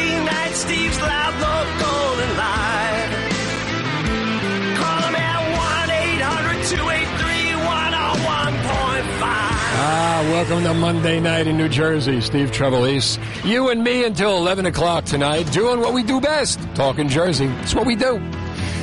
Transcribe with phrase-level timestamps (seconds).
[0.00, 0.06] 101.5.
[0.06, 1.34] Weekday night, Steve's live.
[4.76, 9.20] Call him at 1 800 283 101.5.
[9.82, 12.20] Ah, welcome to Monday night in New Jersey.
[12.20, 13.18] Steve Trevelise.
[13.44, 17.46] You and me until 11 o'clock tonight, doing what we do best, talking Jersey.
[17.62, 18.16] It's what we do.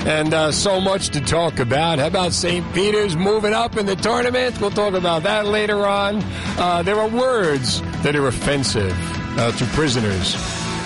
[0.06, 2.00] And uh, so much to talk about.
[2.00, 2.66] How about St.
[2.74, 4.60] Peter's moving up in the tournament?
[4.62, 6.24] We'll talk about that later on.
[6.58, 8.96] Uh, there are words that are offensive
[9.38, 10.36] uh, to prisoners.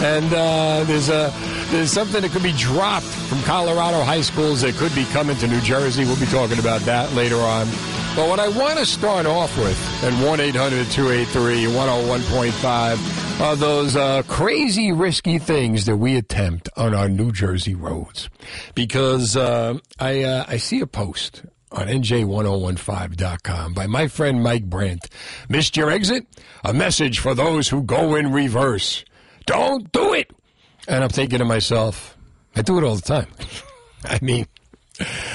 [0.01, 1.31] And uh, there's a
[1.69, 5.47] there's something that could be dropped from Colorado high schools that could be coming to
[5.47, 6.05] New Jersey.
[6.05, 7.67] We'll be talking about that later on.
[8.15, 13.95] But what I want to start off with, and 1 800 283 101.5, are those
[13.95, 18.29] uh, crazy, risky things that we attempt on our New Jersey roads.
[18.75, 25.07] Because uh, I, uh, I see a post on NJ1015.com by my friend Mike Brant.
[25.47, 26.27] Missed your exit?
[26.65, 29.05] A message for those who go in reverse.
[29.45, 30.31] Don't do it!
[30.87, 32.17] And I'm thinking to myself,
[32.55, 33.27] I do it all the time.
[34.05, 34.47] I mean,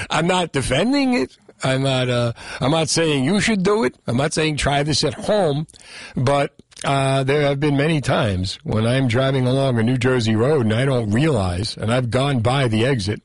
[0.09, 1.37] I'm not defending it.
[1.63, 2.09] I'm not.
[2.09, 3.95] Uh, I'm not saying you should do it.
[4.05, 5.67] I'm not saying try this at home,
[6.15, 10.65] but uh, there have been many times when I'm driving along a New Jersey road
[10.65, 13.21] and I don't realize, and I've gone by the exit,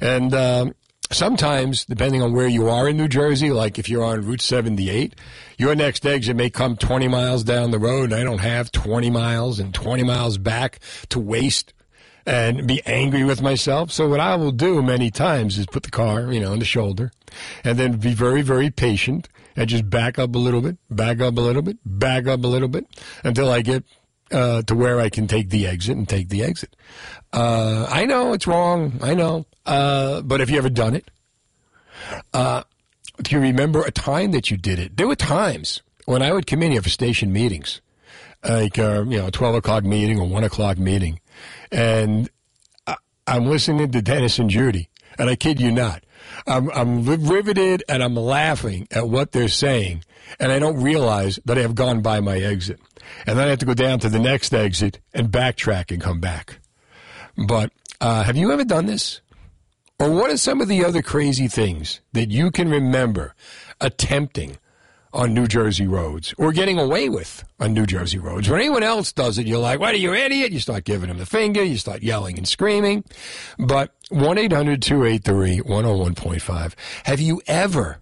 [0.00, 0.74] and um,
[1.10, 5.14] sometimes depending on where you are in New Jersey, like if you're on Route 78,
[5.58, 9.10] your next exit may come 20 miles down the road, and I don't have 20
[9.10, 11.72] miles and 20 miles back to waste
[12.26, 13.90] and be angry with myself.
[13.90, 16.64] So what I will do many times is put the car, you know, on the
[16.64, 17.12] shoulder
[17.62, 21.36] and then be very, very patient and just back up a little bit, back up
[21.36, 22.86] a little bit, back up a little bit
[23.22, 23.84] until I get
[24.32, 26.74] uh, to where I can take the exit and take the exit.
[27.32, 28.98] Uh, I know it's wrong.
[29.02, 29.46] I know.
[29.66, 31.10] Uh, but have you ever done it?
[32.32, 32.62] Uh,
[33.22, 34.96] do you remember a time that you did it?
[34.96, 37.80] There were times when I would come in here for station meetings,
[38.46, 41.20] like, uh, you know, a 12 o'clock meeting or 1 o'clock meeting,
[41.72, 42.28] and
[42.86, 42.96] I-
[43.26, 46.02] I'm listening to Dennis and Judy, and I kid you not.
[46.46, 50.04] I'm, I'm riveted and I'm laughing at what they're saying,
[50.40, 52.80] and I don't realize that I have gone by my exit.
[53.26, 56.20] And then I have to go down to the next exit and backtrack and come
[56.20, 56.58] back.
[57.36, 59.20] But uh, have you ever done this?
[59.98, 63.34] Or what are some of the other crazy things that you can remember
[63.80, 64.58] attempting
[65.12, 68.48] on New Jersey roads or getting away with on New Jersey roads?
[68.48, 70.50] When anyone else does it, you're like, what are you, idiot?
[70.50, 73.04] You start giving them the finger, you start yelling and screaming.
[73.58, 76.74] But 1 800 283 101.5.
[77.04, 78.00] Have you ever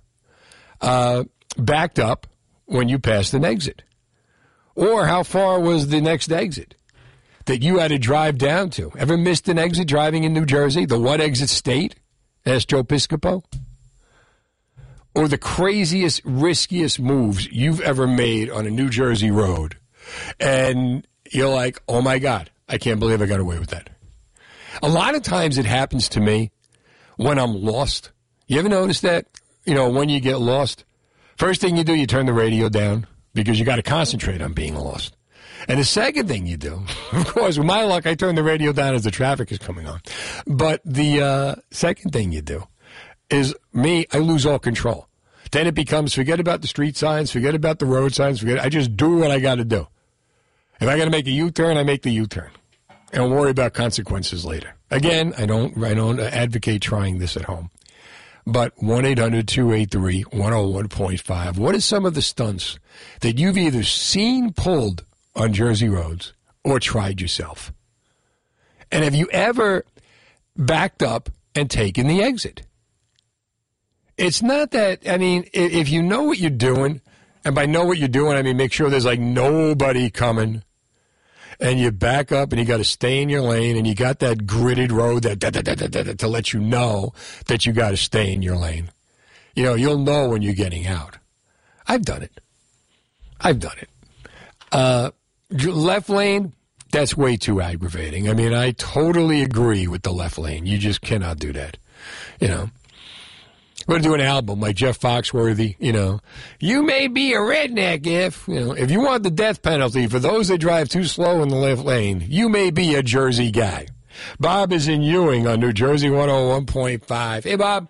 [0.81, 1.25] uh,
[1.59, 2.27] backed up
[2.65, 3.83] when you passed an exit?
[4.75, 6.75] Or how far was the next exit?
[7.47, 8.93] that you had to drive down to.
[8.97, 10.87] Ever missed an exit driving in New Jersey?
[10.87, 11.97] The one exit state?
[12.47, 13.45] Asked Joe Piscopo.
[15.15, 19.77] Or the craziest, riskiest moves you've ever made on a New Jersey road.
[20.41, 23.91] And you're like, oh my God, I can't believe I got away with that.
[24.83, 26.51] A lot of times it happens to me
[27.17, 28.11] when I'm lost.
[28.47, 29.27] You ever notice that?
[29.65, 30.85] You know, when you get lost,
[31.37, 34.53] first thing you do, you turn the radio down because you got to concentrate on
[34.53, 35.17] being lost.
[35.69, 36.83] And the second thing you do,
[37.13, 39.87] of course, with my luck, I turn the radio down as the traffic is coming
[39.87, 40.01] on.
[40.47, 42.65] But the uh, second thing you do
[43.31, 45.09] is me, I lose all control.
[45.51, 48.59] Then it becomes forget about the street signs, forget about the road signs, forget.
[48.59, 49.87] I just do what I got to do.
[50.81, 52.51] If I got to make a U-turn, I make the U-turn,
[53.13, 54.75] and worry about consequences later.
[54.91, 57.71] Again, I don't, I don't advocate trying this at home.
[58.47, 61.59] But 1 800 283 101.5.
[61.59, 62.79] What are some of the stunts
[63.21, 65.05] that you've either seen pulled
[65.35, 66.33] on Jersey roads
[66.65, 67.73] or tried yourself?
[68.91, 69.85] And have you ever
[70.57, 72.63] backed up and taken the exit?
[74.19, 77.01] It's not that, I mean, if you know what you're doing,
[77.45, 80.63] and by know what you're doing, I mean make sure there's like nobody coming,
[81.63, 84.19] and you back up and you got to stay in your lane, and you got
[84.19, 87.15] that gridded road that da, da, da, to let you know
[87.47, 88.91] that you got to stay in your lane.
[89.55, 91.19] You know, you'll know when you're getting out.
[91.87, 92.41] I've done it.
[93.41, 93.89] I've done it.
[94.73, 95.11] Uh,
[95.51, 96.53] left lane,
[96.91, 98.29] that's way too aggravating.
[98.29, 100.67] I mean, I totally agree with the left lane.
[100.67, 101.79] You just cannot do that.
[102.41, 102.71] You know.
[103.87, 105.77] We're gonna do an album like Jeff Foxworthy.
[105.79, 106.21] You know,
[106.61, 110.19] you may be a redneck if you know if you want the death penalty for
[110.19, 112.25] those that drive too slow in the left lane.
[112.27, 113.87] You may be a Jersey guy.
[114.39, 117.45] Bob is in Ewing on New Jersey 101.5.
[117.45, 117.89] Hey, Bob.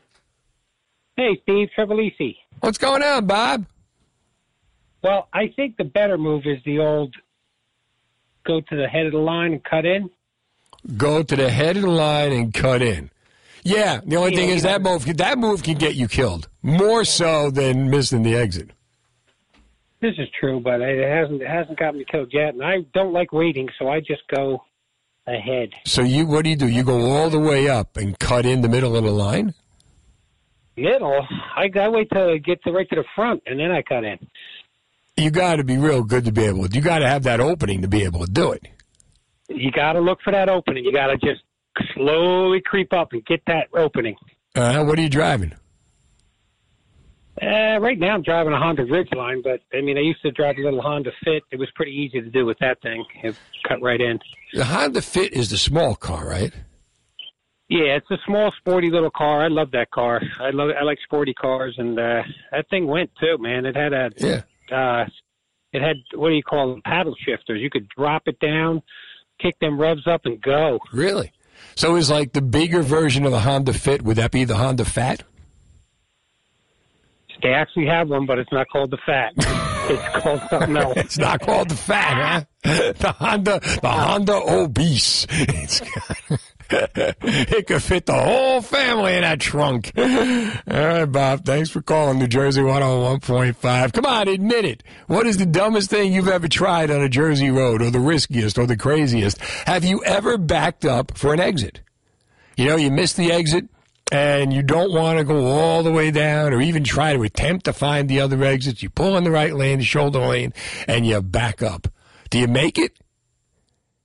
[1.17, 2.37] Hey, Steve Trevelisi.
[2.61, 3.67] What's going on, Bob?
[5.03, 7.15] Well, I think the better move is the old
[8.47, 10.11] go to the head of the line and cut in.
[10.97, 13.11] Go to the head of the line and cut in.
[13.65, 17.51] Yeah, the only thing is that move that move can get you killed more so
[17.51, 18.71] than missing the exit.
[20.01, 23.13] This is true, but it hasn't it hasn't got me killed yet, and I don't
[23.13, 24.65] like waiting, so I just go
[25.29, 25.71] ahead.
[25.87, 26.67] So you, what do you do?
[26.67, 29.55] You go all the way up and cut in the middle of the line.
[30.77, 31.21] Middle,
[31.55, 34.05] I, I wait till I get to right to the front, and then I cut
[34.05, 34.19] in.
[35.17, 36.67] You got to be real good to be able.
[36.67, 38.67] to You got to have that opening to be able to do it.
[39.49, 40.85] You got to look for that opening.
[40.85, 41.43] You got to just
[41.95, 44.17] slowly creep up and get that opening.
[44.55, 45.53] Uh, what are you driving?
[47.41, 50.57] Uh, right now, I'm driving a Honda Ridgeline, but I mean, I used to drive
[50.59, 51.43] a little Honda Fit.
[51.51, 53.05] It was pretty easy to do with that thing.
[53.23, 53.35] It
[53.67, 54.21] cut right in.
[54.53, 56.53] The Honda Fit is the small car, right?
[57.69, 59.43] Yeah, it's a small, sporty little car.
[59.43, 60.21] I love that car.
[60.39, 60.71] I love.
[60.79, 63.65] I like sporty cars, and uh, that thing went too, man.
[63.65, 64.43] It had a, Yeah.
[64.71, 65.07] uh,
[65.73, 66.83] it had what do you call them?
[66.85, 67.63] Paddle shifters.
[67.63, 68.83] You could drop it down,
[69.41, 70.81] kick them revs up, and go.
[70.93, 71.33] Really?
[71.75, 74.03] So is like the bigger version of the Honda Fit?
[74.03, 75.23] Would that be the Honda Fat?
[77.43, 79.33] They actually have one, but it's not called the Fat.
[79.37, 80.97] it's called something else.
[80.97, 82.93] It's not called the Fat, huh?
[82.93, 85.27] The Honda, the Honda Obese.
[85.31, 86.41] It's got,
[87.23, 89.93] it could fit the whole family in that trunk.
[89.97, 90.05] All
[90.67, 91.45] right, Bob.
[91.45, 93.93] Thanks for calling New Jersey 101.5.
[93.93, 94.83] Come on, admit it.
[95.07, 98.59] What is the dumbest thing you've ever tried on a Jersey road, or the riskiest,
[98.59, 99.39] or the craziest?
[99.67, 101.81] Have you ever backed up for an exit?
[102.57, 103.67] You know, you missed the exit
[104.11, 107.65] and you don't want to go all the way down or even try to attempt
[107.65, 108.83] to find the other exits.
[108.83, 110.53] You pull in the right lane, the shoulder lane,
[110.87, 111.89] and you back up.
[112.31, 112.93] Do you make it?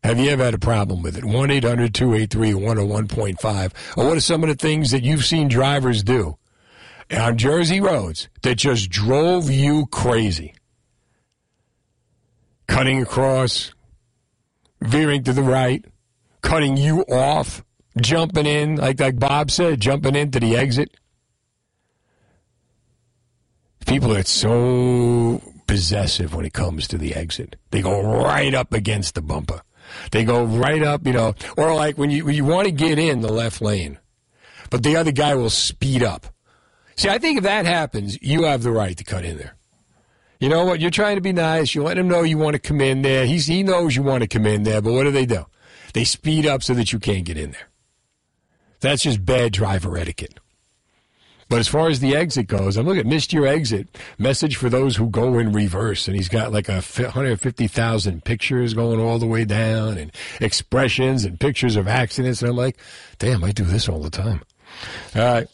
[0.07, 1.25] Have you ever had a problem with it?
[1.25, 3.97] 1 800 283 101.5.
[3.97, 6.37] Or what are some of the things that you've seen drivers do
[7.11, 10.55] on Jersey roads that just drove you crazy?
[12.69, 13.73] Cutting across,
[14.79, 15.83] veering to the right,
[16.41, 17.65] cutting you off,
[17.99, 20.95] jumping in, like like Bob said, jumping into the exit.
[23.85, 27.57] People are so possessive when it comes to the exit.
[27.71, 29.63] They go right up against the bumper.
[30.11, 32.99] They go right up, you know, or like when you when you want to get
[32.99, 33.99] in the left lane,
[34.69, 36.27] but the other guy will speed up.
[36.95, 39.55] See, I think if that happens, you have the right to cut in there.
[40.39, 40.79] You know what?
[40.79, 41.73] You're trying to be nice.
[41.73, 43.25] You let him know you want to come in there.
[43.25, 45.45] He's, he knows you want to come in there, but what do they do?
[45.93, 47.69] They speed up so that you can't get in there.
[48.79, 50.39] That's just bad driver etiquette.
[51.49, 54.69] But as far as the exit goes, I'm looking at missed your exit message for
[54.69, 59.27] those who go in reverse, and he's got like a 150,000 pictures going all the
[59.27, 60.11] way down, and
[60.41, 62.77] expressions and pictures of accidents, and I'm like,
[63.19, 64.41] damn, I do this all the time.
[65.15, 65.47] All right,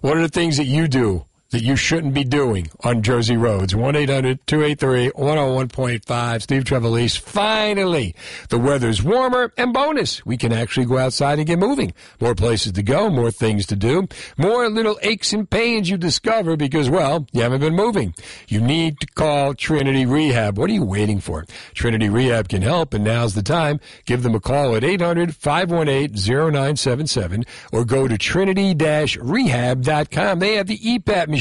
[0.00, 3.74] what are the things that you do that you shouldn't be doing on Jersey roads?
[3.74, 6.42] 1 800 283 101.5.
[6.42, 7.18] Steve Trevelise.
[7.18, 8.14] Finally,
[8.48, 11.92] the weather's warmer, and bonus, we can actually go outside and get moving.
[12.20, 16.56] More places to go, more things to do, more little aches and pains you discover
[16.56, 18.14] because, well, you haven't been moving.
[18.48, 20.58] You need to call Trinity Rehab.
[20.58, 21.46] What are you waiting for?
[21.74, 23.80] Trinity Rehab can help, and now's the time.
[24.04, 30.38] Give them a call at 800 518 0977 or go to trinity rehab.com.
[30.38, 31.37] They have the EPAT machine,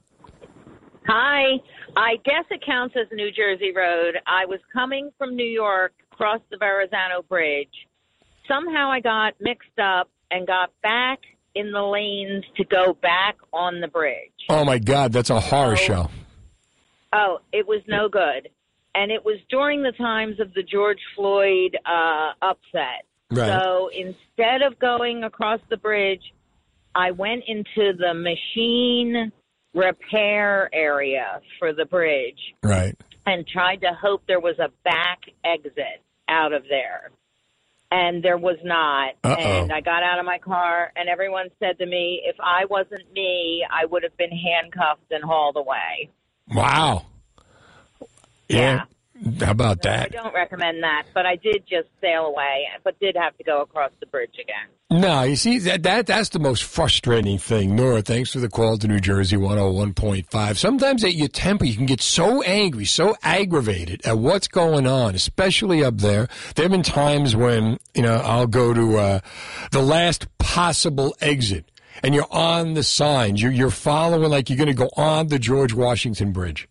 [1.07, 1.59] Hi.
[1.95, 4.15] I guess it counts as New Jersey road.
[4.25, 7.87] I was coming from New York, across the Verrazano Bridge.
[8.47, 11.19] Somehow I got mixed up and got back
[11.55, 14.31] in the lanes to go back on the bridge.
[14.49, 15.11] Oh, my God.
[15.11, 16.09] That's a horror show.
[17.13, 18.49] Oh, it was no good.
[18.95, 23.05] And it was during the times of the George Floyd uh, upset.
[23.31, 23.47] Right.
[23.61, 26.21] So instead of going across the bridge,
[26.95, 29.31] I went into the machine
[29.73, 32.95] repair area for the bridge Right.
[33.25, 37.09] and tried to hope there was a back exit out of there.
[37.89, 39.13] And there was not.
[39.23, 39.35] Uh-oh.
[39.63, 43.11] And I got out of my car, and everyone said to me, if I wasn't
[43.13, 46.09] me, I would have been handcuffed and hauled away.
[46.47, 47.05] Wow.
[48.47, 48.85] Yeah.
[49.39, 50.15] How about I that?
[50.17, 53.61] I don't recommend that, but I did just sail away, but did have to go
[53.61, 54.67] across the bridge again.
[55.01, 57.75] No, you see that that that's the most frustrating thing.
[57.75, 60.57] Nora, thanks for the call to New Jersey 101.5.
[60.57, 65.15] Sometimes at your temper you can get so angry, so aggravated at what's going on,
[65.15, 66.27] especially up there.
[66.55, 69.19] There have been times when, you know, I'll go to uh,
[69.71, 71.65] the last possible exit
[72.01, 73.41] and you're on the signs.
[73.41, 76.67] You're you're following like you're going to go on the George Washington Bridge.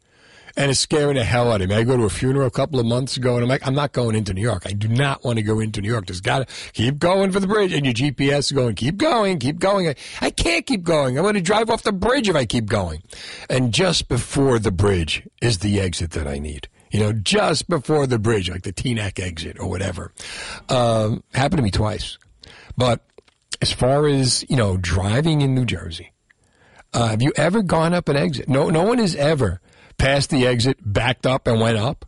[0.54, 1.74] And it's scaring the hell out of me.
[1.74, 3.92] I go to a funeral a couple of months ago, and I'm like, I'm not
[3.92, 4.64] going into New York.
[4.66, 6.06] I do not want to go into New York.
[6.06, 7.72] Just got to keep going for the bridge.
[7.72, 9.88] And your GPS is going, keep going, keep going.
[9.88, 11.16] I, I can't keep going.
[11.16, 13.02] I'm going to drive off the bridge if I keep going.
[13.48, 16.68] And just before the bridge is the exit that I need.
[16.90, 20.12] You know, just before the bridge, like the Teaneck exit or whatever.
[20.68, 22.18] Um, happened to me twice.
[22.76, 23.02] But
[23.62, 26.12] as far as, you know, driving in New Jersey,
[26.92, 28.48] uh, have you ever gone up an exit?
[28.48, 29.60] No, no one has ever
[29.98, 32.04] passed the exit, backed up, and went up.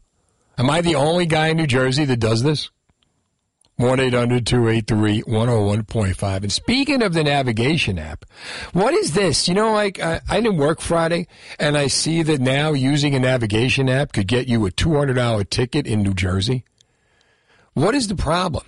[0.58, 2.70] Am I the only guy in New Jersey that does this?
[3.76, 6.42] 1 800 283 101.5.
[6.42, 8.25] And speaking of the navigation app,
[8.73, 9.49] what is this?
[9.49, 13.20] You know, like I, I didn't work Friday, and I see that now using a
[13.20, 16.64] navigation app could get you a $200 ticket in New Jersey.
[17.75, 18.64] What is the problem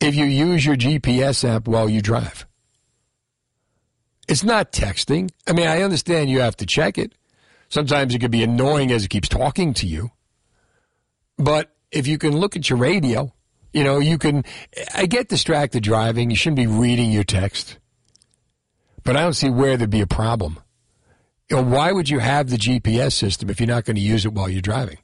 [0.00, 2.46] if you use your GPS app while you drive?
[4.28, 5.30] It's not texting.
[5.46, 7.12] I mean, I understand you have to check it.
[7.68, 10.10] Sometimes it could be annoying as it keeps talking to you.
[11.36, 13.32] But if you can look at your radio,
[13.72, 14.44] you know, you can.
[14.94, 16.30] I get distracted driving.
[16.30, 17.78] You shouldn't be reading your text.
[19.04, 20.58] But I don't see where there'd be a problem.
[21.48, 24.24] You know, why would you have the GPS system if you're not going to use
[24.24, 24.98] it while you're driving?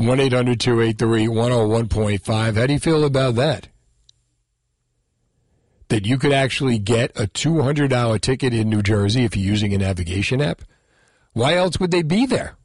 [0.00, 2.56] 1 800 283 101.5.
[2.56, 3.68] How do you feel about that?
[5.88, 9.78] That you could actually get a $200 ticket in New Jersey if you're using a
[9.78, 10.62] navigation app?
[11.34, 12.56] Why else would they be there?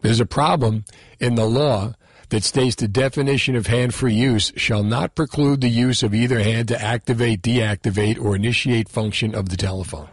[0.00, 0.84] There's a problem
[1.20, 1.94] in the law
[2.30, 6.40] that states the definition of hand free use shall not preclude the use of either
[6.40, 10.08] hand to activate, deactivate, or initiate function of the telephone.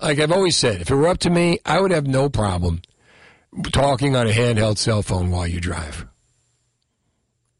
[0.00, 2.82] Like I've always said, if it were up to me, I would have no problem
[3.72, 6.06] talking on a handheld cell phone while you drive.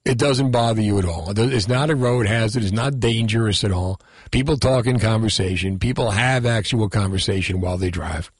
[0.04, 1.38] It doesn't bother you at all.
[1.38, 2.62] It's not a road hazard.
[2.62, 4.00] It's not dangerous at all.
[4.30, 5.78] People talk in conversation.
[5.78, 8.30] People have actual conversation while they drive.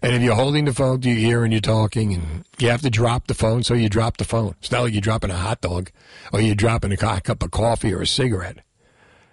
[0.00, 2.82] And if you're holding the phone to your ear and you're talking, and you have
[2.82, 4.54] to drop the phone, so you drop the phone.
[4.60, 5.90] It's not like you're dropping a hot dog
[6.32, 8.58] or you're dropping a cup of coffee or a cigarette.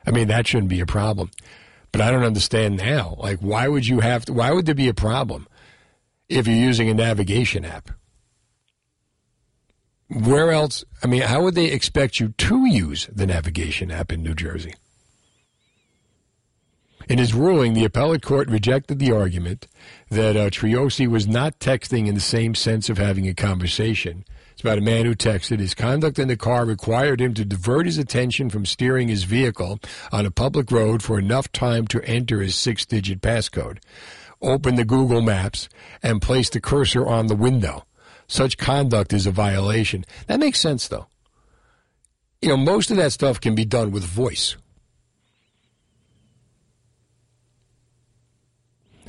[0.08, 1.30] I mean, that shouldn't be a problem.
[1.92, 3.16] But I don't understand now.
[3.20, 5.48] Like, why would you have to, why would there be a problem
[6.30, 7.92] if you're using a navigation app?
[10.08, 10.84] Where else?
[11.04, 14.74] I mean, how would they expect you to use the navigation app in New Jersey?
[17.08, 19.68] In his ruling, the appellate court rejected the argument
[20.10, 24.26] that uh, Triosi was not texting in the same sense of having a conversation.
[24.54, 25.60] It's about a man who texted.
[25.60, 29.80] His conduct in the car required him to divert his attention from steering his vehicle
[30.12, 33.80] on a public road for enough time to enter his six digit passcode,
[34.46, 35.70] open the Google Maps,
[36.02, 37.86] and place the cursor on the window.
[38.28, 40.06] Such conduct is a violation.
[40.28, 41.08] That makes sense, though.
[42.42, 44.56] You know, most of that stuff can be done with voice.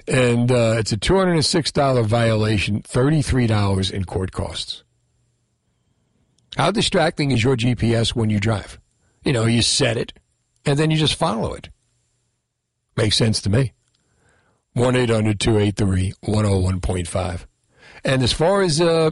[0.09, 4.33] and uh, it's a two hundred and six dollar violation, thirty three dollars in court
[4.33, 4.85] costs.
[6.57, 8.79] How distracting is your GPS when you drive?
[9.25, 10.13] You know, you set it,
[10.65, 11.69] and then you just follow it.
[12.97, 13.73] Makes sense to me.
[14.77, 17.47] One 101.5
[18.05, 19.11] And as far as uh,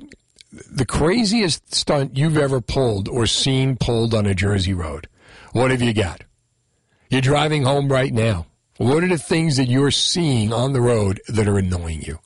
[0.52, 5.08] the craziest stunt you've ever pulled or seen pulled on a Jersey road,
[5.52, 6.24] what have you got?
[7.08, 8.44] You're driving home right now
[8.76, 12.18] What are the things that you're seeing on the road that are annoying you?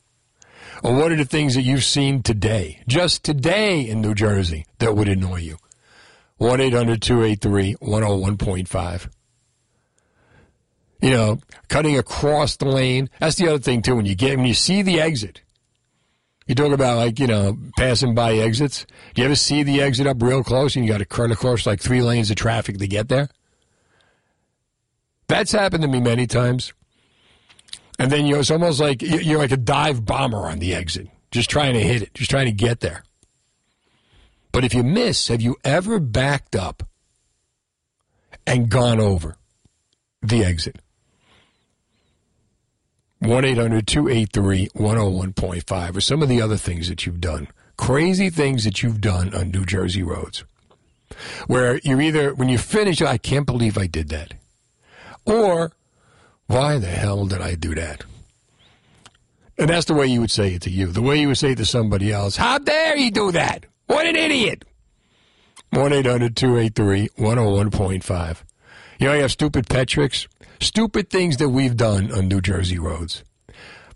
[0.82, 4.96] Or what are the things that you've seen today, just today in New Jersey, that
[4.96, 5.58] would annoy you?
[6.38, 9.08] 1 800 283 101.5.
[11.00, 13.08] You know, cutting across the lane.
[13.20, 13.96] That's the other thing, too.
[13.96, 15.42] When you get, when you see the exit,
[16.48, 18.86] you talk about like, you know, passing by exits.
[19.14, 21.66] Do you ever see the exit up real close and you got to cut across
[21.66, 23.28] like three lanes of traffic to get there?
[25.28, 26.72] That's happened to me many times.
[27.98, 31.08] And then you know, it's almost like you're like a dive bomber on the exit,
[31.30, 33.02] just trying to hit it, just trying to get there.
[34.50, 36.82] But if you miss, have you ever backed up
[38.46, 39.36] and gone over
[40.22, 40.80] the exit?
[43.20, 47.48] 1 800 283 101.5 or some of the other things that you've done.
[47.76, 50.44] Crazy things that you've done on New Jersey roads.
[51.46, 54.34] Where you're either, when you finish, I can't believe I did that.
[55.24, 55.72] Or,
[56.46, 58.04] why the hell did I do that?
[59.58, 60.86] And that's the way you would say it to you.
[60.86, 63.66] The way you would say it to somebody else, how dare you do that?
[63.86, 64.64] What an idiot!
[65.70, 68.42] 1 800 283 101.5.
[68.98, 70.26] You know, you have stupid pet tricks,
[70.60, 73.22] stupid things that we've done on New Jersey roads.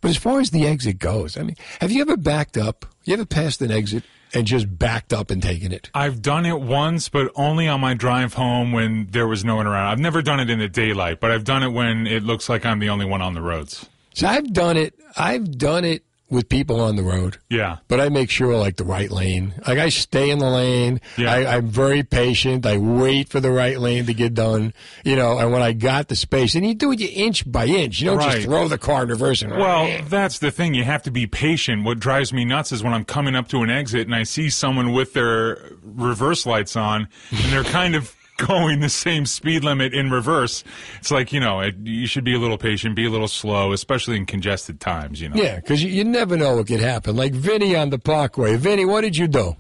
[0.01, 2.87] But as far as the exit goes, I mean, have you ever backed up?
[3.05, 5.91] You ever passed an exit and just backed up and taken it?
[5.93, 9.67] I've done it once, but only on my drive home when there was no one
[9.67, 9.89] around.
[9.89, 12.65] I've never done it in the daylight, but I've done it when it looks like
[12.65, 13.89] I'm the only one on the roads.
[14.15, 14.95] So I've done it.
[15.17, 17.37] I've done it with people on the road.
[17.51, 17.77] Yeah.
[17.89, 19.55] But I make sure like the right lane.
[19.67, 21.01] Like I stay in the lane.
[21.17, 21.31] Yeah.
[21.33, 22.65] I, I'm very patient.
[22.67, 24.73] I wait for the right lane to get done.
[25.05, 27.67] You know, and when I got the space, and you do it you inch by
[27.67, 28.01] inch.
[28.01, 28.33] You don't Right.
[28.37, 30.75] just throw the car in reverse and Well, that's the thing.
[30.75, 31.85] You have to be patient.
[31.85, 34.49] What drives me nuts is when I'm coming up to an exit and I see
[34.51, 39.95] someone with their reverse lights on and they're kind of going the same speed limit
[39.95, 40.65] in reverse.
[40.99, 43.73] It's like, you know, it, you should be a little patient, be a little slow,
[43.73, 45.37] especially in congested times, you know.
[45.37, 47.17] Yeah, because you, you never know what could happen.
[47.17, 48.57] Like Vinny on the Parkway.
[48.57, 49.57] Vinny, what did you do?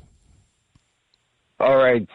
[1.60, 2.08] All right,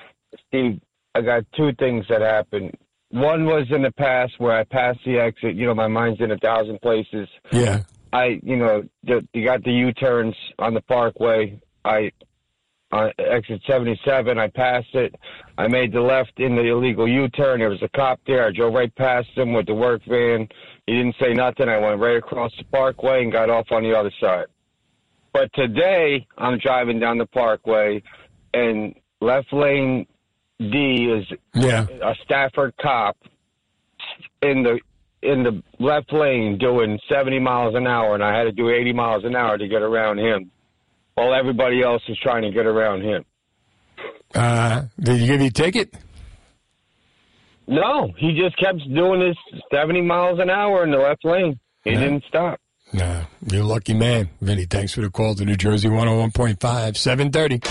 [0.47, 0.81] Steve,
[1.15, 2.75] I got two things that happened.
[3.09, 5.55] One was in the past where I passed the exit.
[5.55, 7.29] You know, my mind's in a thousand places.
[7.53, 7.83] Yeah.
[8.11, 11.61] I, you know, the, you got the U-turns on the Parkway.
[11.85, 12.11] I,
[12.91, 15.15] on exit 77, I passed it.
[15.57, 17.59] I made the left in the illegal U-turn.
[17.59, 18.47] There was a cop there.
[18.47, 20.47] I drove right past him with the work van.
[20.85, 21.67] He didn't say nothing.
[21.67, 24.45] I went right across the Parkway and got off on the other side.
[25.33, 28.01] But today, I'm driving down the Parkway,
[28.53, 30.07] and left lane
[30.59, 31.85] D is Yeah.
[32.01, 33.17] a Stafford cop
[34.41, 34.79] in the
[35.23, 38.93] in the left lane doing 70 miles an hour, and I had to do 80
[38.93, 40.51] miles an hour to get around him,
[41.17, 43.25] while everybody else is trying to get around him.
[44.35, 45.91] Uh, did you give you a ticket?
[47.67, 49.35] No, he just kept doing his
[49.73, 51.59] 70 miles an hour in the left lane.
[51.83, 52.01] He Yeah.
[52.01, 52.59] didn't stop.
[52.93, 54.29] Nah, you're a lucky man.
[54.41, 57.61] Vinny, thanks for the call to New Jersey 101.5, 730.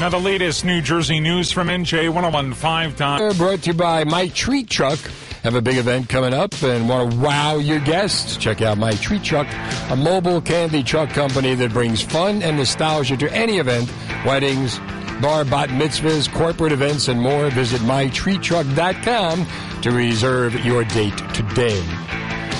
[0.00, 3.22] Now, the latest New Jersey news from NJ 1015 Don.
[3.22, 4.98] Uh, Brought to you by My Treat Truck.
[5.42, 8.36] Have a big event coming up and want to wow your guests?
[8.36, 9.46] Check out My Treat Truck,
[9.90, 13.90] a mobile candy truck company that brings fun and nostalgia to any event,
[14.26, 14.78] weddings,
[15.22, 17.50] bar bat mitzvahs, corporate events, and more.
[17.50, 19.46] Visit mytreattruck.com
[19.82, 21.82] to reserve your date today.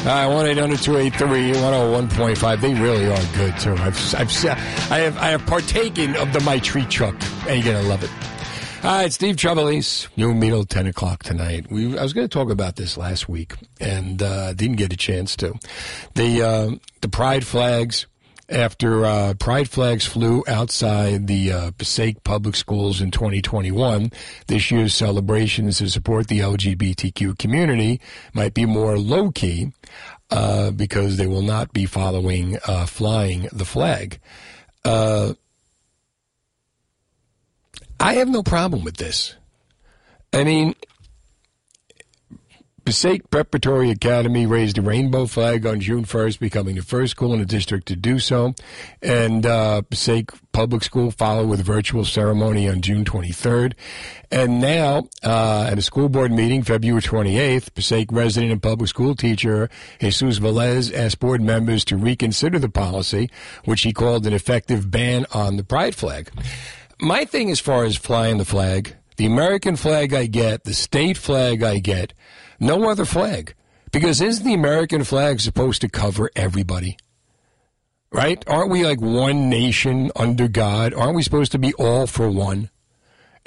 [0.06, 2.60] Uh, one eight hundred two eight three one zero one point five.
[2.60, 3.72] They really are good too.
[3.72, 4.30] I've I've
[4.92, 7.16] I have I have partaken of the my treat truck,
[7.48, 8.10] and you're gonna love it.
[8.84, 11.66] All right, Steve Trevelise, you and me till ten o'clock tonight.
[11.68, 14.96] We I was going to talk about this last week and uh, didn't get a
[14.96, 15.58] chance to.
[16.14, 18.06] The uh, the pride flags
[18.48, 24.12] after uh, pride flags flew outside the uh, Passaic public schools in 2021,
[24.46, 28.00] this year's celebrations to support the LGBTQ community
[28.32, 29.72] might be more low key
[30.30, 34.20] uh, because they will not be following uh, flying the flag.
[38.00, 39.34] I have no problem with this.
[40.32, 40.74] I mean,
[42.88, 47.38] Passaic Preparatory Academy raised a rainbow flag on June 1st, becoming the first school in
[47.38, 48.54] the district to do so.
[49.02, 53.74] And uh, Passaic Public School followed with a virtual ceremony on June 23rd.
[54.30, 59.14] And now, uh, at a school board meeting, February 28th, Passaic resident and public school
[59.14, 59.68] teacher
[60.00, 63.28] Jesus Velez asked board members to reconsider the policy,
[63.66, 66.30] which he called an effective ban on the pride flag.
[67.00, 71.16] My thing as far as flying the flag, the American flag I get, the state
[71.16, 72.12] flag I get,
[72.58, 73.54] no other flag.
[73.92, 76.96] Because isn't the American flag supposed to cover everybody?
[78.10, 78.42] Right?
[78.48, 80.92] Aren't we like one nation under God?
[80.92, 82.70] Aren't we supposed to be all for one?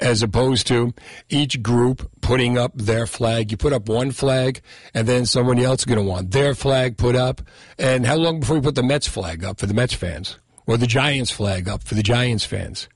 [0.00, 0.92] as opposed to
[1.28, 3.52] each group putting up their flag.
[3.52, 4.60] You put up one flag,
[4.92, 7.40] and then somebody else is going to want their flag put up.
[7.78, 10.76] And how long before you put the Mets flag up for the Mets fans, or
[10.76, 12.88] the Giants flag up for the Giants fans?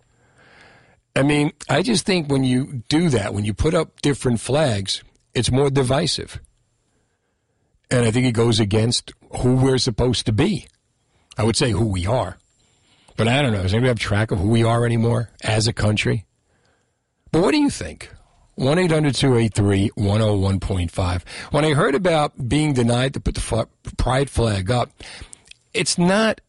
[1.16, 5.02] I mean, I just think when you do that, when you put up different flags,
[5.32, 6.38] it's more divisive.
[7.90, 10.66] And I think it goes against who we're supposed to be.
[11.38, 12.36] I would say who we are.
[13.16, 13.62] But I don't know.
[13.62, 16.26] Does anybody have track of who we are anymore as a country?
[17.32, 18.12] But what do you think?
[18.56, 21.22] 1 800 283 101.5.
[21.50, 24.90] When I heard about being denied to put the pride flag up,
[25.72, 26.42] it's not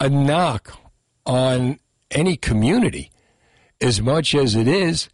[0.00, 0.76] a knock
[1.24, 1.78] on
[2.10, 3.12] any community
[3.80, 5.08] as much as it is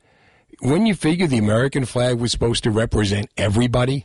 [0.61, 4.05] when you figure the American flag was supposed to represent everybody,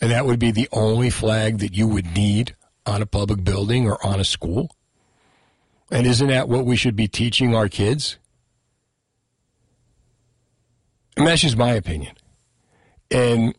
[0.00, 2.54] and that would be the only flag that you would need
[2.86, 4.70] on a public building or on a school.
[5.90, 8.18] And isn't that what we should be teaching our kids?
[11.16, 12.14] And that's just my opinion.
[13.10, 13.54] And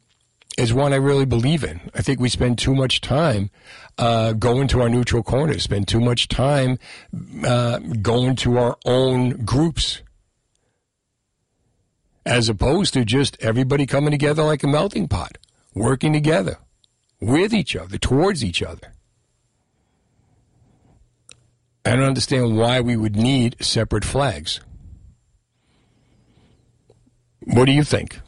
[0.57, 1.81] it's one I really believe in.
[1.93, 3.49] I think we spend too much time
[3.97, 6.79] uh, going to our neutral corners, spend too much time
[7.45, 10.01] uh, going to our own groups,
[12.29, 15.39] as opposed to just everybody coming together like a melting pot,
[15.73, 16.59] working together
[17.19, 18.93] with each other, towards each other.
[21.83, 24.59] I don't understand why we would need separate flags.
[27.39, 28.19] What do you think?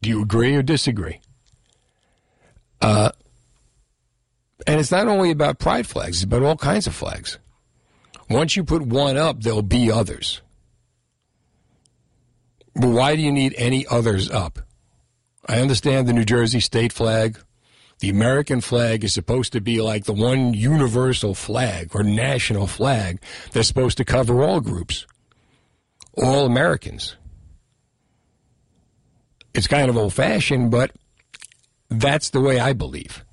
[0.00, 1.20] Do you agree or disagree?
[2.80, 3.10] Uh,
[4.66, 7.38] and it's not only about pride flags, it's about all kinds of flags.
[8.30, 10.40] Once you put one up, there'll be others.
[12.78, 14.58] But why do you need any others up?
[15.48, 17.38] I understand the New Jersey state flag,
[18.00, 23.22] the American flag is supposed to be like the one universal flag or national flag
[23.52, 25.06] that's supposed to cover all groups,
[26.12, 27.16] all Americans.
[29.54, 30.90] It's kind of old fashioned, but
[31.88, 33.24] that's the way I believe.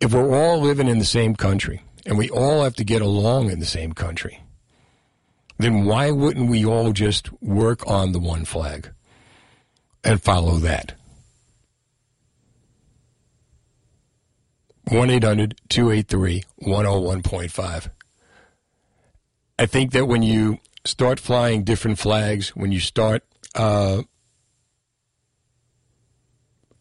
[0.00, 3.50] If we're all living in the same country and we all have to get along
[3.50, 4.43] in the same country,
[5.58, 8.90] then why wouldn't we all just work on the one flag
[10.02, 10.94] and follow that?
[14.88, 17.90] 1 800 283 101.5.
[19.58, 23.22] I think that when you start flying different flags, when you start
[23.54, 24.02] uh,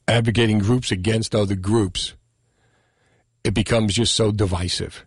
[0.07, 2.13] advocating groups against other groups,
[3.43, 5.05] it becomes just so divisive.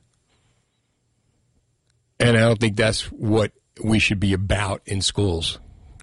[2.19, 3.53] And I don't think that's what
[3.83, 5.59] we should be about in schools.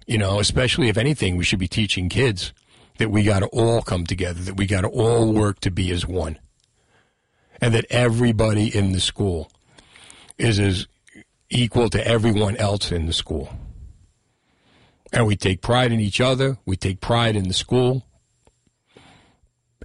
[0.06, 2.54] You know, especially if anything, we should be teaching kids
[2.98, 5.92] that we got to all come together, that we got to all work to be
[5.92, 6.38] as one
[7.64, 9.50] and that everybody in the school
[10.38, 10.86] is as
[11.50, 13.50] equal to everyone else in the school.
[15.14, 18.06] And we take pride in each other, we take pride in the school,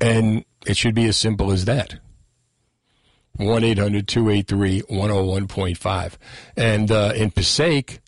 [0.01, 2.01] and it should be as simple as that.
[3.39, 6.13] 1 800 283 101.5.
[6.57, 8.01] And uh, in Passaic,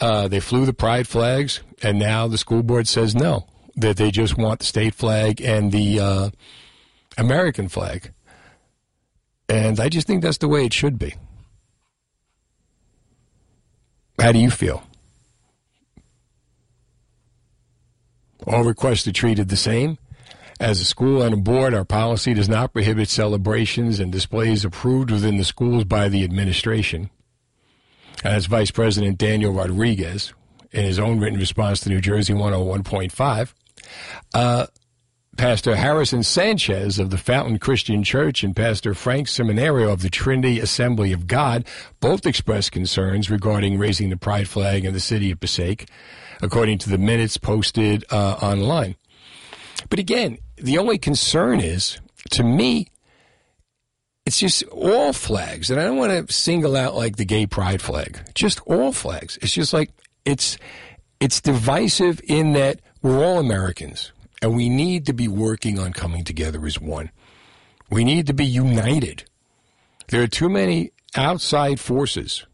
[0.00, 3.46] uh, they flew the pride flags, and now the school board says no,
[3.76, 6.30] that they just want the state flag and the uh,
[7.18, 8.12] American flag.
[9.48, 11.14] And I just think that's the way it should be.
[14.18, 14.82] How do you feel?
[18.46, 19.98] All requests are treated the same.
[20.62, 25.10] As a school and a board, our policy does not prohibit celebrations and displays approved
[25.10, 27.10] within the schools by the administration.
[28.22, 30.32] As Vice President Daniel Rodriguez,
[30.70, 33.52] in his own written response to New Jersey 101.5,
[34.34, 34.66] uh,
[35.36, 40.60] Pastor Harrison Sanchez of the Fountain Christian Church and Pastor Frank Seminario of the Trinity
[40.60, 41.66] Assembly of God
[41.98, 45.88] both expressed concerns regarding raising the pride flag in the city of Passaic,
[46.40, 48.94] according to the minutes posted uh, online.
[49.88, 51.98] But again, the only concern is,
[52.30, 52.88] to me,
[54.24, 55.70] it's just all flags.
[55.70, 59.38] And I don't want to single out like the gay pride flag, just all flags.
[59.42, 59.90] It's just like,
[60.24, 60.58] it's,
[61.20, 66.24] it's divisive in that we're all Americans and we need to be working on coming
[66.24, 67.10] together as one.
[67.90, 69.24] We need to be united.
[70.08, 72.44] There are too many outside forces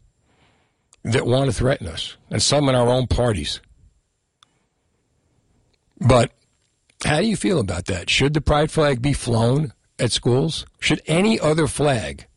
[1.03, 3.59] that want to threaten us, and some in our own parties.
[5.99, 6.31] But
[7.03, 8.09] how do you feel about that?
[8.09, 10.65] Should the pride flag be flown at schools?
[10.79, 12.27] Should any other flag,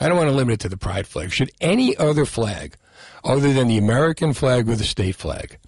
[0.00, 2.76] I don't want to limit it to the pride flag, should any other flag
[3.22, 5.58] other than the American flag or the state flag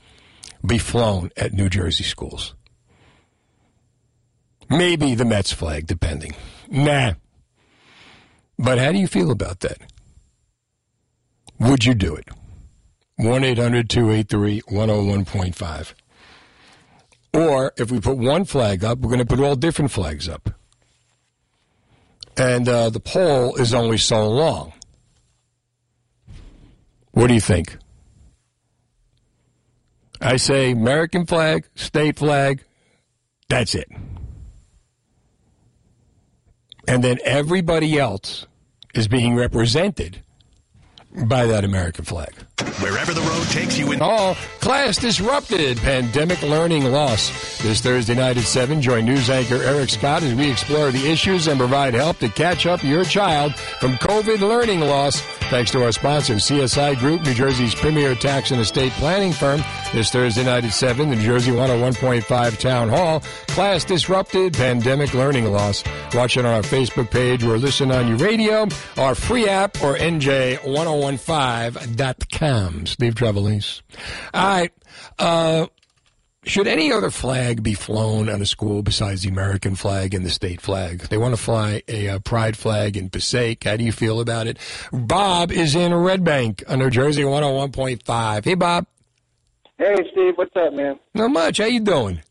[0.66, 2.54] be flown at New Jersey schools?
[4.68, 6.34] Maybe the Mets flag, depending.
[6.68, 7.12] Nah.
[8.58, 9.78] But how do you feel about that?
[11.60, 12.28] Would you do it?
[13.16, 15.94] 1 800 283 101.5.
[17.34, 20.50] Or if we put one flag up, we're going to put all different flags up.
[22.36, 24.72] And uh, the pole is only so long.
[27.12, 27.76] What do you think?
[30.20, 32.64] I say American flag, state flag,
[33.48, 33.88] that's it.
[36.86, 38.46] And then everybody else
[38.94, 40.22] is being represented
[41.26, 42.34] by that American flag.
[42.80, 43.98] Wherever the road takes you in.
[44.00, 45.78] Oh, class disrupted.
[45.78, 47.58] Pandemic learning loss.
[47.62, 51.48] This Thursday night at 7, join news anchor Eric Scott as we explore the issues
[51.48, 55.20] and provide help to catch up your child from COVID learning loss.
[55.50, 59.62] Thanks to our sponsor, CSI Group, New Jersey's premier tax and estate planning firm.
[59.92, 63.22] This Thursday night at 7, the New Jersey 101.5 Town Hall.
[63.52, 64.54] Class disrupted.
[64.54, 65.84] Pandemic learning loss.
[66.14, 69.94] Watch it on our Facebook page or listen on your radio, our free app, or
[69.94, 72.86] NJ1015.com.
[72.86, 73.82] Steve Trevelise.
[74.32, 74.72] All right.
[75.18, 75.66] Uh,
[76.44, 80.30] should any other flag be flown at a school besides the American flag and the
[80.30, 81.00] state flag?
[81.02, 83.64] They want to fly a, uh pride flag in Passaic.
[83.64, 84.56] How do you feel about it?
[84.92, 88.44] Bob is in Red Bank on New Jersey 101.5.
[88.46, 88.86] Hey, Bob.
[89.76, 90.98] Hey, Steve, what's up, man?
[91.14, 91.58] Not much.
[91.58, 92.22] How you doing?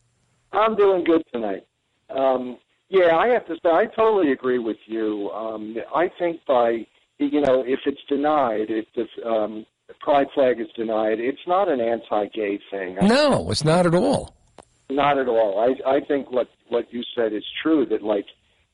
[0.52, 1.66] I'm doing good tonight.
[2.10, 5.30] Um, yeah, I have to say, I totally agree with you.
[5.30, 6.86] Um, I think by,
[7.18, 9.64] you know, if it's denied, if the um,
[10.00, 12.98] pride flag is denied, it's not an anti-gay thing.
[13.00, 14.34] No, it's not at all.
[14.90, 15.58] Not at all.
[15.58, 17.86] I I think what what you said is true.
[17.86, 18.26] That like,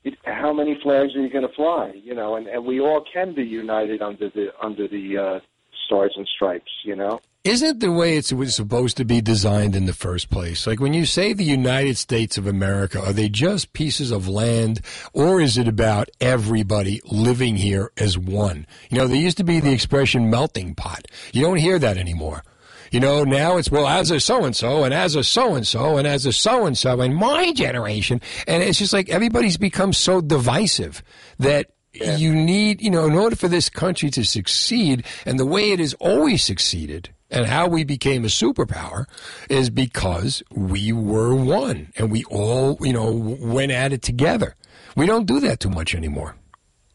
[0.03, 1.93] it, how many flags are you going to fly?
[2.03, 5.41] You know, and and we all can be united under the under the uh,
[5.87, 6.73] stars and stripes.
[6.83, 7.21] You know.
[7.45, 10.67] Isn't the way it was supposed to be designed in the first place?
[10.67, 14.81] Like when you say the United States of America, are they just pieces of land
[15.13, 18.67] or is it about everybody living here as one?
[18.91, 21.07] You know, there used to be the expression melting pot.
[21.33, 22.43] You don't hear that anymore.
[22.91, 25.67] You know, now it's, well, as a so and so, and as a so and
[25.67, 28.21] so, and as a so and so, and my generation.
[28.49, 31.05] And it's just like everybody's become so divisive
[31.39, 35.71] that you need, you know, in order for this country to succeed, and the way
[35.71, 39.07] it has always succeeded, and how we became a superpower
[39.49, 44.57] is because we were one and we all, you know, went at it together.
[44.97, 46.37] We don't do that too much anymore.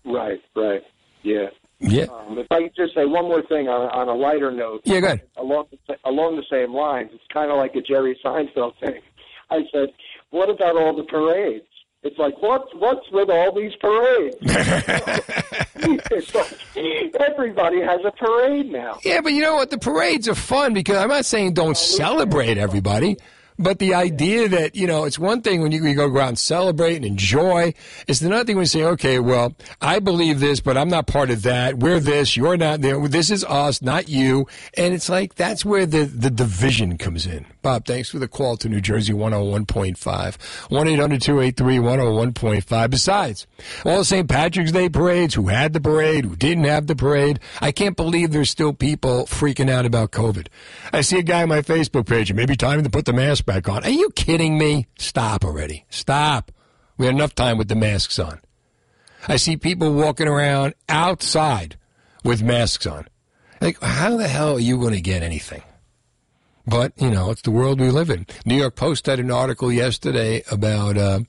[0.06, 0.42] Right.
[0.56, 0.82] Right.
[1.22, 1.48] Yeah.
[1.80, 2.06] Yeah.
[2.06, 4.82] Um, if I could just say one more thing on, on a lighter note.
[4.86, 5.22] Yeah, go ahead.
[5.38, 9.02] Along the, along the same lines, it's kind of like a Jerry Seinfeld thing.
[9.52, 9.90] I said,
[10.30, 11.66] "What about all the parades?"
[12.04, 14.36] It's like, what's what's with all these parades?
[16.36, 16.54] like,
[17.20, 19.00] everybody has a parade now.
[19.06, 19.70] Yeah, but you know what?
[19.70, 23.18] The parades are fun because I'm not saying don't celebrate everybody.
[23.60, 26.40] But the idea that, you know, it's one thing when you, you go around and
[26.40, 27.76] celebrate and enjoy.
[28.08, 31.30] It's another thing when you say, okay, well, I believe this, but I'm not part
[31.30, 31.78] of that.
[31.78, 33.08] We're this, you're not there.
[33.08, 34.48] This is us, not you.
[34.76, 37.46] And it's like, that's where the, the division comes in.
[37.64, 40.70] Bob, thanks for the call to New Jersey 101.5.
[40.70, 42.90] 1 800 283 101.5.
[42.90, 43.48] Besides,
[43.86, 44.28] all the St.
[44.28, 47.40] Patrick's Day parades, who had the parade, who didn't have the parade.
[47.62, 50.48] I can't believe there's still people freaking out about COVID.
[50.92, 53.14] I see a guy on my Facebook page, it may be time to put the
[53.14, 53.86] mask back on.
[53.86, 54.88] Are you kidding me?
[55.00, 55.86] Stop already.
[55.90, 56.52] Stop.
[56.98, 58.42] We had enough time with the masks on.
[59.30, 61.78] I see people walking around outside
[62.26, 63.08] with masks on.
[63.62, 65.64] Like, how the hell are you going to get anything?
[66.66, 68.26] But, you know, it's the world we live in.
[68.46, 71.20] New York Post had an article yesterday about uh,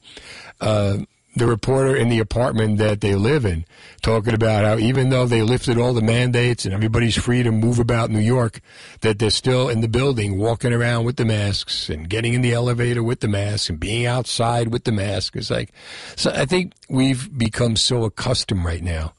[0.61, 0.99] uh,
[1.37, 3.65] the reporter in the apartment that they live in
[4.03, 7.81] talking about how even though they lifted all the mandates and everybody's free to move
[7.81, 8.61] about New York,
[9.01, 12.53] that they're still in the building walking around with the masks and getting in the
[12.53, 15.35] elevator with the mask and being outside with the mask.
[15.35, 15.73] It's like,
[16.15, 19.15] so I think we've become so accustomed right now,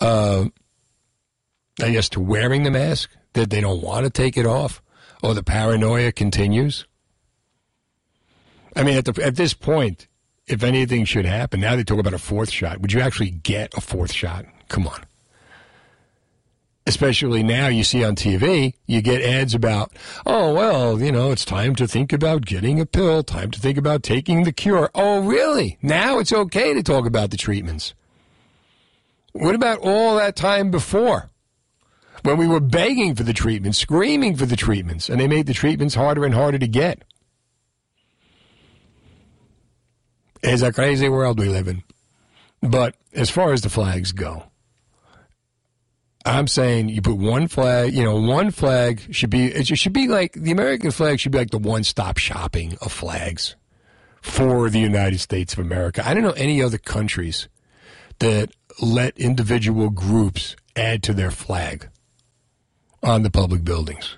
[0.00, 0.46] uh,
[1.80, 4.82] I guess, to wearing the mask that they don't want to take it off
[5.24, 6.84] or the paranoia continues.
[8.76, 10.06] I mean, at, the, at this point,
[10.46, 12.82] if anything should happen, now they talk about a fourth shot.
[12.82, 14.44] Would you actually get a fourth shot?
[14.68, 15.02] Come on.
[16.86, 19.92] Especially now you see on TV, you get ads about,
[20.26, 23.78] oh, well, you know, it's time to think about getting a pill, time to think
[23.78, 24.90] about taking the cure.
[24.94, 25.78] Oh, really?
[25.80, 27.94] Now it's okay to talk about the treatments.
[29.32, 31.30] What about all that time before?
[32.24, 35.52] When we were begging for the treatments, screaming for the treatments, and they made the
[35.52, 37.02] treatments harder and harder to get.
[40.42, 41.82] It's a crazy world we live in.
[42.62, 44.44] But as far as the flags go,
[46.24, 50.08] I'm saying you put one flag, you know, one flag should be, it should be
[50.08, 53.54] like, the American flag should be like the one stop shopping of flags
[54.22, 56.02] for the United States of America.
[56.08, 57.48] I don't know any other countries
[58.20, 61.90] that let individual groups add to their flag.
[63.04, 64.16] On the public buildings.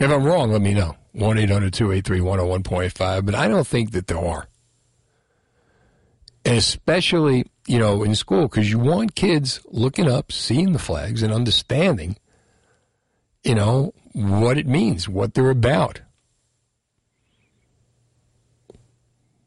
[0.00, 0.96] If I'm wrong, let me know.
[1.12, 3.24] 1 800 283 101.5.
[3.24, 4.48] But I don't think that there are.
[6.44, 11.32] Especially, you know, in school, because you want kids looking up, seeing the flags, and
[11.32, 12.16] understanding,
[13.42, 16.00] you know, what it means, what they're about.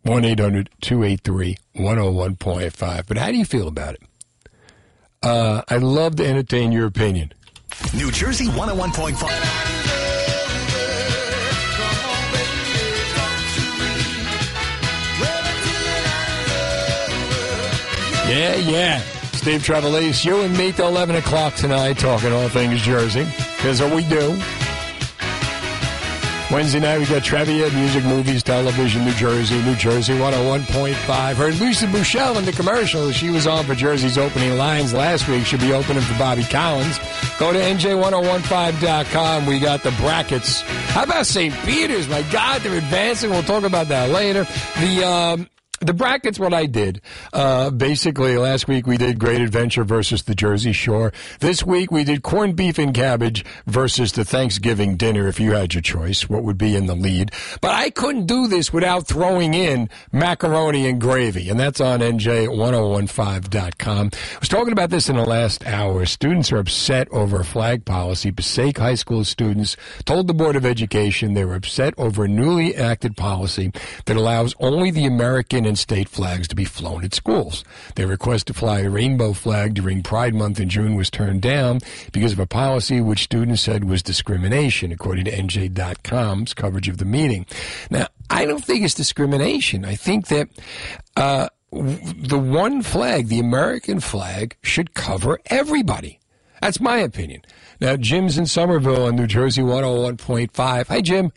[0.04, 3.08] 1 800 283 101.5.
[3.08, 4.02] But how do you feel about it?
[5.22, 7.34] Uh, I'd love to entertain your opinion.
[7.94, 9.80] New Jersey 101.5.
[18.30, 19.02] Yeah, yeah.
[19.34, 23.96] Steve Trevelise, you and me till 11 o'clock tonight talking all things Jersey, because what
[23.96, 24.40] we do.
[26.52, 31.36] Wednesday night, we got trivia, music, movies, television, New Jersey, New Jersey 101.5.
[31.36, 33.12] Heard Lucy Bouchel in the commercial.
[33.12, 35.46] She was on for Jersey's opening lines last week.
[35.46, 36.98] She'll be opening for Bobby Collins.
[37.38, 39.46] Go to NJ1015.com.
[39.46, 40.62] We got the brackets.
[40.92, 41.54] How about St.
[41.66, 42.10] Peter's?
[42.10, 43.30] My God, they're advancing.
[43.30, 44.46] We'll talk about that later.
[44.80, 45.48] The, um,
[45.82, 47.02] the brackets, what I did.
[47.32, 51.14] Uh, basically, last week we did Great Adventure versus the Jersey Shore.
[51.40, 55.74] This week we did corned beef and cabbage versus the Thanksgiving dinner, if you had
[55.74, 57.32] your choice, what would be in the lead.
[57.62, 64.10] But I couldn't do this without throwing in macaroni and gravy, and that's on NJ1015.com.
[64.14, 66.06] I was talking about this in the last hour.
[66.06, 68.32] Students are upset over flag policy.
[68.32, 72.76] Passaic High School students told the Board of Education they were upset over a newly
[72.76, 73.72] enacted policy
[74.06, 77.64] that allows only the American and state flags to be flown at schools.
[77.96, 81.80] Their request to fly a rainbow flag during Pride Month in June was turned down
[82.12, 87.06] because of a policy which students said was discrimination, according to NJ.com's coverage of the
[87.06, 87.46] meeting.
[87.90, 89.86] Now, I don't think it's discrimination.
[89.86, 90.50] I think that
[91.16, 96.20] uh, the one flag, the American flag, should cover everybody.
[96.62, 97.44] That's my opinion.
[97.80, 100.88] Now, Jim's in Somerville on New Jersey 101.5.
[100.88, 101.32] Hi, Jim.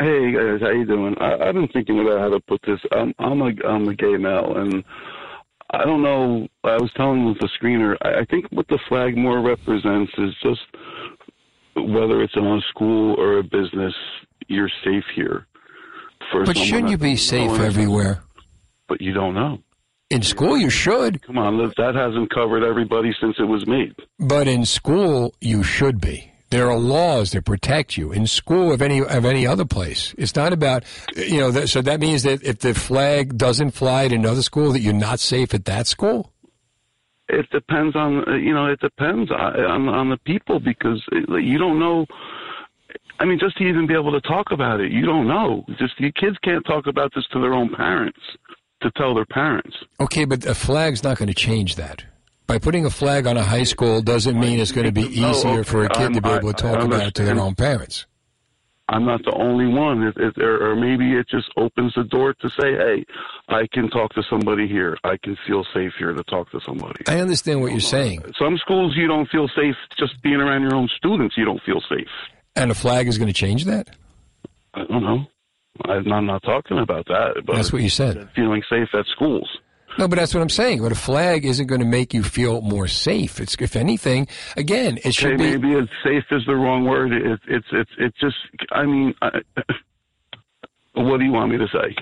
[0.00, 1.14] Hey guys, how you doing?
[1.20, 2.80] I, I've been thinking about how to put this.
[2.90, 4.82] I'm I'm a I'm a gay male, and
[5.70, 6.48] I don't know.
[6.64, 7.96] I was telling the screener.
[8.02, 10.60] I, I think what the flag more represents is just
[11.76, 13.94] whether it's in a school or a business,
[14.48, 15.46] you're safe here.
[16.32, 18.24] For But shouldn't you be safe everywhere?
[18.88, 19.58] But you don't know.
[20.10, 21.22] In school, you should.
[21.22, 23.94] Come on, that hasn't covered everybody since it was made.
[24.18, 26.33] But in school, you should be.
[26.54, 30.14] There are laws that protect you in school of any of any other place.
[30.16, 30.84] It's not about
[31.16, 31.50] you know.
[31.66, 35.18] So that means that if the flag doesn't fly at another school, that you're not
[35.18, 36.30] safe at that school.
[37.28, 38.66] It depends on uh, you know.
[38.66, 42.06] It depends on on, on the people because uh, you don't know.
[43.18, 45.64] I mean, just to even be able to talk about it, you don't know.
[45.76, 48.20] Just your kids can't talk about this to their own parents
[48.82, 49.74] to tell their parents.
[49.98, 52.04] Okay, but a flag's not going to change that.
[52.46, 55.30] By putting a flag on a high school doesn't mean it's going to be oh,
[55.30, 58.06] easier for a kid to be able to talk about it to their own parents.
[58.86, 62.50] I'm not the only one, it, it, or, maybe it just opens the door to
[62.50, 63.04] say, "Hey,
[63.48, 64.98] I can talk to somebody here.
[65.04, 68.32] I can feel safe here to talk to somebody." I understand what you're saying, uh,
[68.38, 71.34] Some schools you don't feel safe just being around your own students.
[71.38, 72.10] You don't feel safe.
[72.56, 73.88] and a flag is going to change that.
[74.74, 75.26] I don't know.
[75.86, 77.42] I'm not, I'm not talking about that.
[77.46, 78.28] But That's what you said.
[78.36, 79.48] Feeling safe at schools.
[79.98, 80.82] No, but that's what I'm saying.
[80.82, 83.40] But a flag isn't going to make you feel more safe.
[83.40, 85.56] It's, if anything, again, it should be.
[85.56, 87.12] maybe it's safe is the wrong word.
[87.12, 88.36] It, it's it's it's just.
[88.72, 89.40] I mean, I,
[90.94, 91.96] what do you want me to say?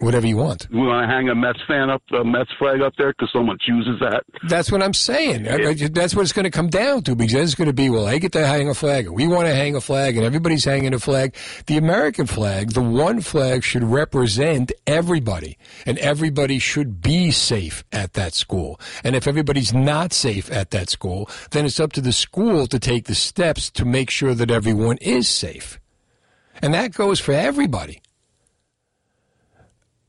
[0.00, 0.66] Whatever you want.
[0.70, 3.56] We want to hang a Mets fan up, a Mets flag up there because someone
[3.64, 4.24] chooses that.
[4.48, 5.46] That's what I'm saying.
[5.48, 7.88] I- I- That's what it's going to come down to because it's going to be,
[7.88, 10.26] well, I get to hang a flag, and we want to hang a flag, and
[10.26, 11.34] everybody's hanging a flag.
[11.66, 18.14] The American flag, the one flag, should represent everybody, and everybody should be safe at
[18.14, 18.80] that school.
[19.04, 22.78] And if everybody's not safe at that school, then it's up to the school to
[22.80, 25.78] take the steps to make sure that everyone is safe.
[26.60, 28.00] And that goes for everybody.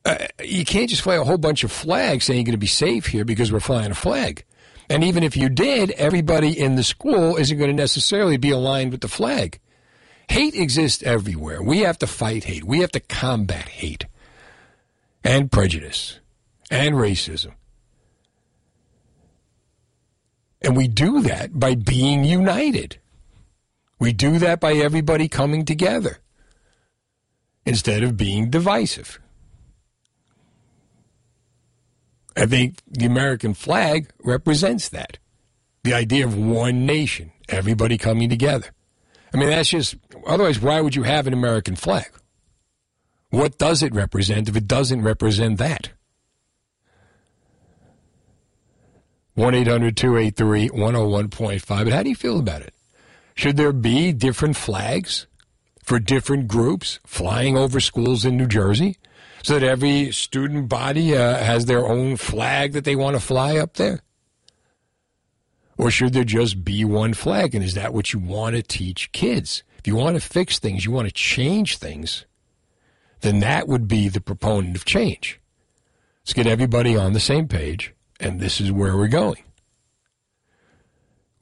[0.05, 2.67] Uh, you can't just fly a whole bunch of flags saying you're going to be
[2.67, 4.45] safe here because we're flying a flag.
[4.87, 8.91] And even if you did, everybody in the school isn't going to necessarily be aligned
[8.91, 9.59] with the flag.
[10.29, 11.61] Hate exists everywhere.
[11.61, 12.63] We have to fight hate.
[12.63, 14.05] We have to combat hate
[15.23, 16.19] and prejudice
[16.69, 17.53] and racism.
[20.61, 22.99] And we do that by being united.
[23.99, 26.19] We do that by everybody coming together
[27.65, 29.19] instead of being divisive.
[32.35, 35.17] I think the American flag represents that.
[35.83, 38.67] The idea of one nation, everybody coming together.
[39.33, 42.09] I mean, that's just, otherwise, why would you have an American flag?
[43.29, 45.89] What does it represent if it doesn't represent that?
[49.35, 51.67] 1 800 283 101.5.
[51.67, 52.73] But how do you feel about it?
[53.35, 55.27] Should there be different flags
[55.83, 58.97] for different groups flying over schools in New Jersey
[59.45, 63.57] so that every student body uh, has their own flag that they want to fly
[63.57, 64.01] up there?
[65.77, 67.53] Or should there just be one flag?
[67.53, 69.61] And is that what you want to teach kids?
[69.77, 72.25] If you want to fix things, you want to change things,
[73.21, 75.39] then that would be the proponent of change.
[76.23, 79.43] Let's get everybody on the same page, and this is where we're going.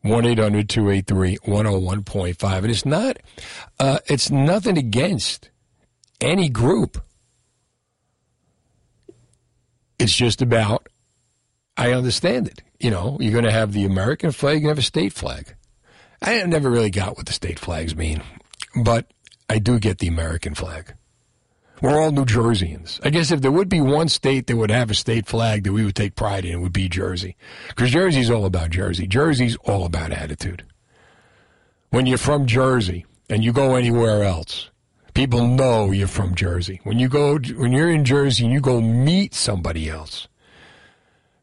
[0.01, 2.57] 1 800 283 101.5.
[2.57, 3.17] And it's not,
[3.79, 5.51] uh, it's nothing against
[6.19, 7.01] any group.
[9.99, 10.87] It's just about,
[11.77, 12.61] I understand it.
[12.79, 15.55] You know, you're going to have the American flag, you have a state flag.
[16.21, 18.21] I never really got what the state flags mean,
[18.81, 19.11] but
[19.49, 20.93] I do get the American flag.
[21.81, 23.01] We're all New Jerseyans.
[23.03, 25.73] I guess if there would be one state that would have a state flag that
[25.73, 27.35] we would take pride in, it would be Jersey.
[27.67, 29.05] Because Jersey's all about Jersey.
[29.05, 30.63] Jersey's all about attitude.
[31.89, 34.69] When you're from Jersey and you go anywhere else,
[35.13, 36.79] people know you're from Jersey.
[36.83, 40.27] When you go, when you're in Jersey and you go meet somebody else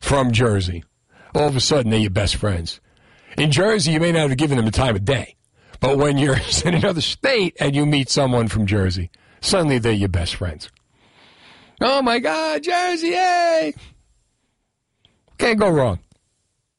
[0.01, 0.85] from Jersey,
[1.35, 2.81] all of a sudden they're your best friends.
[3.39, 5.37] In Jersey, you may not have given them the time of day,
[5.79, 9.11] but when you're in another state and you meet someone from Jersey,
[9.41, 10.71] suddenly they're your best friends.
[11.81, 13.75] Oh my God, Jersey, hey!
[15.39, 16.01] Can't go wrong.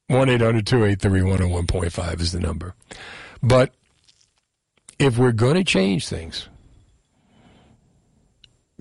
[0.08, 2.76] 1 800 283 101.5 is the number.
[3.42, 3.74] But
[5.00, 6.48] if we're going to change things,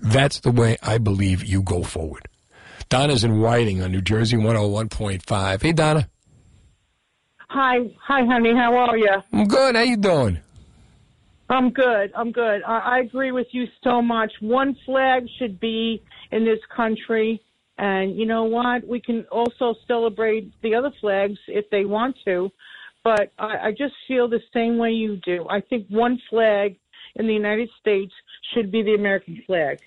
[0.01, 2.27] that's the way I believe you go forward.
[2.89, 5.61] Donna's in Whiting on New Jersey 101.5.
[5.61, 6.09] Hey, Donna.
[7.49, 8.53] Hi, hi, honey.
[8.53, 9.15] How are you?
[9.31, 9.75] I'm good.
[9.75, 10.39] How you doing?
[11.49, 12.11] I'm good.
[12.15, 12.63] I'm good.
[12.63, 14.31] I, I agree with you so much.
[14.39, 17.41] One flag should be in this country,
[17.77, 18.87] and you know what?
[18.87, 22.51] We can also celebrate the other flags if they want to,
[23.03, 25.45] but I, I just feel the same way you do.
[25.49, 26.77] I think one flag
[27.15, 28.13] in the United States
[28.53, 29.79] should be the American flag.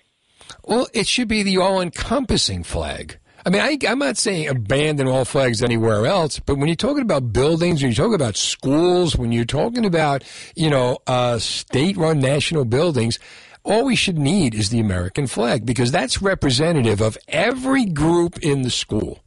[0.63, 3.19] Well, it should be the all encompassing flag.
[3.45, 7.03] I mean, I, I'm not saying abandon all flags anywhere else, but when you're talking
[7.03, 10.23] about buildings, when you're talking about schools, when you're talking about,
[10.55, 13.19] you know, uh, state run national buildings,
[13.63, 18.63] all we should need is the American flag because that's representative of every group in
[18.63, 19.19] the school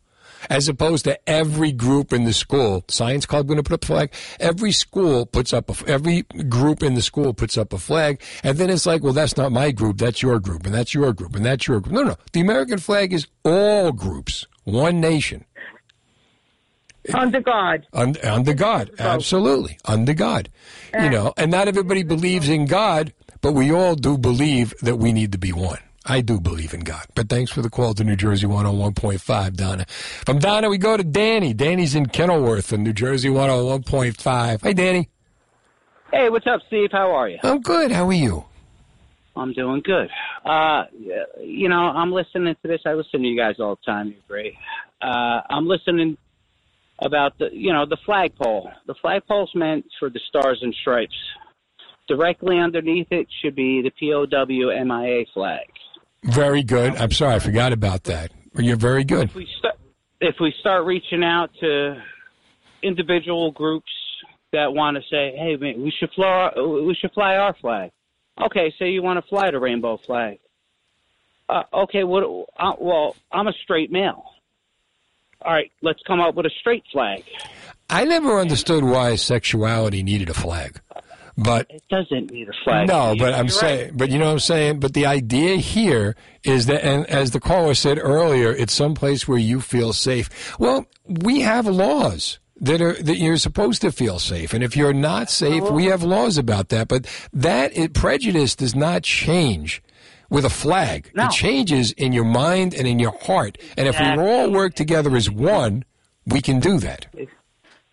[0.50, 2.84] as opposed to every group in the school.
[2.88, 4.12] Science club going to put up a flag.
[4.40, 8.58] Every school puts up a, every group in the school puts up a flag, and
[8.58, 9.98] then it's like, well, that's not my group.
[9.98, 11.94] That's your group, and that's your group, and that's your group.
[11.94, 12.16] No, no.
[12.32, 15.44] The American flag is all groups, one nation.
[17.14, 17.86] Under God.
[17.92, 19.78] Under, under God, absolutely.
[19.86, 20.50] Under God.
[20.92, 25.12] You know, and not everybody believes in God, but we all do believe that we
[25.12, 25.78] need to be one.
[26.08, 27.06] I do believe in God.
[27.14, 29.84] But thanks for the call to New Jersey 101.5, Donna.
[30.24, 31.52] From Donna, we go to Danny.
[31.52, 34.62] Danny's in Kenilworth in New Jersey 101.5.
[34.62, 35.10] Hey, Danny.
[36.10, 36.88] Hey, what's up, Steve?
[36.90, 37.38] How are you?
[37.42, 37.92] I'm good.
[37.92, 38.46] How are you?
[39.36, 40.08] I'm doing good.
[40.44, 40.84] Uh,
[41.40, 42.80] you know, I'm listening to this.
[42.86, 44.08] I listen to you guys all the time.
[44.08, 44.54] You're great.
[45.02, 46.16] Uh, I'm listening
[47.00, 48.70] about the, you know, the flagpole.
[48.86, 51.14] The flagpole's meant for the stars and stripes.
[52.08, 55.66] Directly underneath it should be the POW MIA flag.
[56.24, 56.96] Very good.
[56.96, 58.32] I'm sorry, I forgot about that.
[58.56, 59.28] You're very good.
[59.28, 59.76] If we start,
[60.20, 62.02] if we start reaching out to
[62.82, 63.90] individual groups
[64.52, 67.92] that want to say, "Hey, man, we should fly, we should fly our flag."
[68.40, 70.38] Okay, say you want to fly the rainbow flag.
[71.48, 72.24] Uh, okay, what?
[72.58, 74.24] Uh, well, I'm a straight male.
[75.42, 77.22] All right, let's come up with a straight flag.
[77.88, 80.80] I never understood why sexuality needed a flag.
[81.38, 82.88] But it doesn't need a flag.
[82.88, 84.80] No, but I'm You're saying, but you know what I'm saying.
[84.80, 89.38] But the idea here is that, and as the caller said earlier, it's someplace where
[89.38, 90.58] you feel safe.
[90.58, 94.92] Well, we have laws that are that you're supposed to feel safe, and if you're
[94.92, 95.92] not safe, we oh.
[95.92, 96.88] have laws about that.
[96.88, 99.80] But that it, prejudice does not change.
[100.30, 101.24] With a flag, no.
[101.24, 103.56] it changes in your mind and in your heart.
[103.78, 105.86] And if we all work together as one,
[106.26, 107.06] we can do that.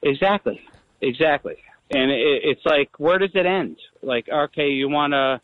[0.01, 0.59] Exactly,
[0.99, 1.55] exactly.
[1.91, 3.77] And it, it's like, where does it end?
[4.01, 5.41] Like, okay, you want a,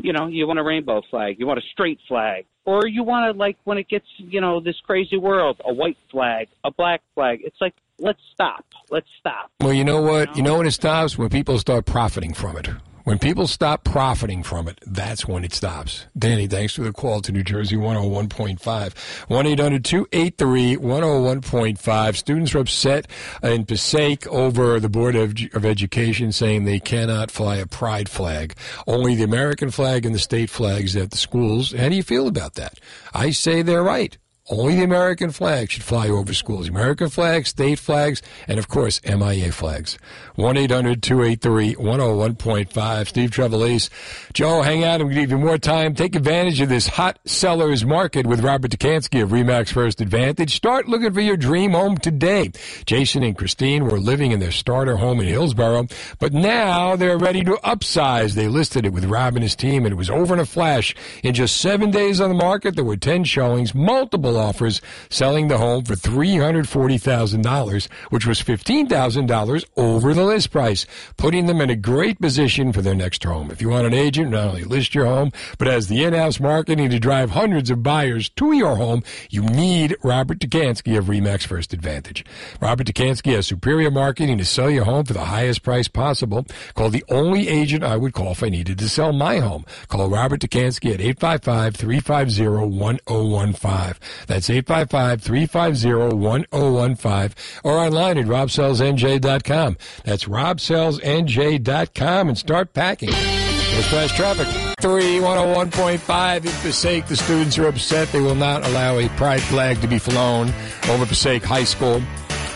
[0.00, 3.32] you know, you want a rainbow flag, you want a straight flag, or you want
[3.32, 7.02] to like when it gets, you know, this crazy world, a white flag, a black
[7.14, 7.40] flag.
[7.42, 9.50] It's like, let's stop, let's stop.
[9.60, 10.36] Well, you know what?
[10.36, 11.16] You know when it stops?
[11.18, 12.68] When people start profiting from it.
[13.08, 16.04] When people stop profiting from it, that's when it stops.
[16.18, 18.98] Danny, thanks for the call to New Jersey 101.5.
[19.30, 22.16] 1 800 283 101.5.
[22.16, 23.06] Students are upset
[23.42, 28.54] in Passaic over the Board of, of Education saying they cannot fly a pride flag.
[28.86, 31.72] Only the American flag and the state flags at the schools.
[31.72, 32.78] How do you feel about that?
[33.14, 34.18] I say they're right.
[34.50, 36.68] Only the American flag should fly over schools.
[36.68, 39.98] American flags, state flags, and of course, MIA flags.
[40.38, 43.08] 1-800-283-101.5.
[43.08, 43.90] Steve Trevelise.
[44.32, 45.94] Joe, hang out and give you more time.
[45.94, 50.54] Take advantage of this hot sellers market with Robert Dekanski of Remax First Advantage.
[50.54, 52.50] Start looking for your dream home today.
[52.86, 55.88] Jason and Christine were living in their starter home in Hillsborough,
[56.18, 58.34] but now they're ready to upsize.
[58.34, 60.94] They listed it with Rob and his team, and it was over in a flash.
[61.22, 64.80] In just seven days on the market, there were 10 showings, multiple offers,
[65.10, 70.86] selling the home for $340,000, which was $15,000 over the list price,
[71.16, 73.50] putting them in a great position for their next home.
[73.50, 76.90] If you want an agent, not only list your home, but has the in-house marketing
[76.90, 81.72] to drive hundreds of buyers to your home, you need Robert Dekanski of Remax First
[81.72, 82.24] Advantage.
[82.60, 86.46] Robert Dekanski has superior marketing to sell your home for the highest price possible.
[86.74, 89.64] Call the only agent I would call if I needed to sell my home.
[89.88, 93.96] Call Robert Dekanski at 855-350-1015.
[94.28, 97.32] That's 855-350-1015
[97.64, 99.76] or online at robsellsnj.com.
[100.04, 103.10] That's robsellsnj.com and start packing.
[103.10, 104.46] There's flash traffic.
[104.80, 107.06] 3101.5 in Passaic.
[107.06, 108.08] The students are upset.
[108.08, 110.52] They will not allow a pride flag to be flown
[110.88, 112.02] over Passaic High School.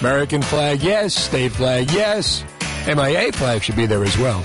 [0.01, 1.15] American flag, yes.
[1.15, 2.45] State flag, yes.
[2.87, 4.43] MIA flag should be there as well.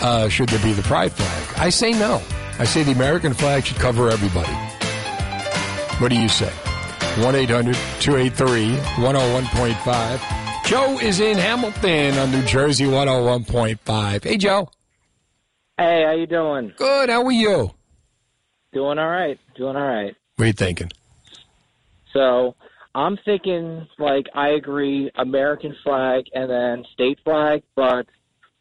[0.00, 1.58] Uh, should there be the pride flag?
[1.58, 2.20] I say no.
[2.58, 4.65] I say the American flag should cover everybody.
[5.98, 6.52] What do you say?
[7.22, 10.64] 1 800 283 101.5.
[10.66, 14.24] Joe is in Hamilton on New Jersey 101.5.
[14.24, 14.68] Hey, Joe.
[15.78, 16.74] Hey, how you doing?
[16.76, 17.08] Good.
[17.08, 17.70] How are you?
[18.74, 19.38] Doing all right.
[19.56, 20.14] Doing all right.
[20.36, 20.90] What are you thinking?
[22.12, 22.54] So
[22.94, 28.06] I'm thinking like I agree, American flag and then state flag, but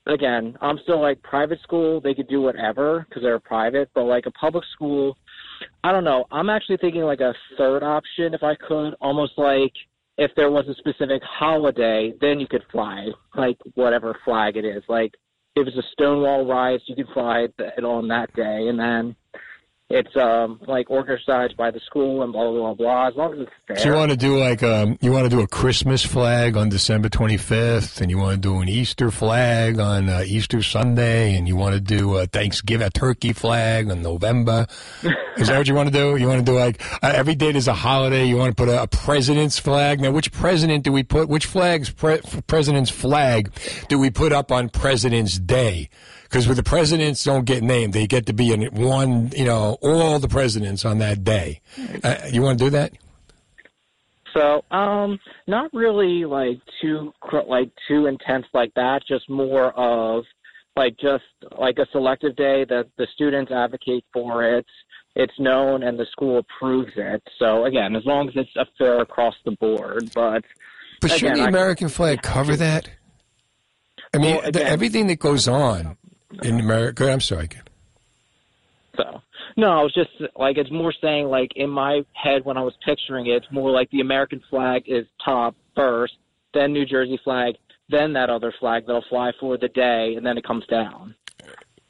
[0.07, 1.99] again, I'm still like private school.
[1.99, 5.17] They could do whatever because they're private, but like a public school,
[5.83, 6.25] I don't know.
[6.31, 9.73] I'm actually thinking like a third option if I could, almost like
[10.17, 14.83] if there was a specific holiday, then you could fly like whatever flag it is.
[14.87, 15.13] Like
[15.55, 19.15] if it's a Stonewall riots, you could fly it on that day, and then
[19.89, 23.07] it's um like organized by the school and blah blah blah blah.
[23.07, 23.77] As long as it's fair.
[23.77, 26.69] So you want to do like um, you want to do a Christmas flag on
[26.69, 31.47] December 25th, and you want to do an Easter flag on uh, Easter Sunday, and
[31.47, 34.65] you want to do a Thanksgiving a turkey flag on November.
[35.37, 36.15] Is that what you want to do?
[36.15, 38.25] You want to do like uh, every day there's a holiday.
[38.25, 40.01] You want to put a, a president's flag.
[40.01, 41.29] Now, which president do we put?
[41.29, 41.91] Which flags?
[41.91, 43.53] Pre- president's flag
[43.87, 45.89] do we put up on President's Day?
[46.35, 49.31] Because with the presidents don't get named, they get to be in one.
[49.33, 51.61] You know, all the presidents on that day.
[52.03, 52.91] Uh, you want to do that?
[54.33, 55.17] So, um,
[55.47, 57.13] not really like too
[57.47, 59.03] like too intense like that.
[59.07, 60.25] Just more of
[60.75, 61.23] like just
[61.57, 64.65] like a selective day that the students advocate for it.
[65.15, 67.23] It's known and the school approves it.
[67.39, 70.43] So again, as long as it's a fair across the board, but
[70.99, 72.89] But shouldn't again, the I- American flag cover that?
[74.13, 75.95] I mean, Well, the, everything that goes on
[76.43, 77.11] in America.
[77.11, 77.49] I'm sorry.
[78.95, 79.21] So
[79.57, 82.73] no, I was just like it's more saying like in my head when I was
[82.85, 86.13] picturing it, it's more like the American flag is top first,
[86.53, 87.55] then New Jersey flag,
[87.89, 91.15] then that other flag that'll fly for the day, and then it comes down.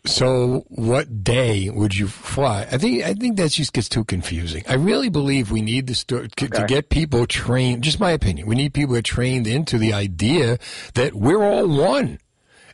[0.05, 2.67] So, what day would you fly?
[2.71, 4.63] I think I think that just gets too confusing.
[4.69, 7.83] I really believe we need to start to, to get people trained.
[7.83, 8.45] Just my opinion.
[8.45, 10.59] We need people trained into the idea
[10.93, 12.19] that we're all one.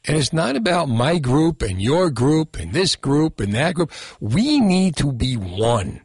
[0.08, 3.92] And it's not about my group and your group and this group and that group.
[4.20, 6.02] We need to be one.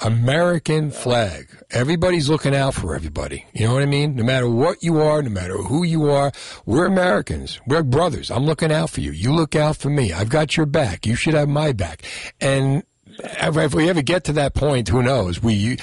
[0.00, 1.48] American flag.
[1.70, 3.46] Everybody's looking out for everybody.
[3.54, 4.14] You know what I mean?
[4.14, 6.32] No matter what you are, no matter who you are,
[6.66, 7.60] we're Americans.
[7.66, 8.30] We're brothers.
[8.30, 9.10] I'm looking out for you.
[9.12, 10.12] You look out for me.
[10.12, 11.06] I've got your back.
[11.06, 12.02] You should have my back.
[12.42, 12.82] And
[13.18, 15.42] if we ever get to that point, who knows?
[15.42, 15.78] We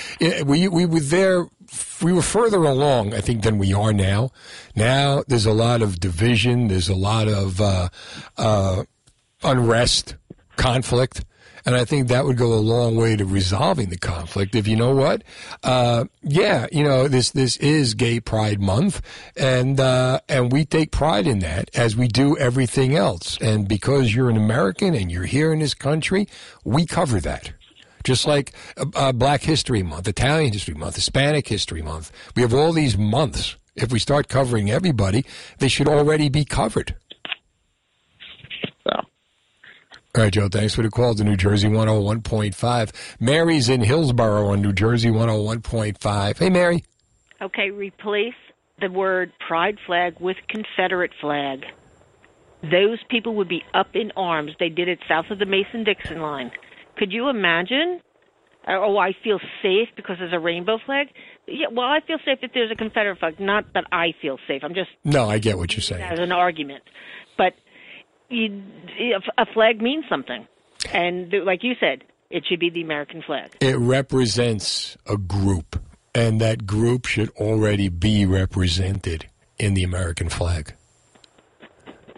[0.45, 1.47] we we were there.
[2.01, 4.31] We were further along, I think, than we are now.
[4.75, 6.67] Now there's a lot of division.
[6.67, 7.89] There's a lot of uh,
[8.37, 8.83] uh,
[9.43, 10.15] unrest,
[10.55, 11.23] conflict.
[11.65, 14.53] And I think that would go a long way to resolving the conflict.
[14.53, 15.23] If you know what,
[15.63, 19.01] uh, yeah, you know this this is Gay Pride Month,
[19.37, 23.37] and uh, and we take pride in that as we do everything else.
[23.39, 26.27] And because you're an American and you're here in this country,
[26.65, 27.53] we cover that.
[28.03, 32.53] Just like uh, uh, Black History Month, Italian History Month, Hispanic History Month, we have
[32.53, 33.55] all these months.
[33.75, 35.25] If we start covering everybody,
[35.57, 36.95] they should already be covered.
[40.15, 42.91] All right, Joe, thanks for the call to New Jersey 101.5.
[43.19, 46.37] Mary's in Hillsborough on New Jersey 101.5.
[46.37, 46.83] Hey, Mary.
[47.41, 48.35] Okay, replace
[48.79, 51.65] the word pride flag with Confederate flag.
[52.61, 54.51] Those people would be up in arms.
[54.59, 56.51] They did it south of the Mason Dixon line.
[56.97, 58.01] Could you imagine
[58.65, 61.07] Uh, oh, I feel safe because there's a rainbow flag.
[61.47, 63.37] Yeah, well, I feel safe if there's a Confederate flag.
[63.37, 64.63] Not that I feel safe.
[64.63, 66.01] I'm just No, I get what you're saying.
[66.01, 66.83] as an argument,
[67.37, 67.53] but
[68.29, 68.63] you,
[69.37, 70.47] a flag means something,
[70.93, 73.51] and like you said, it should be the American flag.
[73.59, 75.75] It represents a group,
[76.15, 79.27] and that group should already be represented
[79.59, 80.73] in the American flag.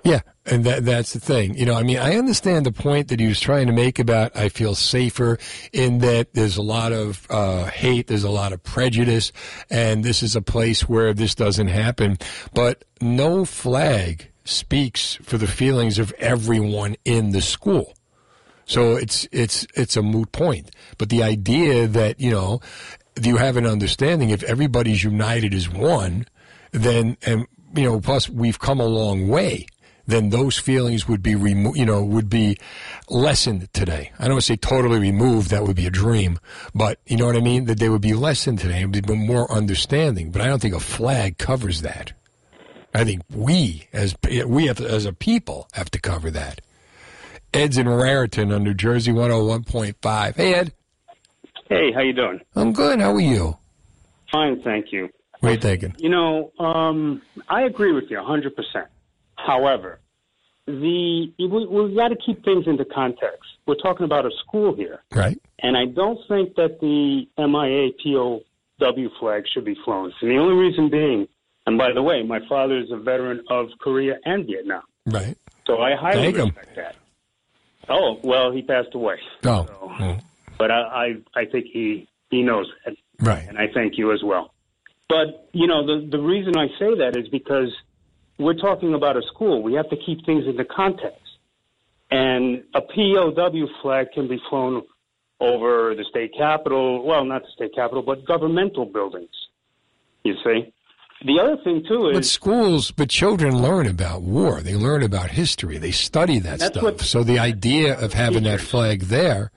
[0.03, 1.55] Yeah, and that that's the thing.
[1.57, 4.35] You know, I mean, I understand the point that he was trying to make about
[4.35, 5.37] I feel safer
[5.73, 9.31] in that there's a lot of uh, hate, there's a lot of prejudice,
[9.69, 12.17] and this is a place where this doesn't happen.
[12.53, 17.93] But no flag speaks for the feelings of everyone in the school.
[18.65, 20.71] So it's it's it's a moot point.
[20.97, 22.61] But the idea that you know
[23.21, 26.25] you have an understanding if everybody's united as one,
[26.71, 29.67] then and you know plus we've come a long way.
[30.07, 32.57] Then those feelings would be remo- you know would be
[33.09, 34.11] lessened today.
[34.19, 35.49] I don't want to say totally removed.
[35.49, 36.39] That would be a dream,
[36.73, 37.65] but you know what I mean.
[37.65, 38.81] That they would be lessened today.
[38.81, 40.31] It would be more understanding.
[40.31, 42.13] But I don't think a flag covers that.
[42.93, 46.61] I think we as we have as a people have to cover that.
[47.53, 50.35] Ed's in Raritan on New Jersey 101.5.
[50.35, 50.73] Hey, Ed.
[51.69, 52.41] Hey, how you doing?
[52.55, 52.99] I'm good.
[52.99, 53.57] How are you?
[54.31, 55.09] Fine, thank you.
[55.39, 55.95] What are you thinking?
[55.97, 58.51] You know, um, I agree with you 100%.
[59.45, 59.99] However,
[60.65, 63.43] the we, we've got to keep things into context.
[63.67, 65.01] We're talking about a school here.
[65.13, 65.39] Right.
[65.59, 70.11] And I don't think that the MIA POW flag should be flown.
[70.21, 71.27] And the only reason being,
[71.67, 74.83] and by the way, my father is a veteran of Korea and Vietnam.
[75.05, 75.37] Right.
[75.67, 76.45] So I highly Thank him.
[76.47, 76.95] respect that.
[77.87, 79.17] Oh, well, he passed away.
[79.45, 80.17] Oh.
[80.57, 80.81] But I,
[81.35, 82.95] I, I think he, he knows that.
[83.19, 83.47] Right.
[83.47, 84.53] And I thank you as well.
[85.07, 87.69] But, you know, the, the reason I say that is because
[88.37, 89.61] we're talking about a school.
[89.63, 91.19] We have to keep things into context.
[92.11, 94.83] And a POW flag can be flown
[95.39, 99.29] over the state capitol, well, not the state capitol, but governmental buildings,
[100.23, 100.71] you see.
[101.25, 104.61] The other thing, too, is But schools, but children learn about war.
[104.61, 105.77] They learn about history.
[105.77, 106.83] They study that stuff.
[106.83, 109.51] what- so the idea of having that flag there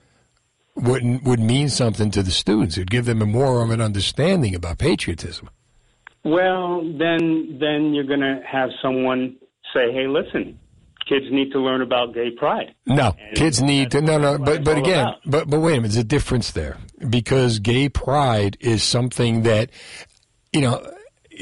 [0.75, 2.77] would would mean something to the students.
[2.77, 5.49] It'd give them a more of an understanding about patriotism.
[6.23, 9.37] Well, then then you're going to have someone
[9.73, 10.59] say, "Hey, listen,
[11.07, 14.01] kids need to learn about gay pride." No, kids need to.
[14.01, 15.19] No, no, but but again, about.
[15.25, 15.93] but but wait a minute.
[15.93, 16.77] There's a difference there
[17.09, 19.69] because gay pride is something that
[20.51, 20.85] you know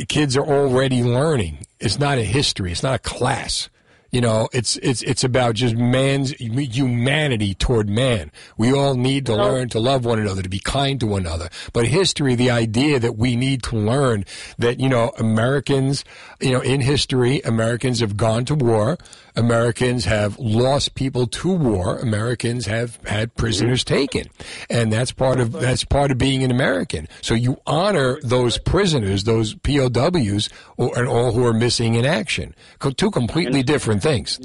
[0.08, 1.66] kids are already learning.
[1.80, 2.72] It's not a history.
[2.72, 3.70] It's not a class.
[4.12, 8.32] You know, it's it's it's about just man's humanity toward man.
[8.58, 11.50] We all need to learn to love one another, to be kind to one another.
[11.74, 14.26] But history, the idea that we need to learn
[14.58, 16.06] that you know Americans,
[16.40, 18.98] you know, in history, Americans have gone to war.
[19.36, 22.00] Americans have lost people to war.
[22.00, 24.26] Americans have had prisoners taken,
[24.68, 27.08] and that's part of that's part of being an American.
[27.22, 32.56] So you honor those prisoners, those POWs, or, and all who are missing in action.
[32.96, 34.40] Two completely different things.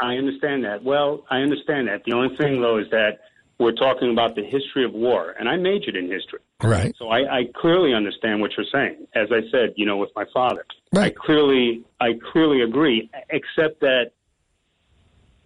[0.00, 0.82] I understand that.
[0.82, 2.02] Well, I understand that.
[2.04, 3.20] The only thing, though, is that
[3.58, 6.40] we're talking about the history of war, and I majored in history.
[6.62, 6.94] Right.
[6.98, 9.06] So I, I clearly understand what you're saying.
[9.14, 11.14] As I said, you know, with my father, right.
[11.16, 13.10] I clearly, I clearly agree.
[13.30, 14.10] Except that,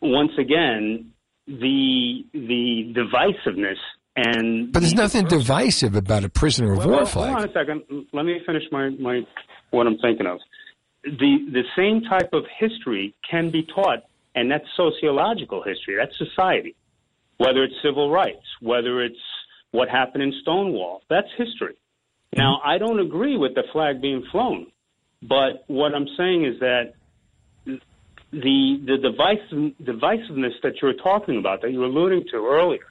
[0.01, 1.12] once again,
[1.47, 3.78] the the divisiveness
[4.18, 7.30] and But there's nothing divisive about a prisoner of well, war flag.
[7.30, 8.07] Hold on a second.
[8.12, 9.20] Let me finish my, my
[9.70, 10.39] what I'm thinking of.
[11.05, 15.96] The the same type of history can be taught, and that's sociological history.
[15.96, 16.74] That's society.
[17.38, 19.20] Whether it's civil rights, whether it's
[19.70, 21.74] what happened in Stonewall, that's history.
[21.74, 22.40] Mm-hmm.
[22.40, 24.66] Now, I don't agree with the flag being flown,
[25.22, 26.94] but what I'm saying is that
[27.64, 27.78] the
[28.32, 32.86] the divisive, divisiveness that you're talking about, that you were alluding to earlier,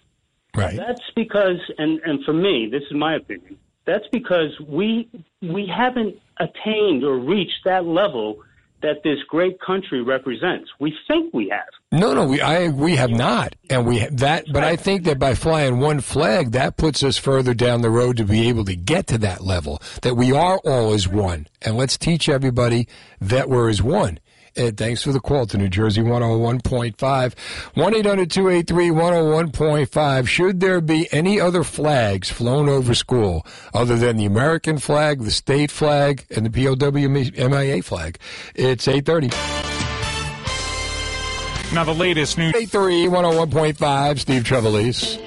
[0.55, 0.75] Right.
[0.75, 3.57] that's because, and, and for me, this is my opinion.
[3.87, 5.09] That's because we
[5.41, 8.43] we haven't attained or reached that level
[8.83, 10.69] that this great country represents.
[10.79, 11.67] We think we have.
[11.91, 14.45] No, no, we I we have not, and we that.
[14.51, 18.17] But I think that by flying one flag, that puts us further down the road
[18.17, 19.81] to be able to get to that level.
[20.01, 22.87] That we are all as one, and let's teach everybody
[23.21, 24.19] that we're as one.
[24.57, 27.75] Ed, thanks for the call to New Jersey 101.5.
[27.75, 30.27] 1 800 283 101.5.
[30.27, 35.31] Should there be any other flags flown over school other than the American flag, the
[35.31, 38.17] state flag, and the POW MIA flag?
[38.55, 39.27] It's 830.
[41.75, 42.55] Now the latest news.
[42.55, 45.19] 83 101.5, Steve Trevelise.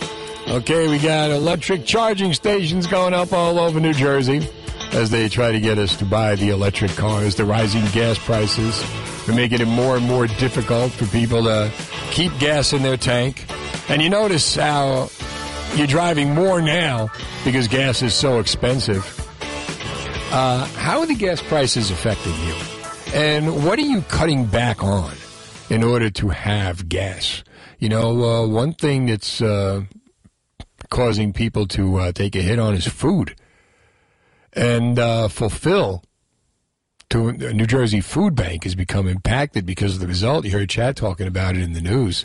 [0.49, 4.49] Okay, we got electric charging stations going up all over New Jersey
[4.93, 7.37] as they try to get us to buy the electric cars.
[7.37, 8.83] The rising gas prices
[9.31, 11.71] are making it more and more difficult for people to
[12.11, 13.47] keep gas in their tank.
[13.89, 15.09] And you notice how
[15.77, 17.11] you're driving more now
[17.45, 19.05] because gas is so expensive.
[20.33, 22.55] Uh, how are the gas prices affecting you?
[23.15, 25.15] And what are you cutting back on
[25.69, 27.45] in order to have gas?
[27.79, 29.83] You know, uh, one thing that's uh,
[30.91, 33.37] causing people to uh, take a hit on is food.
[34.53, 36.03] And uh, fulfill
[37.11, 40.45] to New Jersey Food Bank has become impacted because of the result.
[40.45, 42.25] You heard Chad talking about it in the news.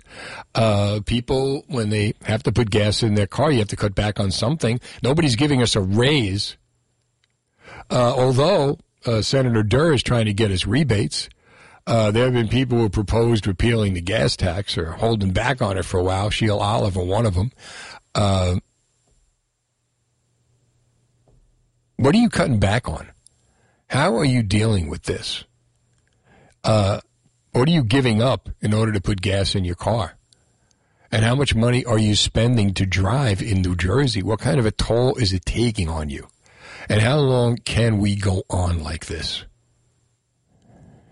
[0.54, 3.96] Uh, people, when they have to put gas in their car, you have to cut
[3.96, 4.80] back on something.
[5.02, 6.58] Nobody's giving us a raise.
[7.90, 11.30] Uh, although uh, Senator Durr is trying to get us rebates.
[11.88, 15.78] Uh, there have been people who proposed repealing the gas tax or holding back on
[15.78, 16.30] it for a while.
[16.30, 17.52] Sheila Oliver, one of them.
[18.16, 18.56] Uh,
[21.98, 23.08] what are you cutting back on?
[23.88, 25.44] How are you dealing with this?
[26.64, 27.00] Uh,
[27.52, 30.18] what are you giving up in order to put gas in your car?
[31.12, 34.22] And how much money are you spending to drive in New Jersey?
[34.24, 36.28] What kind of a toll is it taking on you?
[36.90, 39.46] And how long can we go on like this?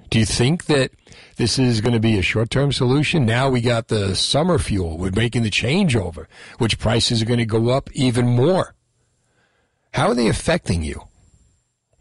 [0.09, 0.91] Do you think that
[1.37, 3.25] this is going to be a short term solution?
[3.25, 4.97] Now we got the summer fuel.
[4.97, 8.75] We're making the changeover, which prices are going to go up even more.
[9.93, 11.07] How are they affecting you?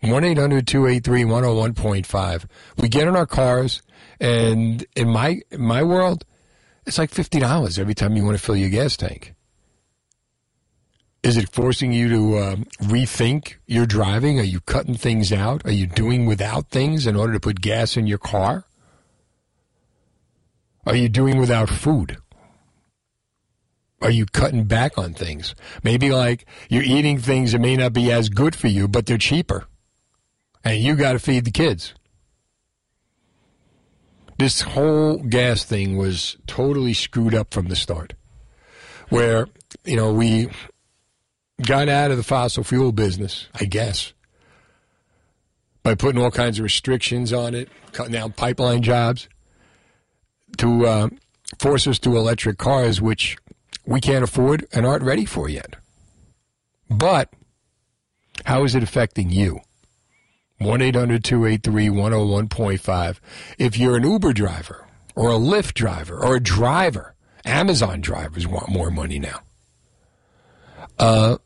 [0.03, 2.45] 1 800 283 101.5.
[2.79, 3.83] We get in our cars,
[4.21, 6.25] and in my, in my world,
[6.87, 9.35] it's like $50 every time you want to fill your gas tank.
[11.23, 14.41] Is it forcing you to um, rethink your driving?
[14.41, 15.65] Are you cutting things out?
[15.65, 18.65] Are you doing without things in order to put gas in your car?
[20.85, 22.17] Are you doing without food?
[24.01, 25.55] Are you cutting back on things?
[25.85, 29.17] Maybe like you're eating things that may not be as good for you, but they're
[29.17, 29.69] cheaper.
[30.65, 31.95] And you got to feed the kids.
[34.39, 38.15] This whole gas thing was totally screwed up from the start.
[39.09, 39.47] Where,
[39.85, 40.49] you know, we
[41.65, 44.13] got out of the fossil fuel business, I guess,
[45.83, 49.29] by putting all kinds of restrictions on it, cutting down pipeline jobs,
[50.59, 51.09] to uh,
[51.59, 53.37] force us to electric cars, which
[53.85, 55.77] we can't afford and aren't ready for yet.
[56.89, 57.33] But
[58.45, 59.61] how is it affecting you?
[60.65, 63.19] 1 800 283 101.5.
[63.59, 68.69] If you're an Uber driver or a Lyft driver or a driver, Amazon drivers want
[68.69, 69.41] more money now.
[70.99, 71.39] Uh,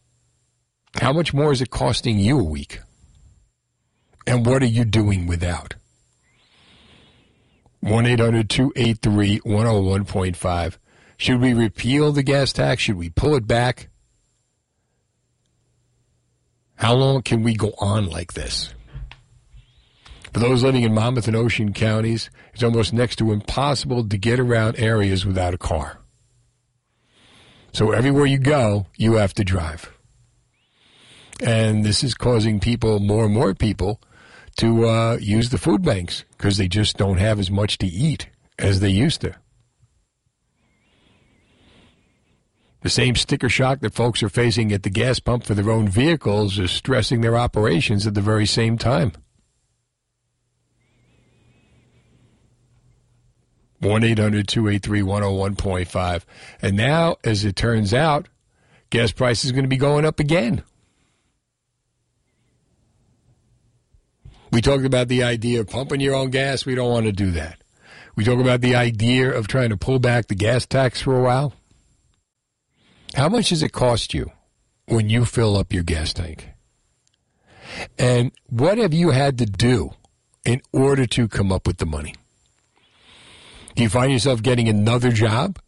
[1.00, 2.80] how much more is it costing you a week?
[4.26, 5.74] And what are you doing without?
[7.80, 10.78] 1 800 283 101.5.
[11.18, 12.82] Should we repeal the gas tax?
[12.82, 13.88] Should we pull it back?
[16.76, 18.74] How long can we go on like this?
[20.36, 24.38] For those living in Monmouth and Ocean counties, it's almost next to impossible to get
[24.38, 26.00] around areas without a car.
[27.72, 29.90] So everywhere you go, you have to drive.
[31.40, 34.02] And this is causing people, more and more people,
[34.58, 38.28] to uh, use the food banks because they just don't have as much to eat
[38.58, 39.34] as they used to.
[42.82, 45.88] The same sticker shock that folks are facing at the gas pump for their own
[45.88, 49.12] vehicles is stressing their operations at the very same time.
[53.80, 56.22] 1 800 283 101.5.
[56.62, 58.28] And now, as it turns out,
[58.90, 60.62] gas prices are going to be going up again.
[64.52, 66.64] We talked about the idea of pumping your own gas.
[66.64, 67.62] We don't want to do that.
[68.14, 71.22] We talk about the idea of trying to pull back the gas tax for a
[71.22, 71.52] while.
[73.14, 74.30] How much does it cost you
[74.86, 76.48] when you fill up your gas tank?
[77.98, 79.90] And what have you had to do
[80.44, 82.14] in order to come up with the money?
[83.76, 85.58] Do you find yourself getting another job?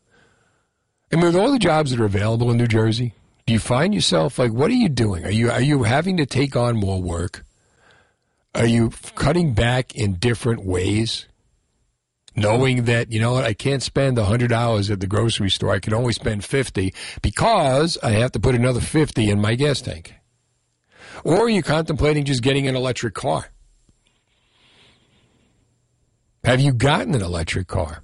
[1.10, 3.12] And with all the jobs that are available in New Jersey,
[3.46, 5.26] do you find yourself like, what are you doing?
[5.26, 7.44] Are you are you having to take on more work?
[8.54, 11.26] Are you cutting back in different ways?
[12.34, 15.72] Knowing that, you know what, I can't spend $100 at the grocery store.
[15.72, 19.82] I can only spend 50 because I have to put another 50 in my gas
[19.82, 20.14] tank.
[21.24, 23.50] Or are you contemplating just getting an electric car?
[26.44, 28.02] Have you gotten an electric car?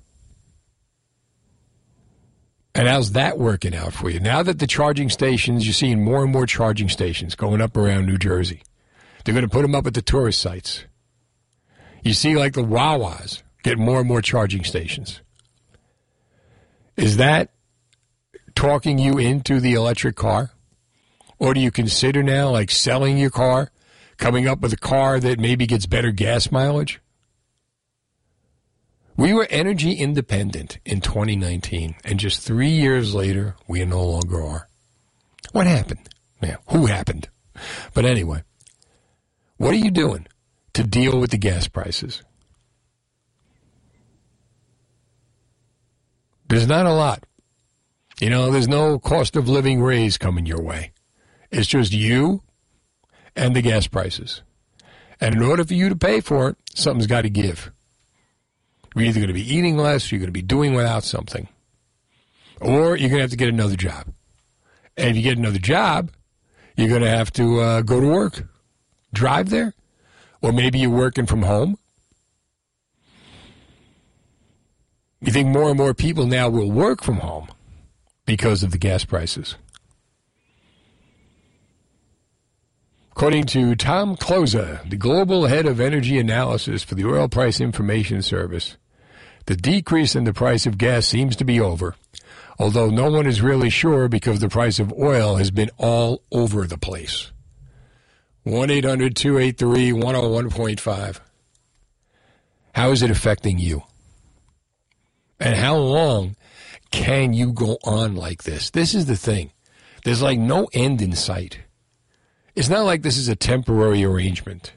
[2.75, 4.19] And how's that working out for you?
[4.19, 8.07] Now that the charging stations, you're seeing more and more charging stations going up around
[8.07, 8.63] New Jersey.
[9.25, 10.85] They're going to put them up at the tourist sites.
[12.03, 15.21] You see, like the Wawas get more and more charging stations.
[16.97, 17.51] Is that
[18.55, 20.51] talking you into the electric car?
[21.39, 23.71] Or do you consider now like selling your car,
[24.17, 27.01] coming up with a car that maybe gets better gas mileage?
[29.17, 34.69] We were energy independent in 2019, and just three years later, we no longer are.
[35.53, 36.09] What happened?
[36.43, 37.29] Yeah, who happened?
[37.95, 38.43] But anyway,
[39.57, 40.27] what are you doing
[40.73, 42.23] to deal with the gas prices?
[46.49, 47.25] There's not a lot.
[48.21, 50.93] You know, there's no cost of living raise coming your way.
[51.51, 52.43] It's just you
[53.37, 54.43] and the gas prices.
[55.21, 57.71] And in order for you to pay for it, something's got to give.
[58.95, 61.49] You're either going to be eating less, or you're going to be doing without something,
[62.61, 64.07] or you're going to have to get another job.
[64.97, 66.11] And if you get another job,
[66.77, 68.47] you're going to have to uh, go to work,
[69.13, 69.75] drive there,
[70.43, 71.77] or maybe you're working from home.
[75.21, 77.49] You think more and more people now will work from home
[78.27, 79.57] because of the gas prices.
[83.11, 88.23] According to Tom Kloza, the global head of energy analysis for the Oil Price Information
[88.23, 88.77] Service,
[89.47, 91.95] the decrease in the price of gas seems to be over,
[92.59, 96.67] although no one is really sure because the price of oil has been all over
[96.67, 97.31] the place.
[98.45, 101.21] 1 800 283 101.5.
[102.75, 103.83] How is it affecting you?
[105.41, 106.37] And how long
[106.91, 108.71] can you go on like this?
[108.71, 109.51] This is the thing.
[110.05, 111.61] There's like no end in sight.
[112.55, 114.73] It's not like this is a temporary arrangement.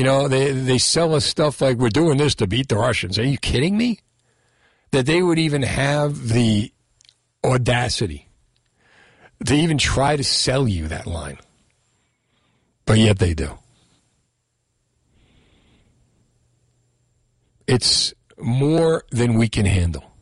[0.00, 3.18] You know, they they sell us stuff like we're doing this to beat the Russians.
[3.18, 4.00] Are you kidding me?
[4.92, 6.72] That they would even have the
[7.44, 8.26] audacity
[9.44, 11.36] to even try to sell you that line.
[12.86, 13.58] But yet they do.
[17.66, 20.14] It's more than we can handle.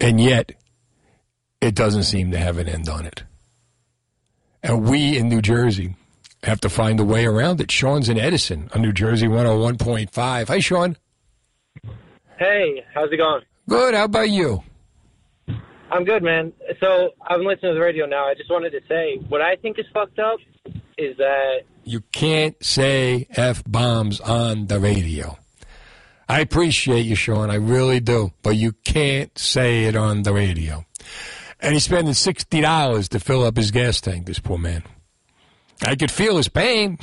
[0.00, 0.52] And yet,
[1.60, 3.24] it doesn't seem to have an end on it.
[4.62, 5.96] And we in New Jersey
[6.42, 7.70] have to find a way around it.
[7.70, 10.48] Sean's in Edison on New Jersey 101.5.
[10.48, 10.96] Hi, Sean.
[12.38, 13.42] Hey, how's it going?
[13.68, 13.94] Good.
[13.94, 14.62] How about you?
[15.90, 16.52] I'm good, man.
[16.80, 18.26] So I've been listening to the radio now.
[18.26, 20.38] I just wanted to say what I think is fucked up
[20.96, 25.38] is that You can't say F bombs on the radio.
[26.28, 27.50] I appreciate you, Sean.
[27.50, 28.32] I really do.
[28.42, 30.84] But you can't say it on the radio.
[31.60, 34.84] And he's spending $60 to fill up his gas tank, this poor man.
[35.84, 36.98] I could feel his pain.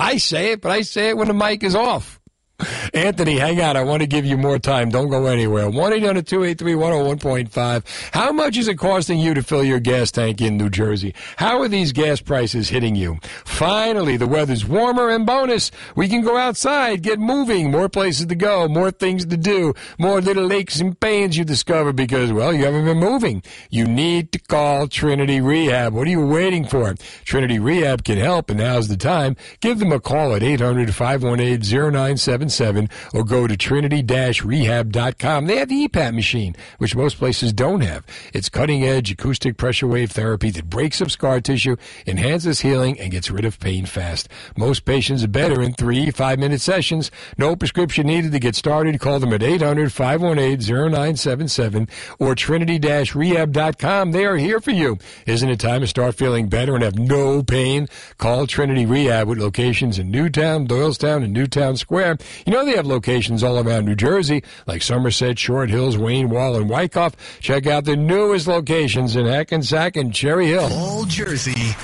[0.00, 2.17] I say it, but I say it when the mic is off.
[2.94, 3.76] Anthony, hang on.
[3.76, 4.90] I want to give you more time.
[4.90, 5.70] Don't go anywhere.
[5.70, 8.10] 1 800 283 101.5.
[8.12, 11.14] How much is it costing you to fill your gas tank in New Jersey?
[11.36, 13.18] How are these gas prices hitting you?
[13.44, 15.70] Finally, the weather's warmer and bonus.
[15.94, 20.20] We can go outside, get moving, more places to go, more things to do, more
[20.20, 23.42] little lakes and pains you discover because, well, you haven't been moving.
[23.70, 25.92] You need to call Trinity Rehab.
[25.92, 26.94] What are you waiting for?
[27.24, 29.36] Trinity Rehab can help, and now's the time.
[29.60, 35.46] Give them a call at 800 518 0977 or go to trinity-rehab.com.
[35.46, 38.04] They have the EPAT machine, which most places don't have.
[38.32, 41.76] It's cutting edge acoustic pressure wave therapy that breaks up scar tissue,
[42.06, 44.28] enhances healing, and gets rid of pain fast.
[44.56, 47.10] Most patients are better in three five minute sessions.
[47.36, 48.98] No prescription needed to get started.
[49.00, 50.58] Call them at 800 518
[50.90, 51.88] 0977
[52.18, 54.12] or trinity-rehab.com.
[54.12, 54.98] They are here for you.
[55.26, 57.88] Isn't it time to start feeling better and have no pain?
[58.16, 62.18] Call Trinity Rehab with locations in Newtown, Doylestown, and Newtown Square.
[62.46, 66.56] You know, they have locations all around New Jersey, like Somerset, Short Hills, Wayne Wall,
[66.56, 67.14] and Wyckoff.
[67.40, 70.68] Check out the newest locations in Hackensack and Cherry Hill.
[70.72, 71.74] All Jersey.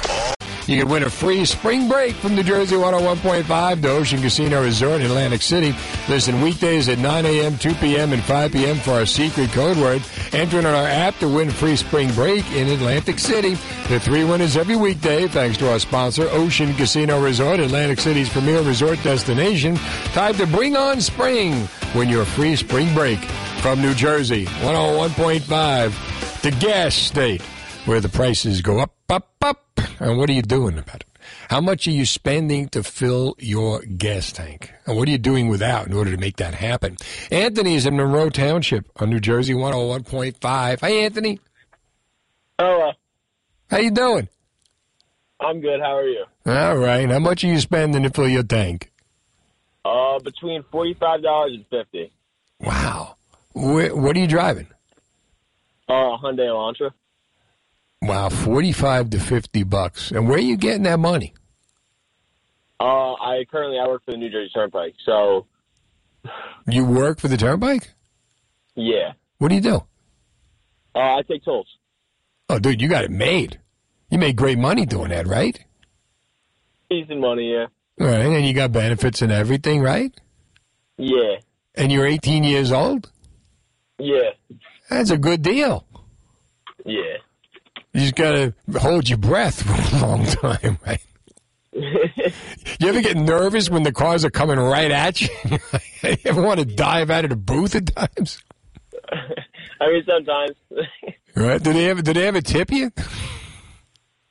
[0.66, 5.02] You can win a free spring break from New Jersey 101.5 to Ocean Casino Resort
[5.02, 5.74] in Atlantic City.
[6.08, 8.76] Listen weekdays at 9 a.m., 2 p.m., and 5 p.m.
[8.76, 10.02] for our secret code word.
[10.32, 13.56] Enter on our app to win free spring break in Atlantic City.
[13.88, 18.62] The three winners every weekday, thanks to our sponsor, Ocean Casino Resort, Atlantic City's premier
[18.62, 19.76] resort destination.
[20.14, 21.68] Time to bring on spring.
[21.94, 23.18] Win your free spring break
[23.60, 27.42] from New Jersey 101.5, the gas state,
[27.87, 29.62] where the prices go up, up, up.
[30.01, 31.07] And what are you doing about it?
[31.49, 34.72] How much are you spending to fill your gas tank?
[34.87, 36.97] And what are you doing without in order to make that happen?
[37.30, 40.80] Anthony is in Monroe Township on New Jersey 101.5.
[40.80, 41.41] Hi, Anthony.
[42.59, 42.93] Uh,
[43.70, 44.28] How you doing?
[45.41, 45.80] I'm good.
[45.80, 46.24] How are you?
[46.47, 47.09] All right.
[47.11, 48.91] How much are you spending to fill your tank?
[49.85, 52.11] Uh, between forty-five dollars and fifty.
[52.61, 53.16] Wow.
[53.53, 54.68] Wh- what are you driving?
[55.89, 56.93] Uh, Hyundai Elantra.
[58.07, 60.11] Wow, 45 to 50 bucks.
[60.11, 61.32] And where are you getting that money?
[62.78, 65.46] Uh, I currently I work for the New Jersey Turnpike, so
[66.66, 67.90] You work for the Turnpike?
[68.74, 69.12] yeah.
[69.38, 69.76] What do you do?
[70.94, 71.66] Uh, I take tolls.
[72.48, 73.59] Oh, dude, you got it made.
[74.11, 75.59] You made great money doing that, right?
[76.88, 77.66] Decent money, yeah.
[78.00, 80.12] All right, and you got benefits and everything, right?
[80.98, 81.36] Yeah.
[81.74, 83.11] And you're 18 years old?
[83.98, 84.30] Yeah.
[84.88, 85.84] That's a good deal.
[86.86, 87.16] Yeah.
[87.95, 91.01] You just got to hold your breath for a long time, right?
[92.80, 95.28] You ever get nervous when the cars are coming right at you?
[96.03, 98.42] you ever want to dive out of the booth at times?
[99.80, 100.53] I mean, sometimes.
[101.36, 101.62] Right?
[101.62, 102.01] Do they ever?
[102.03, 102.90] Do they ever tip you?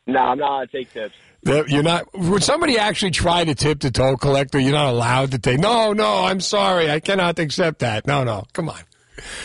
[0.08, 1.16] no, I'm not allowed to take tips.
[1.46, 2.08] You're not.
[2.18, 4.60] Would somebody actually try to tip the toll collector?
[4.60, 5.60] You're not allowed to take.
[5.60, 6.24] No, no.
[6.24, 6.90] I'm sorry.
[6.90, 8.08] I cannot accept that.
[8.08, 8.46] No, no.
[8.54, 8.80] Come on.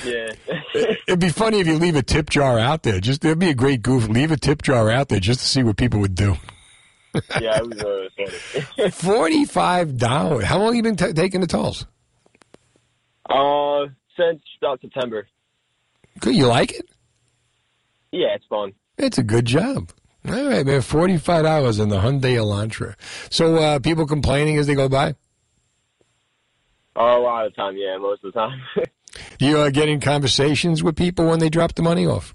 [0.05, 0.31] Yeah.
[1.07, 3.01] It'd be funny if you leave a tip jar out there.
[3.01, 4.09] Just it'd be a great goof.
[4.09, 6.37] Leave a tip jar out there just to see what people would do.
[7.41, 8.09] yeah, it was uh,
[8.77, 8.91] funny.
[8.91, 10.45] Forty-five dollars.
[10.45, 11.87] How long you been t- taking the tolls?
[13.29, 15.27] uh, since about September.
[16.21, 16.35] Good.
[16.35, 16.89] You like it?
[18.11, 18.73] Yeah, it's fun.
[18.97, 19.91] It's a good job.
[20.27, 20.81] All right, man.
[20.83, 22.95] Forty-five dollars in the Hyundai Elantra.
[23.31, 25.15] So uh, people complaining as they go by.
[26.97, 28.61] Oh, a lot of time, yeah, most of the time.
[29.39, 32.35] You uh, get in conversations with people when they drop the money off.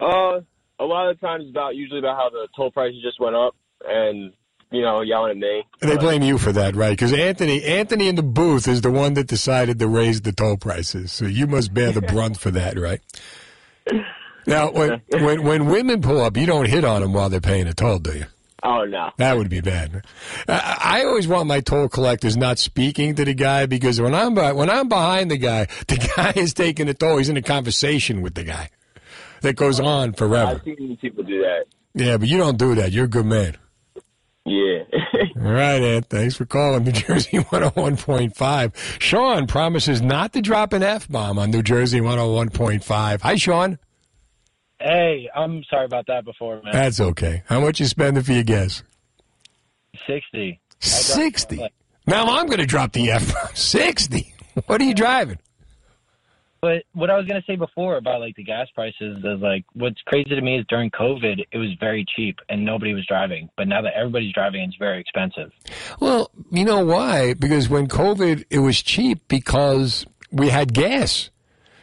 [0.00, 0.40] uh,
[0.80, 3.54] a lot of times about usually about how the toll prices just went up,
[3.84, 4.32] and
[4.70, 5.64] you know, yelling at me.
[5.80, 6.90] They blame you for that, right?
[6.90, 10.56] Because Anthony, Anthony in the booth is the one that decided to raise the toll
[10.56, 11.10] prices.
[11.10, 13.00] So you must bear the brunt for that, right?
[14.46, 17.66] Now, when when when women pull up, you don't hit on them while they're paying
[17.66, 18.26] a toll, do you?
[18.62, 19.10] Oh no.
[19.18, 20.04] That would be bad.
[20.48, 24.68] I, always want my toll collectors not speaking to the guy because when I'm when
[24.68, 27.18] I'm behind the guy, the guy is taking the toll.
[27.18, 28.70] He's in a conversation with the guy
[29.42, 30.56] that goes on forever.
[30.56, 31.66] I've seen people do that.
[31.94, 32.92] Yeah, but you don't do that.
[32.92, 33.56] You're a good man.
[34.44, 34.82] Yeah.
[35.36, 36.06] All right, Ed.
[36.08, 39.00] Thanks for calling New Jersey 101.5.
[39.00, 43.20] Sean promises not to drop an F bomb on New Jersey 101.5.
[43.20, 43.78] Hi, Sean.
[44.80, 46.72] Hey, I'm sorry about that before, man.
[46.72, 47.42] That's okay.
[47.46, 48.82] How much you spending for your gas?
[50.06, 50.60] 60.
[50.80, 51.68] 60.
[52.06, 53.48] Now I'm going to drop the F bomb.
[53.54, 54.34] 60.
[54.66, 55.38] What are you driving?
[56.60, 59.64] But what I was going to say before about like the gas prices is like
[59.74, 63.48] what's crazy to me is during COVID it was very cheap and nobody was driving,
[63.56, 65.52] but now that everybody's driving it's very expensive.
[66.00, 67.34] Well, you know why?
[67.34, 71.30] Because when COVID, it was cheap because we had gas.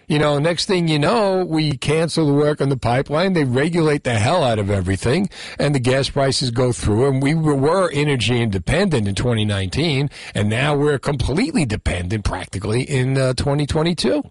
[0.07, 3.33] You know, next thing you know, we cancel the work on the pipeline.
[3.33, 7.07] They regulate the hell out of everything, and the gas prices go through.
[7.07, 13.33] And we were, energy independent in 2019, and now we're completely dependent practically in uh,
[13.33, 14.23] 2022.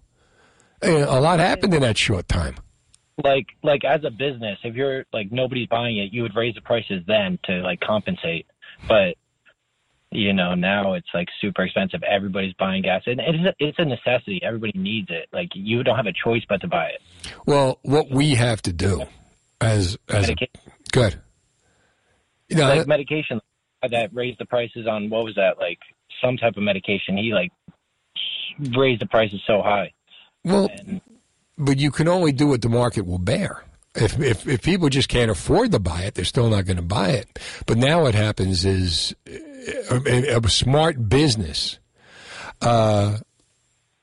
[0.83, 2.55] Uh, A lot happened in that short time.
[3.23, 6.61] Like like as a business, if you're like nobody's buying it, you would raise the
[6.61, 8.45] prices then to like compensate.
[8.89, 9.15] But
[10.15, 12.01] you know, now it's like super expensive.
[12.03, 14.41] Everybody's buying gas, and it's a, it's a necessity.
[14.43, 15.27] Everybody needs it.
[15.33, 17.31] Like you don't have a choice but to buy it.
[17.45, 19.03] Well, what we have to do
[19.61, 20.35] as as a,
[20.91, 21.19] good.
[22.49, 23.41] You know, like medication
[23.81, 25.79] that raised the prices on what was that like
[26.23, 27.17] some type of medication?
[27.17, 27.51] He like
[28.77, 29.93] raised the prices so high.
[30.43, 30.69] Well,
[31.57, 33.63] but you can only do what the market will bear.
[33.95, 36.83] If, if if people just can't afford to buy it, they're still not going to
[36.83, 37.39] buy it.
[37.65, 39.15] But now what happens is
[39.67, 41.79] a, a smart business
[42.61, 43.17] uh,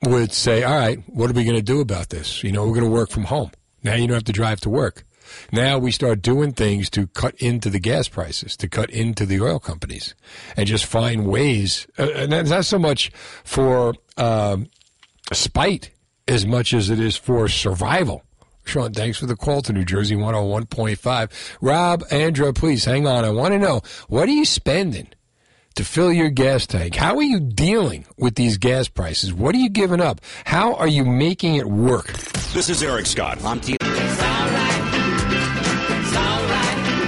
[0.03, 2.43] would say, "All right, what are we going to do about this?
[2.43, 3.51] You know, we're going to work from home.
[3.83, 5.05] Now you don't have to drive to work.
[5.51, 9.41] Now we start doing things to cut into the gas prices, to cut into the
[9.41, 10.15] oil companies,
[10.55, 11.87] and just find ways.
[11.97, 13.11] Uh, and that's not so much
[13.43, 14.67] for um,
[15.31, 15.91] spite
[16.27, 18.23] as much as it is for survival.
[18.65, 21.57] Sean, thanks for the call to New Jersey 101.5.
[21.59, 23.25] Rob, Andra, please hang on.
[23.25, 25.07] I want to know what are you spending
[25.75, 26.95] to fill your gas tank?
[26.95, 29.33] How are you dealing with these gas prices?
[29.33, 30.21] What are you giving up?
[30.45, 32.07] How are you making it work?
[32.53, 33.43] This is Eric Scott.
[33.43, 33.77] I'm T-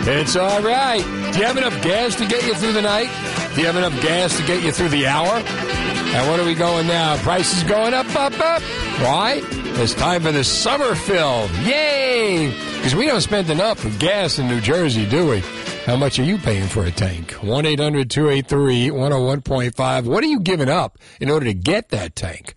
[0.07, 1.03] It's all right.
[1.34, 3.09] Do you have enough gas to get you through the night?
[3.55, 5.28] Do you have enough gas to get you through the hour?
[5.38, 7.18] And what are we going now?
[7.18, 8.61] Prices going up, up, up.
[9.01, 9.41] Why?
[9.78, 11.47] It's time for the summer fill.
[11.63, 12.49] Yay!
[12.76, 15.43] Because we don't spend enough for gas in New Jersey, do we?
[15.86, 17.33] How much are you paying for a tank?
[17.33, 20.05] 1 800 283 101.5.
[20.05, 22.55] What are you giving up in order to get that tank?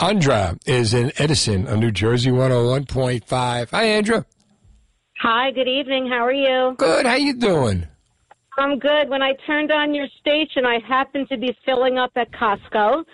[0.00, 3.70] Andra is in Edison on New Jersey 101.5.
[3.72, 4.24] Hi, Andra.
[5.20, 6.08] Hi, good evening.
[6.08, 6.74] How are you?
[6.78, 7.04] Good.
[7.04, 7.88] How you doing?
[8.58, 9.08] I'm good.
[9.08, 13.04] When I turned on your station, I happened to be filling up at Costco.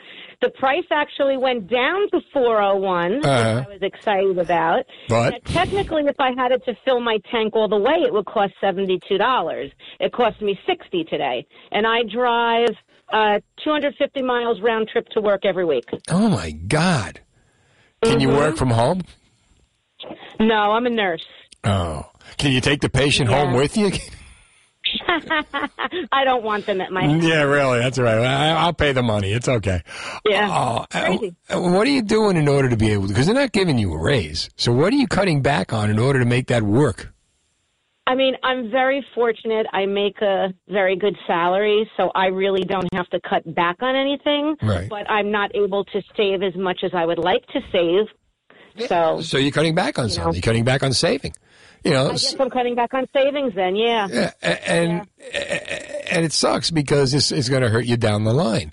[0.41, 3.65] The price actually went down to 401, Uh-huh.
[3.67, 4.85] I was excited about.
[5.09, 5.33] But?
[5.33, 8.27] Now, technically, if I had it to fill my tank all the way, it would
[8.27, 9.73] cost $72.
[10.01, 11.47] It cost me 60 today.
[11.73, 12.71] And I drive
[13.13, 15.85] uh, 250 miles round trip to work every week.
[16.09, 17.21] Oh, my God.
[18.03, 19.03] Can you work from home?
[20.39, 21.25] No, I'm a nurse.
[21.65, 22.05] Oh.
[22.37, 23.91] Can you take the patient home with you?
[26.13, 27.23] I don't want them at my house.
[27.23, 27.79] Yeah, really.
[27.79, 28.19] That's right.
[28.19, 29.33] I, I'll pay the money.
[29.33, 29.83] It's okay.
[30.25, 30.49] Yeah.
[30.51, 31.19] Oh, uh,
[31.51, 33.09] uh, what are you doing in order to be able to?
[33.09, 34.51] Because they're not giving you a raise.
[34.57, 37.13] So what are you cutting back on in order to make that work?
[38.07, 39.67] I mean, I'm very fortunate.
[39.73, 43.95] I make a very good salary, so I really don't have to cut back on
[43.95, 44.57] anything.
[44.63, 44.89] Right.
[44.89, 48.07] But I'm not able to save as much as I would like to save.
[48.89, 50.35] So So you're cutting back on something.
[50.35, 51.35] You're cutting back on saving.
[51.85, 54.09] You know, I guess I'm cutting back on savings then, yeah.
[54.11, 55.07] Yeah, and
[56.11, 58.73] and it sucks because it's, it's going to hurt you down the line,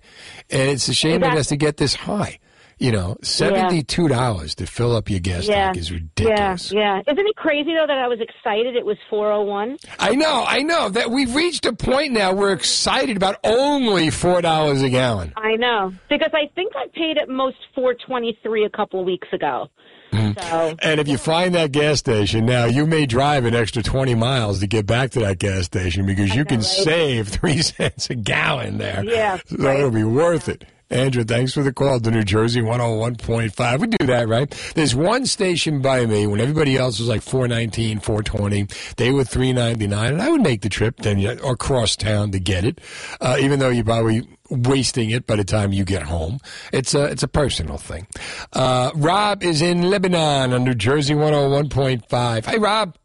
[0.49, 2.39] and it's a shame it has to get this high.
[2.77, 5.67] You know, seventy two dollars to fill up your gas yeah.
[5.67, 6.73] tank is ridiculous.
[6.73, 7.13] Yeah, yeah.
[7.13, 9.77] Isn't it crazy though that I was excited it was 401?
[9.97, 12.33] I know, I know that we've reached a point now.
[12.33, 15.31] We're excited about only four dollars a gallon.
[15.37, 15.93] I know.
[16.09, 19.69] Because I think I paid at most 423 a couple of weeks ago.
[20.15, 20.39] Mm-hmm.
[20.41, 24.15] So And if you find that gas station now, you may drive an extra twenty
[24.15, 28.15] miles to get back to that gas station because you can save three cents a
[28.15, 29.03] gallon there.
[29.03, 30.65] Yeah, so it'll be worth it.
[30.91, 33.79] Andrew, thanks for the call to New Jersey 101.5.
[33.79, 34.49] We do that, right?
[34.75, 38.67] There's one station by me when everybody else was like 419, 420.
[38.97, 42.65] They were 399, and I would make the trip then or cross town to get
[42.65, 42.81] it,
[43.19, 46.37] uh, even though you're probably wasting it by the time you get home.
[46.71, 48.05] It's a, it's a personal thing.
[48.53, 52.45] Uh, Rob is in Lebanon on New Jersey 101.5.
[52.45, 52.95] Hey, Rob.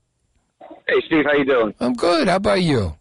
[0.86, 1.74] Hey, Steve, how you doing?
[1.80, 2.28] I'm good.
[2.28, 2.94] How about you?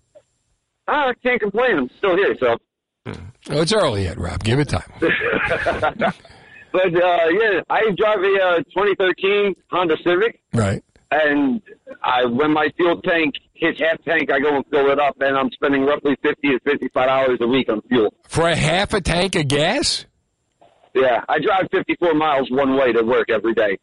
[0.88, 1.78] Oh, I can't complain.
[1.78, 2.58] I'm still here, so.
[3.06, 4.44] Oh, it's early yet, Rob.
[4.44, 4.92] Give it time.
[5.00, 10.84] but uh, yeah, I drive a uh, 2013 Honda Civic, Right.
[11.12, 11.62] and
[12.04, 15.38] I when my fuel tank hits half tank, I go and fill it up, and
[15.38, 18.14] I'm spending roughly 50 to 55 dollars a week on fuel.
[18.28, 20.06] For a half a tank of gas?
[20.94, 23.78] Yeah, I drive 54 miles one way to work every day.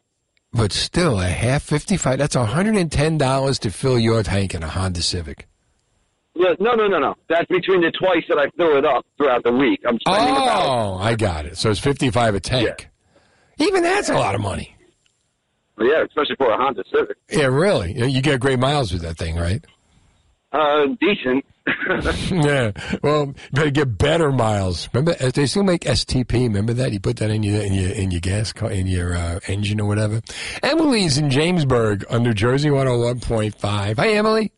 [0.53, 5.47] But still, a half 55, that's $110 to fill your tank in a Honda Civic.
[6.39, 7.15] Yeah, No, no, no, no.
[7.29, 9.81] That's between the twice that I fill it up throughout the week.
[9.87, 11.57] I'm spending about Oh, I got it.
[11.57, 12.89] So it's 55 a tank.
[13.59, 14.75] Even that's a lot of money.
[15.79, 17.17] yeah, especially for a Honda Civic.
[17.29, 17.93] Yeah, really.
[17.97, 19.63] You- You get great miles with that thing, right?
[20.51, 21.43] Uh, decent.
[22.31, 22.71] yeah.
[23.03, 24.87] Well, better get better miles.
[24.93, 26.31] Remember, uh, they still make STP.
[26.43, 26.93] Remember that?
[26.93, 29.81] You put that in your in your in your gas car, in your uh, engine
[29.81, 30.21] or whatever.
[30.63, 33.97] Emily's in Jamesburg on New Jersey 101.5.
[33.97, 34.53] Hi, Emily.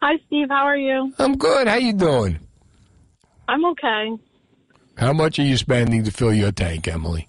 [0.00, 0.48] Hi, Steve.
[0.48, 1.12] How are you?
[1.18, 1.66] I'm good.
[1.66, 2.38] How you doing?
[3.48, 4.10] I'm okay.
[4.96, 7.26] How much are you spending to fill your tank, Emily?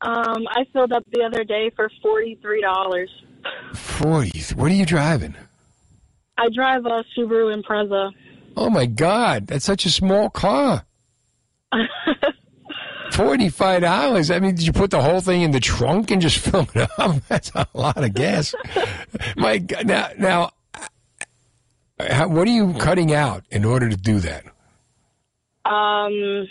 [0.00, 3.10] Um, I filled up the other day for forty-three dollars.
[3.74, 4.54] 40.
[4.54, 5.34] What are you driving?
[6.36, 8.10] I drive a Subaru Impreza.
[8.56, 10.84] Oh my God, that's such a small car.
[13.12, 14.30] Forty-five dollars.
[14.30, 16.90] I mean, did you put the whole thing in the trunk and just fill it
[16.98, 17.16] up?
[17.28, 18.54] That's a lot of gas.
[19.36, 19.86] my God.
[19.86, 20.50] Now, now,
[22.00, 24.44] how, what are you cutting out in order to do that?
[25.64, 26.46] Um,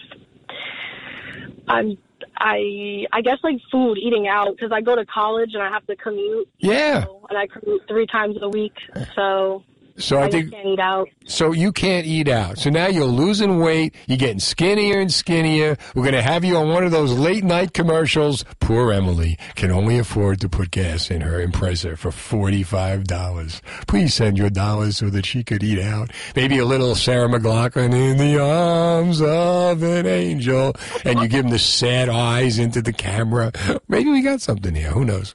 [1.68, 1.98] I'm
[2.40, 5.86] I I guess like food, eating out because I go to college and I have
[5.88, 6.48] to commute.
[6.60, 7.06] Yeah.
[7.30, 8.76] and I commute three times a week,
[9.16, 9.64] so
[9.98, 11.10] So I think can't eat out.
[11.26, 11.52] so.
[11.54, 12.60] You can't eat out.
[12.60, 13.96] So now you're losing weight.
[14.06, 15.76] You're getting skinnier and skinnier.
[15.96, 18.46] We're going to have you on one of those late night commercials.
[18.60, 23.62] Poor Emily can only afford to put gas in her Impreza for forty-five dollars.
[23.88, 26.12] Please send your dollars so that she could eat out.
[26.36, 30.74] Maybe a little Sarah McLachlan in the arms of an angel,
[31.06, 33.52] and you give them the sad eyes into the camera.
[33.88, 34.92] Maybe we got something here.
[34.92, 35.34] Who knows?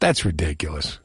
[0.00, 0.98] That's ridiculous.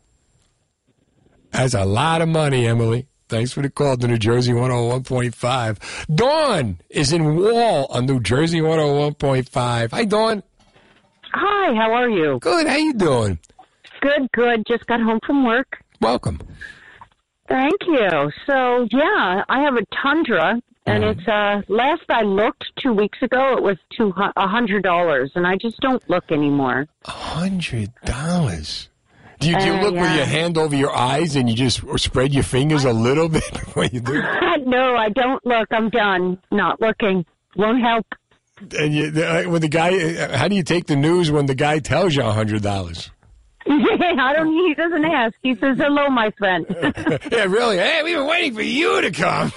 [1.55, 3.07] That's a lot of money, Emily.
[3.29, 6.05] Thanks for the call to New Jersey 101.5.
[6.13, 9.91] Dawn is in Wall on New Jersey 101.5.
[9.91, 10.43] Hi, Dawn.
[11.33, 12.39] Hi, how are you?
[12.41, 12.67] Good.
[12.67, 13.39] How you doing?
[14.01, 14.63] Good, good.
[14.67, 15.77] Just got home from work.
[16.01, 16.41] Welcome.
[17.47, 18.31] Thank you.
[18.45, 23.55] So, yeah, I have a Tundra, and it's uh last I looked 2 weeks ago
[23.57, 26.87] it was two a hundred dollars, and I just don't look anymore.
[27.05, 28.89] A hundred dollars.
[29.39, 31.81] Do you, do you Uh, look with your hand over your eyes and you just
[31.97, 33.43] spread your fingers a little bit
[33.75, 34.13] when you do?
[34.65, 35.67] no, I don't look.
[35.71, 36.37] I'm done.
[36.51, 37.25] Not looking.
[37.55, 38.05] Won't help.
[38.79, 41.55] And you, the- when the guy, uh, how do you take the news when the
[41.55, 43.11] guy tells you a hundred dollars?
[43.67, 44.53] I don't.
[44.53, 45.33] He doesn't ask.
[45.41, 46.65] He says hello, my friend.
[47.31, 47.77] yeah, really.
[47.77, 49.51] Hey, we've been waiting for you to come.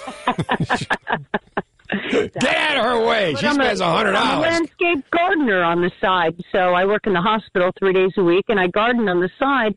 [1.90, 3.32] Get out of her way.
[3.32, 4.52] But She I'm spends a hundred I'm a dollars.
[4.52, 6.34] landscape gardener on the side.
[6.52, 9.30] So I work in the hospital three days a week, and I garden on the
[9.38, 9.74] side.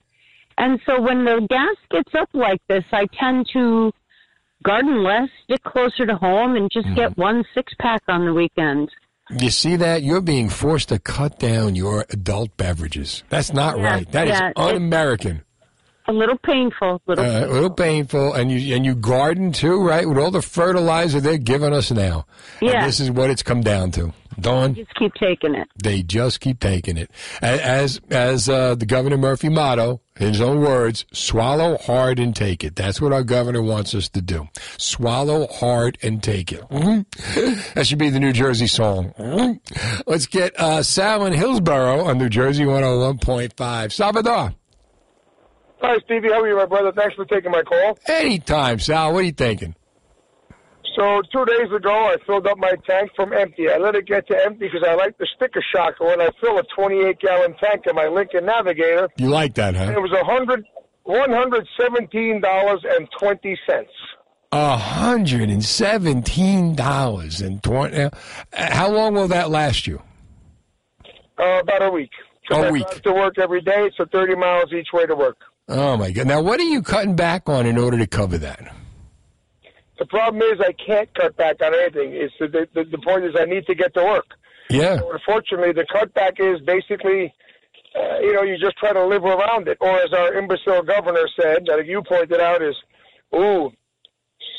[0.57, 3.91] And so when the gas gets up like this, I tend to
[4.63, 6.95] garden less, stick closer to home, and just Mm-hmm.
[6.95, 8.91] get one six pack on the weekends.
[9.39, 10.03] You see that?
[10.03, 13.23] You're being forced to cut down your adult beverages.
[13.29, 14.11] That's not Yeah, right.
[14.11, 15.43] That is yeah, it- un-American.
[16.15, 17.01] A little painful.
[17.07, 17.25] Little.
[17.25, 20.07] Uh, a little painful, and you and you garden too, right?
[20.07, 22.25] With all the fertilizer they're giving us now.
[22.61, 22.85] And Yeah.
[22.85, 24.13] this is what it's come down to.
[24.39, 25.67] Dawn, Just keep taking it.
[25.83, 27.11] they just keep taking it.
[27.41, 32.75] As as uh, the Governor Murphy motto, his own words: "Swallow hard and take it."
[32.77, 34.47] That's what our governor wants us to do.
[34.77, 36.61] Swallow hard and take it.
[36.69, 37.05] Mhm.
[37.75, 39.13] That should be the New Jersey song.
[39.19, 39.59] Mhm.
[40.07, 43.91] Let's get uh, Sal in Hillsborough on New Jersey 101.5.
[43.91, 44.53] Salvador.
[45.81, 46.29] Hi, Stevie.
[46.29, 46.91] How are you, my brother?
[46.91, 47.97] Thanks for taking my call.
[48.07, 49.13] Anytime, Sal.
[49.13, 49.75] What are you thinking?
[50.95, 53.69] So two days ago, I filled up my tank from empty.
[53.69, 56.57] I let it get to empty because I like the sticker shock when I fill
[56.59, 59.09] a 28 gallon tank in my Lincoln Navigator.
[59.17, 59.91] You like that, huh?
[59.95, 60.65] It was a hundred,
[61.03, 63.89] one hundred seventeen dollars and twenty cents.
[64.51, 68.09] A hundred and seventeen dollars and twenty.
[68.53, 70.01] How long will that last you?
[71.39, 72.11] Uh, about a week.
[72.51, 72.87] A I week.
[73.03, 75.37] to work every day, so 30 miles each way to work.
[75.71, 76.27] Oh my god!
[76.27, 78.75] Now, what are you cutting back on in order to cover that?
[79.97, 82.13] The problem is I can't cut back on anything.
[82.13, 84.25] It's the, the, the point is I need to get to work.
[84.69, 84.97] Yeah.
[84.97, 87.33] So unfortunately, the cutback is basically,
[87.95, 89.77] uh, you know, you just try to live around it.
[89.79, 92.75] Or as our imbecile governor said, that you pointed out, is,
[93.35, 93.71] ooh,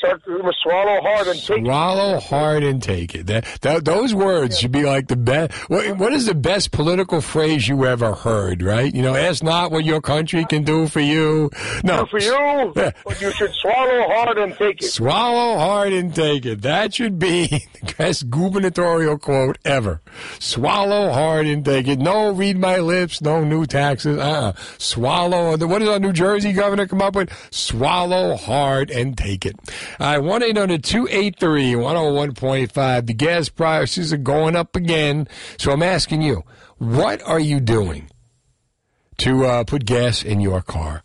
[0.03, 3.27] swallow hard and take Swallow hard and take it.
[3.27, 5.53] That, that those words should be like the best.
[5.71, 8.63] What, what is the best political phrase you ever heard?
[8.63, 8.93] Right?
[8.93, 11.51] You know, ask not what your country can do for you.
[11.85, 14.87] No, for you, but you should swallow hard and take it.
[14.87, 16.63] Swallow hard and take it.
[16.63, 17.47] That should be
[17.81, 20.01] the best gubernatorial quote ever.
[20.39, 21.99] Swallow hard and take it.
[21.99, 23.21] No, read my lips.
[23.23, 24.19] No new taxes.
[24.19, 24.53] Uh-uh.
[24.79, 25.57] Swallow.
[25.57, 27.31] What does our New Jersey governor come up with?
[27.51, 29.57] Swallow hard and take it.
[29.99, 33.07] Three one zero one point five.
[33.07, 35.29] The gas prices are going up again.
[35.59, 36.43] So I'm asking you,
[36.79, 38.11] what are you doing
[39.19, 41.03] to uh, put gas in your car?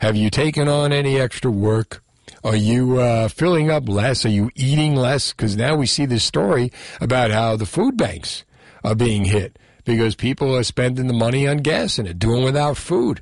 [0.00, 2.02] Have you taken on any extra work?
[2.42, 4.24] Are you uh, filling up less?
[4.24, 5.32] Are you eating less?
[5.32, 8.44] Because now we see this story about how the food banks
[8.82, 12.78] are being hit because people are spending the money on gas and are doing without
[12.78, 13.20] food.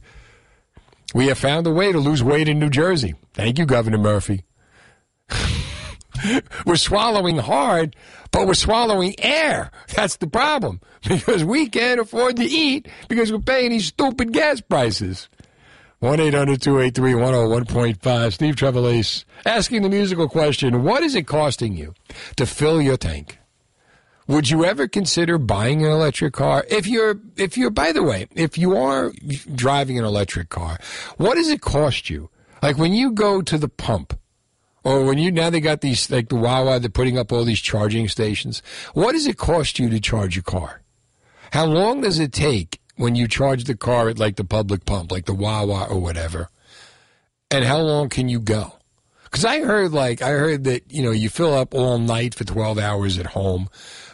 [1.15, 3.15] We have found a way to lose weight in New Jersey.
[3.33, 4.45] Thank you, Governor Murphy.
[6.67, 7.97] we're swallowing hard,
[8.31, 9.71] but we're swallowing air.
[9.95, 14.61] That's the problem because we can't afford to eat because we're paying these stupid gas
[14.61, 15.29] prices.
[16.01, 18.33] 1 800 283 101.5.
[18.33, 21.95] Steve Trevelise asking the musical question What is it costing you
[22.37, 23.39] to fill your tank?
[24.29, 26.65] Would you ever consider buying an electric car?
[26.69, 29.11] If you're, if you're, by the way, if you are
[29.55, 30.79] driving an electric car,
[31.17, 32.29] what does it cost you?
[32.63, 34.19] Like when you go to the pump,
[34.89, 37.61] or when you, now they got these, like the Wawa, they're putting up all these
[37.61, 38.63] charging stations.
[38.95, 40.81] What does it cost you to charge your car?
[41.53, 45.13] How long does it take when you charge the car at like the public pump,
[45.13, 46.49] like the Wawa or whatever?
[47.51, 48.79] And how long can you go?
[49.25, 52.45] Because I heard like I heard that you know you fill up all night for
[52.45, 53.69] twelve hours at home,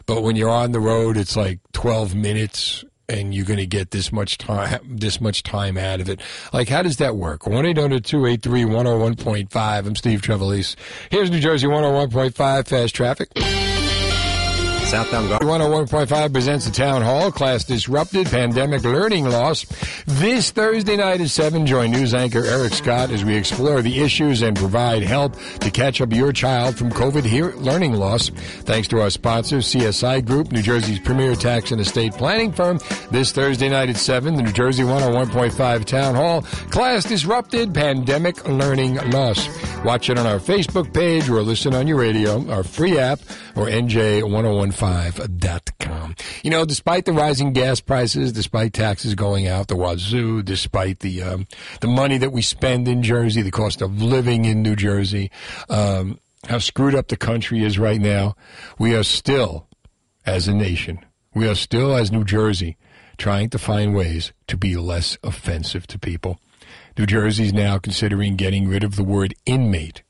[0.06, 3.90] but when you're on the road, it's like twelve minutes, and you're going to get
[3.90, 6.20] this much time this much time out of it.
[6.52, 7.46] Like how does that work?
[7.46, 9.86] One eight hundred two eight three one zero one point five.
[9.86, 10.76] I'm Steve Trevelise.
[11.10, 13.28] Here's New Jersey one hundred one point five fast traffic.
[14.94, 19.66] Southbound Gar- 101.5 presents the Town Hall Class Disrupted Pandemic Learning Loss.
[20.06, 24.42] This Thursday night at 7, join news anchor Eric Scott as we explore the issues
[24.42, 27.24] and provide help to catch up your child from COVID
[27.60, 28.28] learning loss.
[28.28, 32.78] Thanks to our sponsor, CSI Group, New Jersey's premier tax and estate planning firm.
[33.10, 38.94] This Thursday night at 7, the New Jersey 101.5 Town Hall Class Disrupted Pandemic Learning
[39.10, 39.48] Loss.
[39.84, 43.18] Watch it on our Facebook page or listen on your radio, our free app,
[43.56, 43.68] or
[44.84, 46.14] NJ1015.com.
[46.42, 51.22] You know, despite the rising gas prices, despite taxes going out the wazoo, despite the
[51.22, 51.46] um,
[51.80, 55.30] the money that we spend in Jersey, the cost of living in New Jersey,
[55.68, 58.34] um, how screwed up the country is right now,
[58.78, 59.66] we are still,
[60.26, 61.04] as a nation,
[61.34, 62.76] we are still, as New Jersey,
[63.16, 66.38] trying to find ways to be less offensive to people.
[66.96, 70.02] New Jersey's now considering getting rid of the word inmate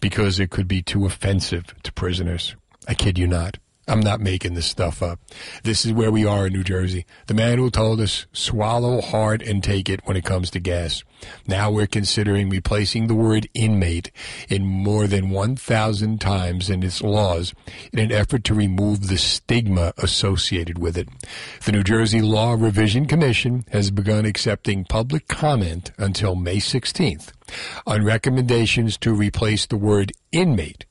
[0.00, 2.56] because it could be too offensive to prisoners.
[2.88, 3.58] I kid you not.
[3.88, 5.20] I'm not making this stuff up.
[5.62, 7.06] This is where we are in New Jersey.
[7.28, 11.04] The man who told us swallow hard and take it when it comes to gas.
[11.46, 14.10] Now we're considering replacing the word inmate
[14.48, 17.54] in more than 1,000 times in its laws
[17.92, 21.08] in an effort to remove the stigma associated with it.
[21.64, 27.32] The New Jersey Law Revision Commission has begun accepting public comment until May 16th
[27.86, 30.86] on recommendations to replace the word inmate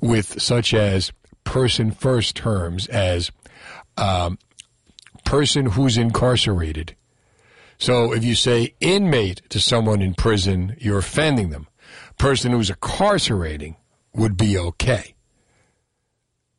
[0.00, 1.12] with such as
[1.44, 3.30] person first terms as
[3.96, 4.38] um,
[5.24, 6.96] person who's incarcerated,
[7.78, 11.68] So if you say inmate to someone in prison, you're offending them.
[12.18, 13.76] Person who's incarcerating
[14.14, 15.14] would be okay.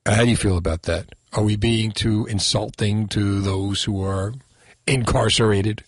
[0.05, 1.13] How do you feel about that?
[1.31, 4.33] Are we being too insulting to those who are
[4.85, 5.83] incarcerated?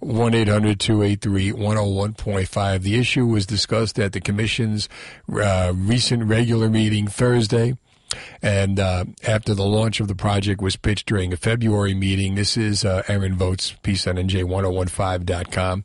[0.00, 2.82] 1 800 283 101.5.
[2.82, 4.88] The issue was discussed at the Commission's
[5.32, 7.76] uh, recent regular meeting Thursday.
[8.42, 12.56] And uh, after the launch of the project was pitched during a February meeting, this
[12.56, 15.84] is uh, Erin Vogt's, piece on NJ1015.com.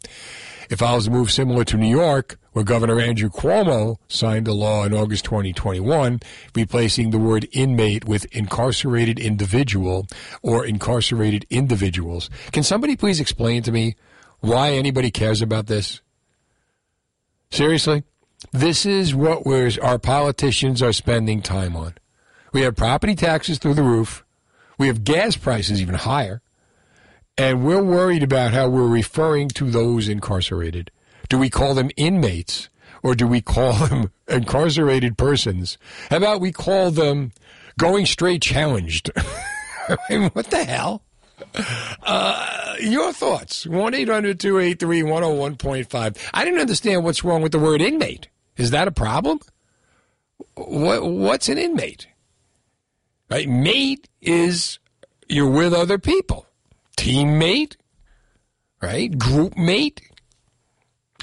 [0.69, 4.85] It follows a move similar to New York, where Governor Andrew Cuomo signed a law
[4.85, 6.21] in August 2021
[6.55, 10.07] replacing the word inmate with incarcerated individual
[10.41, 12.29] or incarcerated individuals.
[12.51, 13.95] Can somebody please explain to me
[14.39, 16.01] why anybody cares about this?
[17.51, 18.03] Seriously?
[18.51, 19.45] This is what
[19.79, 21.95] our politicians are spending time on.
[22.55, 24.23] We have property taxes through the roof.
[24.77, 26.41] We have gas prices even higher.
[27.37, 30.89] And we're worried about how we're referring to those incarcerated.
[31.27, 32.69] Do we call them inmates
[33.03, 35.77] or do we call them incarcerated persons?
[36.09, 37.33] How about we call them
[37.77, 39.11] going straight challenged?
[39.89, 41.03] I mean, what the hell?
[42.03, 46.29] Uh, your thoughts 1 800 283 101.5.
[46.33, 48.29] I didn't understand what's wrong with the word inmate.
[48.55, 49.41] Is that a problem?
[50.53, 52.07] What, what's an inmate?
[53.29, 53.49] Right?
[53.49, 54.79] Mate is
[55.27, 56.45] you're with other people.
[56.97, 57.75] Teammate,
[58.81, 59.17] right?
[59.17, 60.01] Group mate,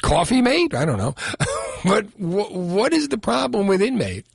[0.02, 0.74] coffee mate.
[0.74, 1.14] I don't know.
[1.84, 4.26] but w- what is the problem with inmate?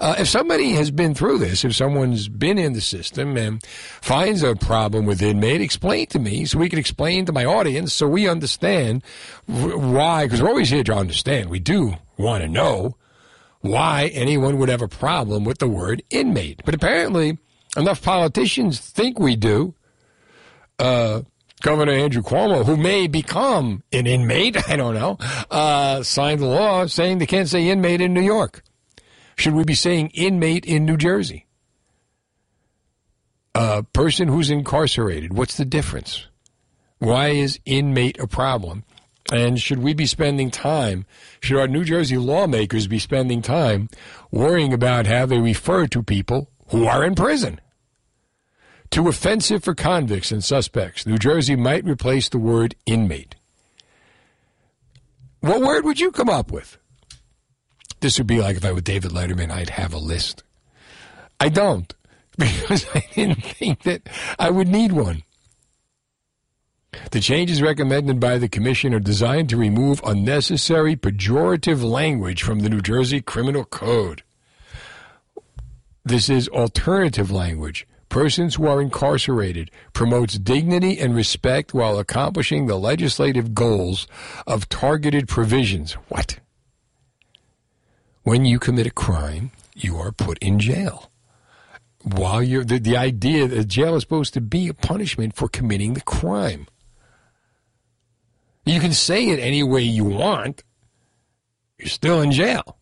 [0.00, 3.62] Uh, if somebody has been through this, if someone's been in the system and
[4.00, 7.92] finds a problem with inmate, explain to me so we can explain to my audience
[7.92, 9.02] so we understand
[9.46, 11.50] why, because we're always here to understand.
[11.50, 12.96] We do want to know
[13.60, 16.62] why anyone would have a problem with the word inmate.
[16.64, 17.38] But apparently,
[17.76, 19.74] enough politicians think we do.
[20.78, 21.22] Uh,
[21.62, 25.18] Governor Andrew Cuomo, who may become an inmate, I don't know,
[25.50, 28.62] uh, signed the law saying they can't say inmate in New York.
[29.36, 31.46] Should we be saying inmate in New Jersey?
[33.54, 36.26] A person who's incarcerated, what's the difference?
[36.98, 38.84] Why is inmate a problem?
[39.30, 41.06] And should we be spending time,
[41.40, 43.88] should our New Jersey lawmakers be spending time
[44.32, 47.60] worrying about how they refer to people who are in prison?
[48.90, 51.06] Too offensive for convicts and suspects.
[51.06, 53.36] New Jersey might replace the word inmate.
[55.40, 56.76] What word would you come up with?
[58.00, 60.42] This would be like if I were David Letterman, I'd have a list.
[61.38, 61.94] I don't
[62.38, 64.08] because I didn't think that
[64.38, 65.22] I would need one.
[67.10, 72.68] The changes recommended by the Commission are designed to remove unnecessary pejorative language from the
[72.68, 74.22] New Jersey Criminal Code.
[76.04, 77.86] This is alternative language.
[78.08, 84.08] Persons who are incarcerated promotes dignity and respect while accomplishing the legislative goals
[84.46, 85.92] of targeted provisions.
[86.08, 86.40] What?
[88.22, 91.10] When you commit a crime, you are put in jail.
[92.02, 95.94] While you're the, the idea that jail is supposed to be a punishment for committing
[95.94, 96.66] the crime.
[98.64, 100.62] You can say it any way you want.
[101.78, 102.78] You're still in jail.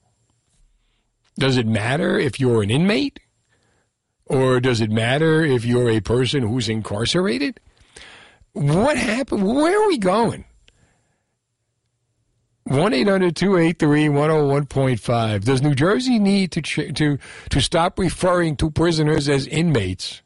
[1.39, 3.21] Does it matter if you're an inmate?
[4.27, 7.61] Or does it matter if you're a person who's incarcerated?
[8.53, 9.45] What happened?
[9.45, 10.45] Where are we going?
[12.65, 15.45] 1 800 283 101.5.
[15.45, 17.19] Does New Jersey need to, ch- to,
[17.49, 20.21] to stop referring to prisoners as inmates?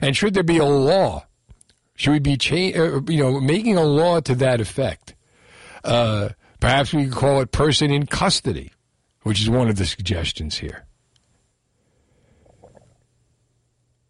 [0.00, 1.26] And should there be a law?
[1.96, 5.14] Should we be cha- uh, you know, making a law to that effect?
[5.84, 8.72] Uh, perhaps we could call it person in custody,
[9.22, 10.86] which is one of the suggestions here.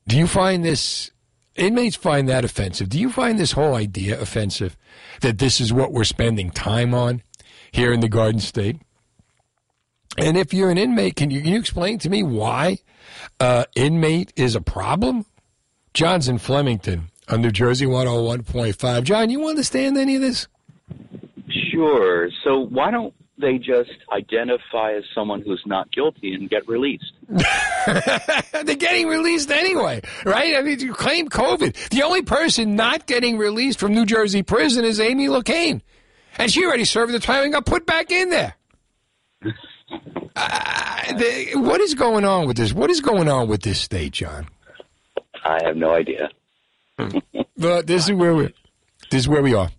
[0.06, 1.10] Do you find this
[1.54, 2.88] inmates find that offensive?
[2.88, 4.76] Do you find this whole idea offensive
[5.20, 7.22] that this is what we're spending time on
[7.70, 8.80] here in the Garden State?
[10.18, 12.78] And if you're an inmate, can you, can you explain to me why
[13.40, 15.24] uh, inmate is a problem?
[15.94, 19.04] John's in Flemington on New Jersey 101.5.
[19.04, 20.48] John, you understand any of this?
[21.70, 22.28] Sure.
[22.44, 27.12] So why don't they just identify as someone who's not guilty and get released?
[27.28, 30.56] They're getting released anyway, right?
[30.56, 31.90] I mean, you claim COVID.
[31.90, 35.80] The only person not getting released from New Jersey prison is Amy Locane.
[36.38, 38.54] And she already served the time and got put back in there.
[40.34, 41.12] Uh,
[41.56, 42.72] what is going on with this?
[42.72, 44.46] What is going on with this state, John?
[45.44, 46.30] I have no idea.
[46.96, 48.54] But this is where we
[49.10, 49.70] this is where we are.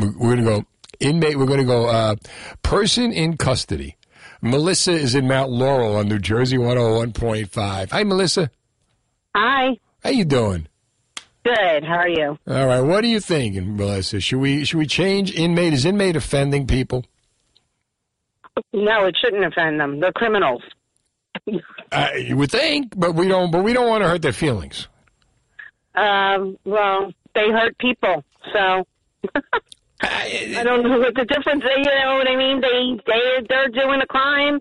[0.00, 0.64] We're, we're going to go
[1.00, 1.36] inmate.
[1.36, 2.16] We're going to go uh,
[2.62, 3.96] person in custody.
[4.40, 7.90] Melissa is in Mount Laurel on New Jersey 101.5.
[7.90, 8.50] Hi, Melissa.
[9.34, 9.76] Hi.
[10.02, 10.68] How you doing?
[11.44, 11.84] Good.
[11.84, 12.38] How are you?
[12.46, 12.80] All right.
[12.80, 14.20] What are you thinking, Melissa?
[14.20, 15.72] Should we should we change inmate?
[15.72, 17.04] Is inmate offending people?
[18.72, 20.00] No, it shouldn't offend them.
[20.00, 20.62] They're criminals.
[21.90, 23.50] Uh, you would think, but we don't.
[23.50, 24.88] But we don't want to hurt their feelings.
[25.98, 28.86] Um, well, they hurt people, so
[30.00, 31.64] I don't know what the difference.
[31.64, 31.70] is.
[31.76, 32.60] You know what I mean?
[32.60, 34.60] They they they're doing a crime.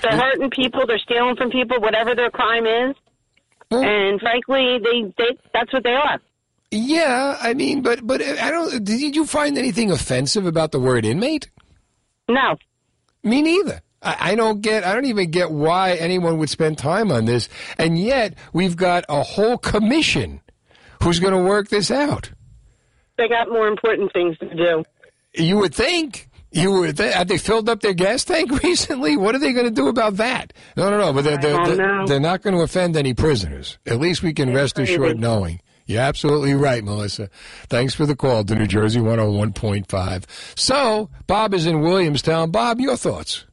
[0.00, 0.86] They're hurting people.
[0.86, 1.80] They're stealing from people.
[1.80, 2.96] Whatever their crime is,
[3.70, 6.20] and frankly, they they that's what they are.
[6.70, 8.84] Yeah, I mean, but but I don't.
[8.84, 11.50] Did you find anything offensive about the word inmate?
[12.28, 12.56] No.
[13.24, 13.82] Me neither.
[14.00, 14.84] I, I don't get.
[14.84, 17.48] I don't even get why anyone would spend time on this,
[17.78, 20.40] and yet we've got a whole commission
[21.02, 22.30] who's going to work this out.
[23.18, 24.84] They got more important things to do.
[25.34, 26.28] You would think.
[26.50, 27.14] You would think.
[27.14, 29.16] Have they filled up their gas tank recently?
[29.16, 30.52] What are they going to do about that?
[30.76, 31.12] No, no, no.
[31.12, 33.78] But they're, they're, don't they're, they're not going to offend any prisoners.
[33.86, 34.94] At least we can rest crazy.
[34.94, 35.60] assured knowing.
[35.86, 37.28] You're absolutely right, Melissa.
[37.68, 40.24] Thanks for the call to New Jersey 101.5.
[40.56, 42.50] So, Bob is in Williamstown.
[42.50, 43.46] Bob, your thoughts?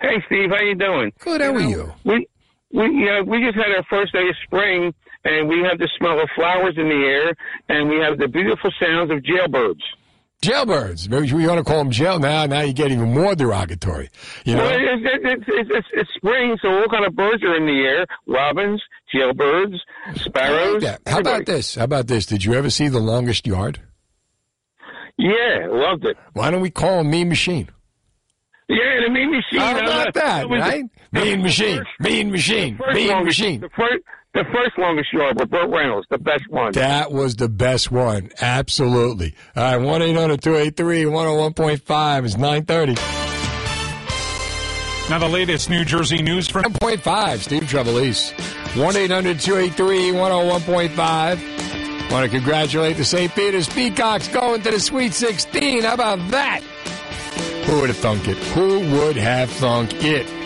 [0.00, 1.12] Hey, Steve, how you doing?
[1.18, 1.40] Good.
[1.40, 1.92] How are you?
[2.04, 2.26] We
[2.72, 4.94] we you know, we just had our first day of spring,
[5.24, 7.34] and we have the smell of flowers in the air,
[7.68, 9.82] and we have the beautiful sounds of jailbirds.
[10.42, 11.08] Jailbirds.
[11.08, 12.46] Maybe we want to call them jail now.
[12.46, 14.10] Now you get even more derogatory.
[14.44, 14.64] You know.
[14.64, 17.84] Well, it's, it's, it's, it's, it's spring, so all kind of birds are in the
[17.86, 18.82] air: robins,
[19.14, 19.76] jailbirds,
[20.16, 20.82] sparrows.
[20.82, 20.96] Yeah.
[21.06, 21.76] How about this?
[21.76, 22.26] How about this?
[22.26, 23.80] Did you ever see The Longest Yard?
[25.16, 26.16] Yeah, loved it.
[26.32, 27.68] Why don't we call him Mean Machine?
[28.68, 29.60] Yeah, the mean machine.
[29.60, 30.84] How uh, about that, right?
[31.12, 31.84] Mean Machine.
[32.00, 32.80] Mean Machine.
[32.92, 33.60] Mean Machine.
[33.60, 34.02] The first,
[34.34, 36.72] the first longest yard with Burt Reynolds, the best one.
[36.72, 38.30] That was the best one.
[38.40, 39.34] Absolutely.
[39.54, 42.94] All right, 1 800 283 101.5 is 930.
[45.10, 48.32] Now, the latest New Jersey news from 1.5, Steve Trevelise.
[48.76, 52.10] 1 800 283 101.5.
[52.10, 53.34] Want to congratulate the St.
[53.34, 55.82] Peter's Peacocks going to the Sweet 16.
[55.82, 56.62] How about that?
[57.66, 58.36] Who would have thunk it?
[58.38, 60.41] Who would have thunk it?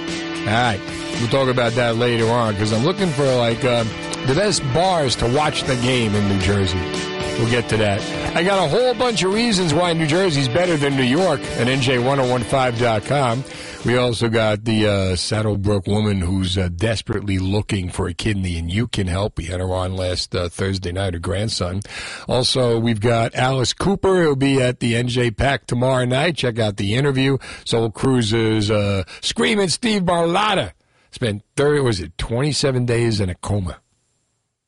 [0.47, 0.81] All right,
[1.18, 3.89] we'll talk about that later on because I'm looking for like um,
[4.27, 7.15] the best bars to watch the game in New Jersey.
[7.38, 8.00] We'll get to that.
[8.34, 11.66] I got a whole bunch of reasons why New Jersey's better than New York at
[11.66, 13.44] NJ1015.com.
[13.84, 18.72] We also got the uh, Saddlebrook woman who's uh, desperately looking for a kidney, and
[18.72, 19.36] you can help.
[19.36, 21.82] We had her on last uh, Thursday night, her grandson.
[22.26, 26.36] Also, we've got Alice Cooper, who'll be at the NJPAC tomorrow night.
[26.36, 27.36] Check out the interview.
[27.64, 30.72] Soul Cruisers, uh, Screaming Steve Barlotta.
[31.10, 33.78] Spent 30, was it 27 days in a coma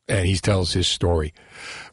[0.09, 1.33] and he tells his story.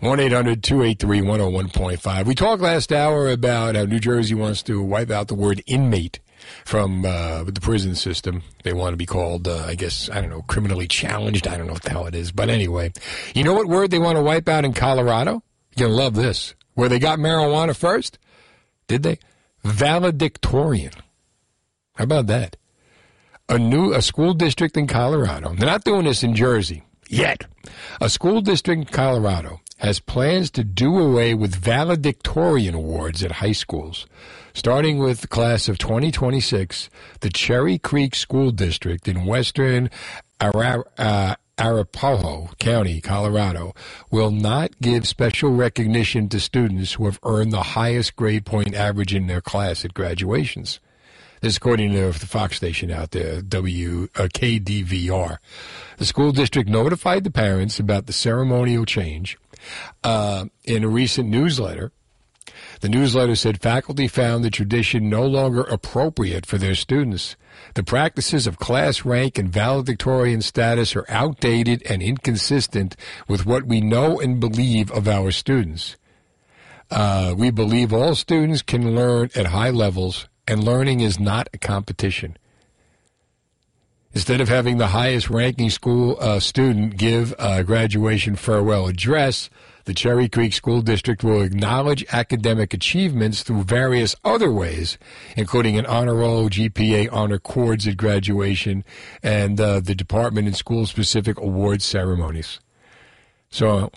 [0.00, 2.26] 1 800 283 101.5.
[2.26, 6.20] We talked last hour about how New Jersey wants to wipe out the word inmate
[6.64, 8.42] from uh, the prison system.
[8.62, 11.46] They want to be called, uh, I guess, I don't know, criminally challenged.
[11.46, 12.32] I don't know what the hell it is.
[12.32, 12.92] But anyway,
[13.34, 15.42] you know what word they want to wipe out in Colorado?
[15.76, 16.54] You're going to love this.
[16.74, 18.18] Where they got marijuana first?
[18.86, 19.18] Did they?
[19.64, 20.92] Valedictorian.
[21.94, 22.56] How about that?
[23.48, 25.54] A new a school district in Colorado.
[25.54, 27.44] They're not doing this in Jersey yet.
[28.00, 33.52] A school district in Colorado has plans to do away with valedictorian awards at high
[33.52, 34.06] schools.
[34.54, 36.88] Starting with the class of 2026,
[37.20, 39.90] the Cherry Creek School District in western
[40.40, 43.74] Ara- uh, Arapahoe County, Colorado,
[44.10, 49.14] will not give special recognition to students who have earned the highest grade point average
[49.14, 50.80] in their class at graduations.
[51.40, 55.38] This is according to the Fox station out there, W uh, KDVR.
[55.98, 59.38] The school district notified the parents about the ceremonial change
[60.02, 61.92] uh, in a recent newsletter.
[62.80, 67.36] The newsletter said faculty found the tradition no longer appropriate for their students.
[67.74, 72.96] The practices of class rank and valedictorian status are outdated and inconsistent
[73.28, 75.96] with what we know and believe of our students.
[76.90, 81.58] Uh, we believe all students can learn at high levels, and learning is not a
[81.58, 82.36] competition.
[84.12, 89.50] Instead of having the highest ranking school uh, student give a graduation farewell address,
[89.84, 94.96] the Cherry Creek School District will acknowledge academic achievements through various other ways,
[95.36, 98.84] including an honor roll, GPA honor cords at graduation,
[99.22, 102.58] and uh, the department and school specific award ceremonies.
[103.50, 103.90] So,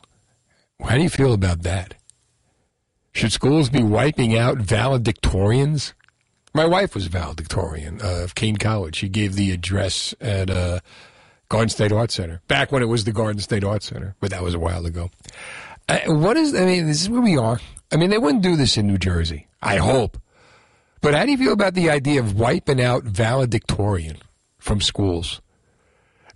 [0.84, 1.96] how do you feel about that?
[3.14, 5.94] Should schools be wiping out valedictorians?
[6.54, 8.96] My wife was a valedictorian of Kean College.
[8.96, 10.80] She gave the address at uh,
[11.48, 14.42] Garden State Art Center back when it was the Garden State Art Center, but that
[14.42, 15.10] was a while ago.
[15.88, 16.56] Uh, what is?
[16.56, 17.60] I mean, this is where we are.
[17.92, 19.48] I mean, they wouldn't do this in New Jersey.
[19.62, 20.20] I hope.
[21.02, 24.18] But how do you feel about the idea of wiping out valedictorian
[24.60, 25.42] from schools?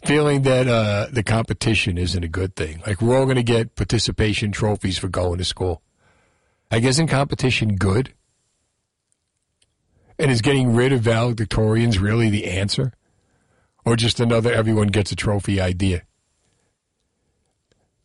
[0.06, 2.82] feeling that uh, the competition isn't a good thing.
[2.86, 5.82] Like we're all going to get participation trophies for going to school.
[6.72, 8.14] I guess in competition good?
[10.20, 12.94] And is getting rid of valedictorians really the answer?
[13.86, 16.04] Or just another everyone gets a trophy idea?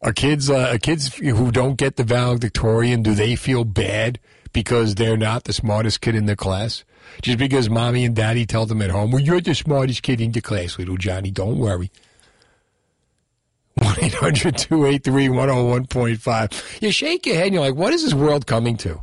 [0.01, 4.21] Are kids uh, are kids who don't get the valedictorian, do they feel bad
[4.53, 6.85] because they're not the smartest kid in their class?
[7.21, 10.33] Just because mommy and daddy tell them at home, well, you're the smartest kid in
[10.33, 11.91] your class, little Johnny, don't worry.
[13.75, 16.83] 1 800 283 101.5.
[16.83, 19.01] You shake your head and you're like, what is this world coming to?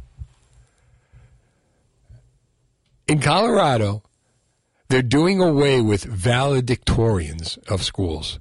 [3.07, 4.01] In Colorado,
[4.89, 8.39] they're doing away with valedictorians of schools.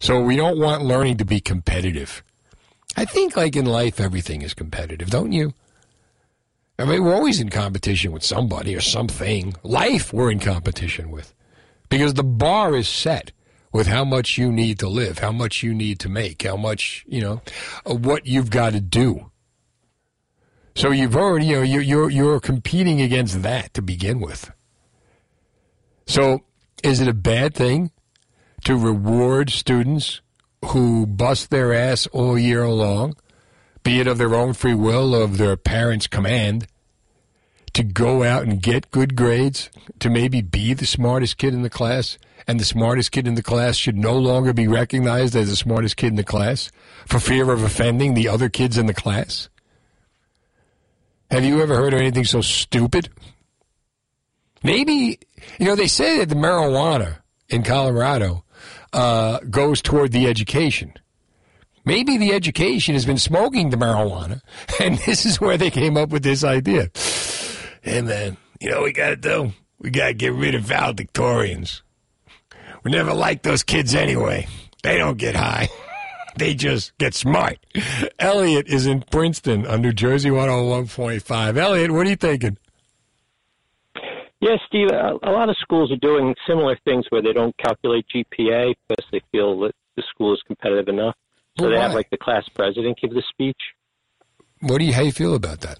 [0.00, 2.22] So we don't want learning to be competitive.
[2.96, 5.54] I think, like in life, everything is competitive, don't you?
[6.78, 9.54] I mean, we're always in competition with somebody or something.
[9.62, 11.34] Life, we're in competition with.
[11.88, 13.32] Because the bar is set
[13.72, 17.04] with how much you need to live, how much you need to make, how much,
[17.08, 17.42] you know,
[17.84, 19.30] what you've got to do.
[20.76, 24.52] So you've already, you know, you're, you're, you're competing against that to begin with.
[26.06, 26.44] So
[26.84, 27.92] is it a bad thing
[28.66, 30.20] to reward students
[30.66, 33.16] who bust their ass all year long,
[33.84, 36.66] be it of their own free will or of their parents' command,
[37.72, 39.70] to go out and get good grades,
[40.00, 43.42] to maybe be the smartest kid in the class, and the smartest kid in the
[43.42, 46.70] class should no longer be recognized as the smartest kid in the class
[47.06, 49.48] for fear of offending the other kids in the class?
[51.30, 53.08] Have you ever heard of anything so stupid?
[54.62, 55.18] Maybe,
[55.58, 58.44] you know, they say that the marijuana in Colorado
[58.92, 60.92] uh, goes toward the education.
[61.84, 64.40] Maybe the education has been smoking the marijuana,
[64.80, 66.90] and this is where they came up with this idea.
[67.82, 69.52] Hey, man, you know what we got to do?
[69.78, 71.82] We got to get rid of valedictorians.
[72.82, 74.46] We never liked those kids anyway.
[74.82, 75.68] They don't get high.
[76.36, 77.58] They just get smart.
[78.18, 81.56] Elliot is in Princeton on New Jersey 101.5.
[81.56, 82.58] Elliot, what are you thinking?
[84.40, 88.74] Yeah, Steve, a, lot of schools are doing similar things where they don't calculate GPA
[88.86, 91.14] because they feel that the school is competitive enough.
[91.58, 91.82] So Well, they why?
[91.84, 93.56] have like the class president give the speech.
[94.60, 95.78] What do you, how you feel about that?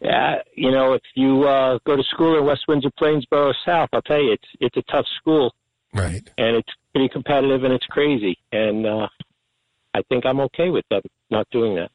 [0.00, 4.02] Yeah, you know, if you uh, go to school in West Windsor, Plainsboro South, I'll
[4.02, 5.54] tell you, it's it's a tough school,
[5.94, 6.22] right?
[6.36, 8.38] And it's pretty competitive and it's crazy.
[8.52, 9.06] And uh,
[9.94, 11.90] I think I'm okay with them not doing that.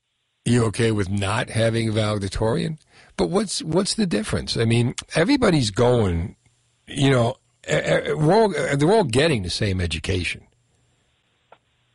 [0.46, 2.78] You okay with not having a valedictorian?
[3.18, 4.58] But what's what's the difference?
[4.58, 6.36] I mean, everybody's going.
[6.88, 7.36] You know,
[7.68, 10.44] we're all, they're all getting the same education.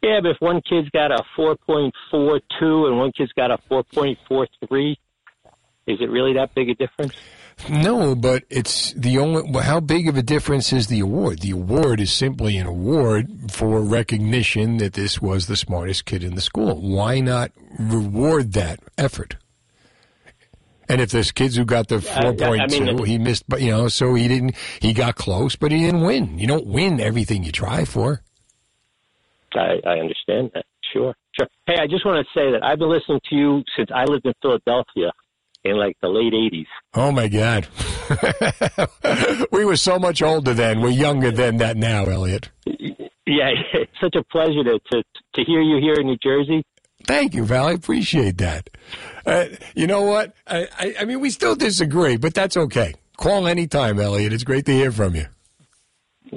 [0.02, 6.00] Yeah, but if one kid's got a 4.42 and one kid's got a 4.43, is
[6.00, 7.14] it really that big a difference?
[7.70, 9.50] No, but it's the only.
[9.50, 11.40] well, How big of a difference is the award?
[11.40, 16.34] The award is simply an award for recognition that this was the smartest kid in
[16.34, 16.80] the school.
[16.80, 19.36] Why not reward that effort?
[20.88, 23.70] And if there's kids who got the four point two, mean, he missed, but you
[23.70, 24.54] know, so he didn't.
[24.80, 26.38] He got close, but he didn't win.
[26.38, 28.22] You don't win everything you try for.
[29.54, 30.66] I, I understand that.
[30.92, 31.48] Sure, sure.
[31.66, 34.26] Hey, I just want to say that I've been listening to you since I lived
[34.26, 35.10] in Philadelphia
[35.70, 36.66] in like the late 80s.
[36.94, 37.66] Oh my God,
[39.52, 40.80] we were so much older then.
[40.80, 42.50] We're younger than that now, Elliot.
[42.66, 45.02] Yeah, it's such a pleasure to, to,
[45.34, 46.62] to hear you here in New Jersey.
[47.04, 47.66] Thank you, Val.
[47.68, 48.70] I appreciate that.
[49.24, 50.34] Uh, you know what?
[50.46, 52.94] I, I, I mean, we still disagree, but that's okay.
[53.16, 54.32] Call anytime, Elliot.
[54.32, 55.26] It's great to hear from you.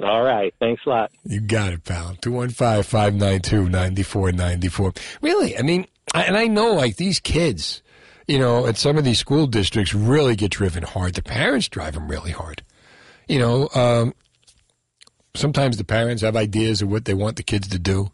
[0.02, 0.54] All right.
[0.60, 1.10] Thanks a lot.
[1.24, 2.14] You got it, pal.
[2.20, 4.92] 215 592 9494.
[5.22, 7.82] Really, I mean, I- and I know like these kids,
[8.30, 11.14] you know, at some of these school districts really get driven hard.
[11.14, 12.62] The parents drive them really hard.
[13.26, 14.14] You know, um,
[15.34, 18.12] sometimes the parents have ideas of what they want the kids to do.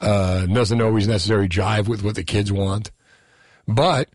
[0.00, 2.90] Uh, doesn't always necessarily jive with what the kids want.
[3.68, 4.08] But,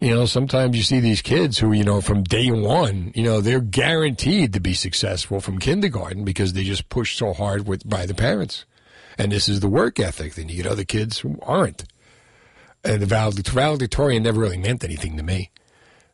[0.00, 3.40] you know, sometimes you see these kids who, you know, from day one, you know,
[3.40, 8.04] they're guaranteed to be successful from kindergarten because they just push so hard with by
[8.04, 8.66] the parents.
[9.16, 10.34] And this is the work ethic.
[10.34, 11.84] Then you get other kids who aren't.
[12.86, 15.50] And the valedict- valedictorian never really meant anything to me.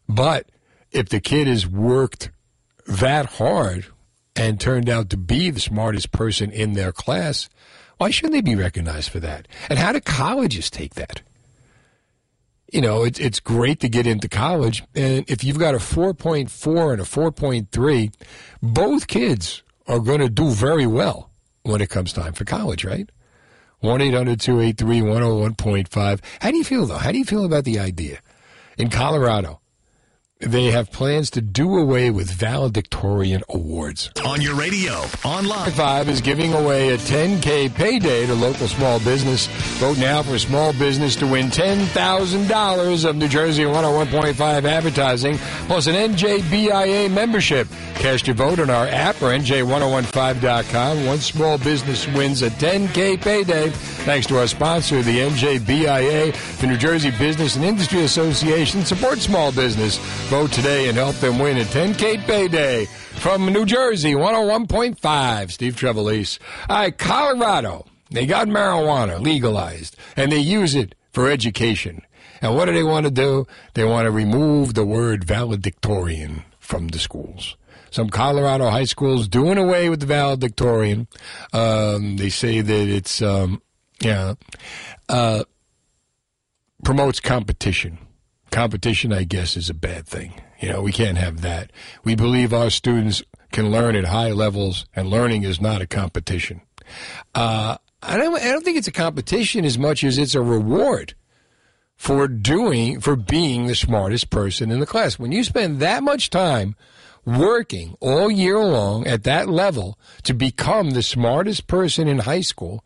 [0.09, 0.47] But
[0.91, 2.31] if the kid has worked
[2.87, 3.87] that hard
[4.35, 7.49] and turned out to be the smartest person in their class,
[7.99, 9.47] why shouldn't they be recognized for that?
[9.69, 11.23] And how do colleges take that?
[12.73, 16.93] You know, it's it's great to get into college, and if you've got a 4.4
[16.93, 18.13] and a 4.3,
[18.63, 21.31] both kids are going to do very well
[21.65, 23.11] when it comes time for college, right?
[23.83, 26.21] 1 800 283 101.5.
[26.41, 26.99] How do you feel, though?
[26.99, 28.21] How do you feel about the idea?
[28.79, 29.61] In Colorado,
[30.43, 34.11] they have plans to do away with valedictorian awards.
[34.25, 35.71] On your radio, online.
[35.71, 39.47] Five is giving away a 10K payday to local small business.
[39.79, 45.95] Vote now for small business to win $10,000 of New Jersey 101.5 advertising, plus an
[45.95, 47.69] NJBIA membership.
[47.95, 51.07] Cast your vote on our app or NJ1015.com.
[51.07, 53.71] One oh small business wins a 10K payday.
[53.71, 59.53] Thanks to our sponsor, the NJBIA, the New Jersey Business and Industry Association, support small
[59.53, 59.99] business.
[60.33, 65.51] Vote today and help them win at 10K payday from New Jersey 101.5.
[65.51, 66.39] Steve Trevelise.
[66.71, 67.85] All right, Colorado.
[68.11, 72.01] They got marijuana legalized and they use it for education.
[72.41, 73.47] And what do they want to do?
[73.75, 77.59] They want to remove the word valedictorian from the schools.
[77.91, 81.09] Some Colorado high schools doing away with the valedictorian.
[81.53, 83.61] Um, they say that it's, um,
[84.01, 84.33] yeah,
[85.11, 85.45] uh,
[86.83, 87.99] promotes competition.
[88.53, 90.35] Competition, I guess, is a bad thing.
[90.61, 91.73] You know, we can't have that.
[92.05, 96.61] We believe our students can learn at high levels, and learning is not a competition.
[97.35, 101.15] Uh, I don't, I don't think it's a competition as much as it's a reward
[101.97, 105.19] for doing, for being the smartest person in the class.
[105.19, 106.77] When you spend that much time
[107.25, 112.85] working all year long at that level to become the smartest person in high school,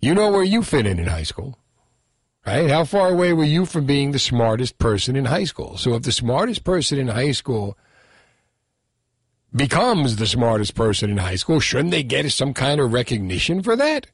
[0.00, 1.58] you know where you fit in in high school.
[2.46, 2.68] Right?
[2.68, 5.78] How far away were you from being the smartest person in high school?
[5.78, 7.78] So if the smartest person in high school
[9.54, 13.76] becomes the smartest person in high school, shouldn't they get some kind of recognition for
[13.76, 14.08] that?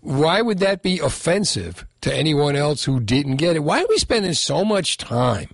[0.00, 3.64] Why would that be offensive to anyone else who didn't get it?
[3.64, 5.50] Why are we spending so much time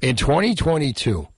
[0.00, 1.28] in 2022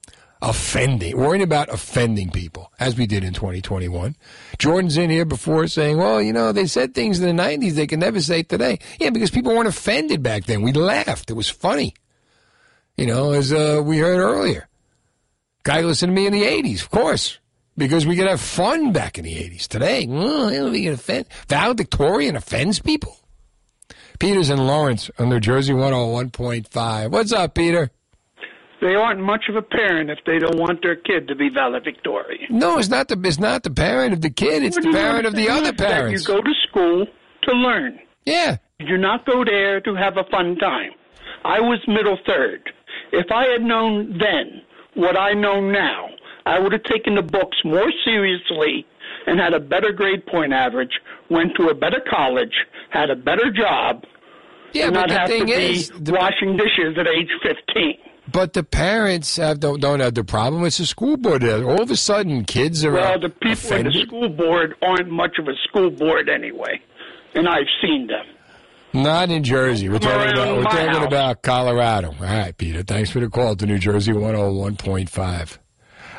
[0.43, 4.17] offending, worrying about offending people as we did in 2021?
[4.59, 7.87] Jordan's in here before saying, well, you know, they said things in the 90s they
[7.87, 8.79] can never say today.
[8.99, 10.63] Yeah, because people weren't offended back then.
[10.63, 11.31] We laughed.
[11.31, 11.95] It was funny.
[12.97, 14.69] You know, as uh, we heard earlier.
[15.63, 17.39] Guy listened to me in the 80s, of course,
[17.77, 19.69] because we could have fun back in the 80s.
[19.69, 21.27] Today, don't think offend.
[21.49, 23.17] Valedictorian offends people.
[24.19, 27.11] Peter's in Lawrence on New Jersey 101.5.
[27.11, 27.91] What's up, Peter?
[28.81, 32.47] They aren't much of a parent if they don't want their kid to be valedictorian.
[32.51, 34.63] No, it's not the it's not the parent of the kid.
[34.63, 36.27] It's What the parent of the other That parents.
[36.27, 37.07] You go to school
[37.43, 37.99] to learn.
[38.25, 38.57] Yeah.
[38.79, 40.93] You do not go there to have a fun time.
[41.45, 42.71] I was middle third.
[43.13, 44.63] If I had known then
[44.95, 46.09] what I know now,
[46.47, 48.87] I would have taken the books more seriously
[49.27, 50.93] and had a better grade point average,
[51.29, 52.55] went to a better college,
[52.91, 54.05] had a better job,
[54.73, 57.99] Yeah, and but not the have thing to is, be washing dishes at age 15.
[58.33, 60.65] But the parents have, don't don't have the problem.
[60.65, 61.43] It's the school board.
[61.45, 65.39] All of a sudden, kids are Well, the people in the school board aren't much
[65.39, 66.81] of a school board anyway,
[67.35, 68.27] and I've seen them.
[68.93, 69.89] Not in Jersey.
[69.89, 72.09] We're talking about we're talking about Colorado.
[72.09, 72.83] All right, Peter.
[72.83, 75.59] Thanks for the call to New Jersey 101.5.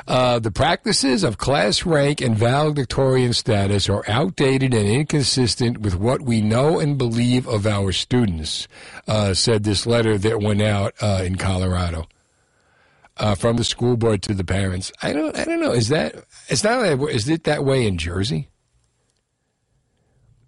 [0.08, 6.22] Uh, the practices of class rank and valedictorian status are outdated and inconsistent with what
[6.22, 8.68] we know and believe of our students,
[9.08, 12.08] uh, said this letter that went out uh, in Colorado
[13.18, 14.92] uh, from the school board to the parents.
[15.02, 15.72] I don't, I don't know.
[15.72, 16.16] Is that
[16.50, 16.82] it's not?
[16.82, 18.48] that- Is it that way in Jersey?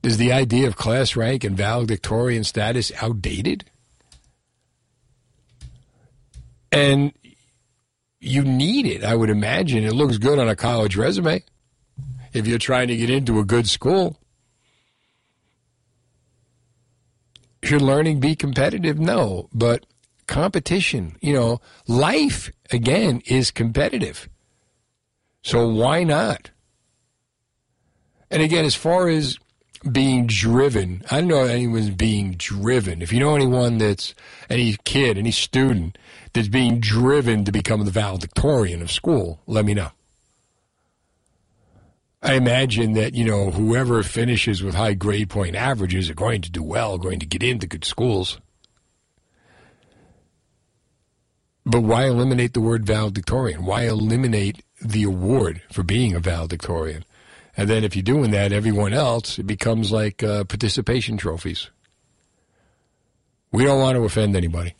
[0.02, 3.66] Is the idea of class rank and valedictorian status outdated?
[6.72, 7.14] And
[8.24, 9.84] you need it, I would imagine.
[9.84, 11.44] It looks good on a college resume
[12.32, 14.18] if you're trying to get into a good school.
[17.64, 19.00] Should learning be competitive?
[19.00, 19.86] No, but
[20.28, 24.30] competition, you know, life again is competitive.
[25.42, 26.52] So why not?
[28.32, 29.38] And again, as far as
[29.92, 33.02] being driven, I don't know anyone's being driven.
[33.02, 34.16] If you know anyone that's
[34.50, 35.98] any kid, any student
[36.34, 39.92] that's being driven to become the valedictorian of school, let me know.
[42.22, 46.52] I imagine that, you know, whoever finishes with high grade point averages are going to
[46.52, 48.40] do well, going to get into good schools.
[51.66, 53.66] But why eliminate the word valedictorian?
[53.66, 57.04] Why eliminate the award for being a valedictorian?
[57.56, 61.70] And then if you're doing that, everyone else, it becomes like uh, participation trophies.
[63.52, 64.74] We don't want to offend anybody.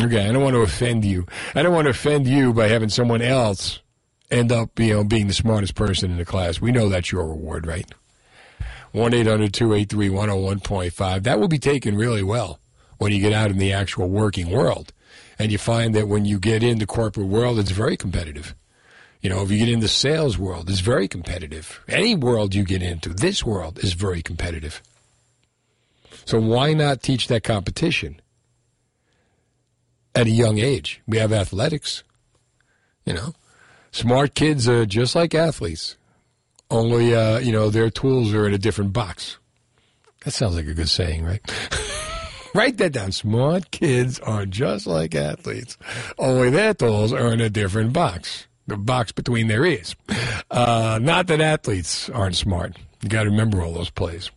[0.00, 1.26] Okay, I don't want to offend you.
[1.54, 3.80] I don't want to offend you by having someone else
[4.30, 6.60] end up, you know, being the smartest person in the class.
[6.60, 7.92] We know that's your reward, right?
[8.92, 11.22] 1 800 283 101.5.
[11.24, 12.58] That will be taken really well
[12.96, 14.92] when you get out in the actual working world.
[15.38, 18.54] And you find that when you get in the corporate world, it's very competitive.
[19.22, 21.80] You know, if you get in the sales world, it's very competitive.
[21.88, 24.82] Any world you get into, this world is very competitive.
[26.24, 28.20] So why not teach that competition?
[30.14, 31.00] at a young age.
[31.06, 32.02] We have athletics.
[33.04, 33.34] You know,
[33.90, 35.96] smart kids are just like athletes,
[36.70, 39.38] only uh, you know their tools are in a different box.
[40.24, 41.40] That sounds like a good saying, right?
[42.54, 43.12] Write that down.
[43.12, 45.78] Smart kids are just like athletes,
[46.18, 48.46] only their tools are in a different box.
[48.66, 49.96] The box between their ears.
[50.50, 52.76] Uh, not that athletes aren't smart.
[53.02, 54.30] You got to remember all those plays.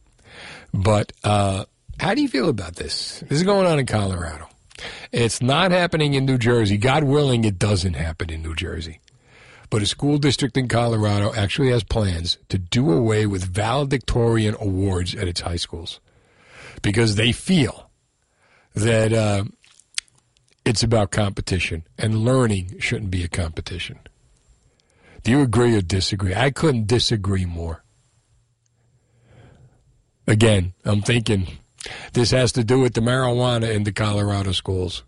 [0.74, 1.66] But uh,
[2.00, 3.20] how do you feel about this?
[3.22, 4.48] This is going on in Colorado.
[5.12, 6.78] It's not happening in New Jersey.
[6.78, 9.00] God willing, it doesn't happen in New Jersey.
[9.70, 15.16] But a school district in Colorado actually has plans to do away with valedictorian awards
[15.16, 16.00] at its high schools
[16.82, 17.90] because they feel
[18.76, 19.46] that uh,
[20.66, 24.00] it's about competition and learning shouldn't be a competition.
[25.26, 26.34] Do you agree or disagree?
[26.36, 27.84] I couldn't disagree more.
[30.28, 31.48] Again, I'm thinking
[32.14, 35.02] this has to do with the marijuana in the Colorado schools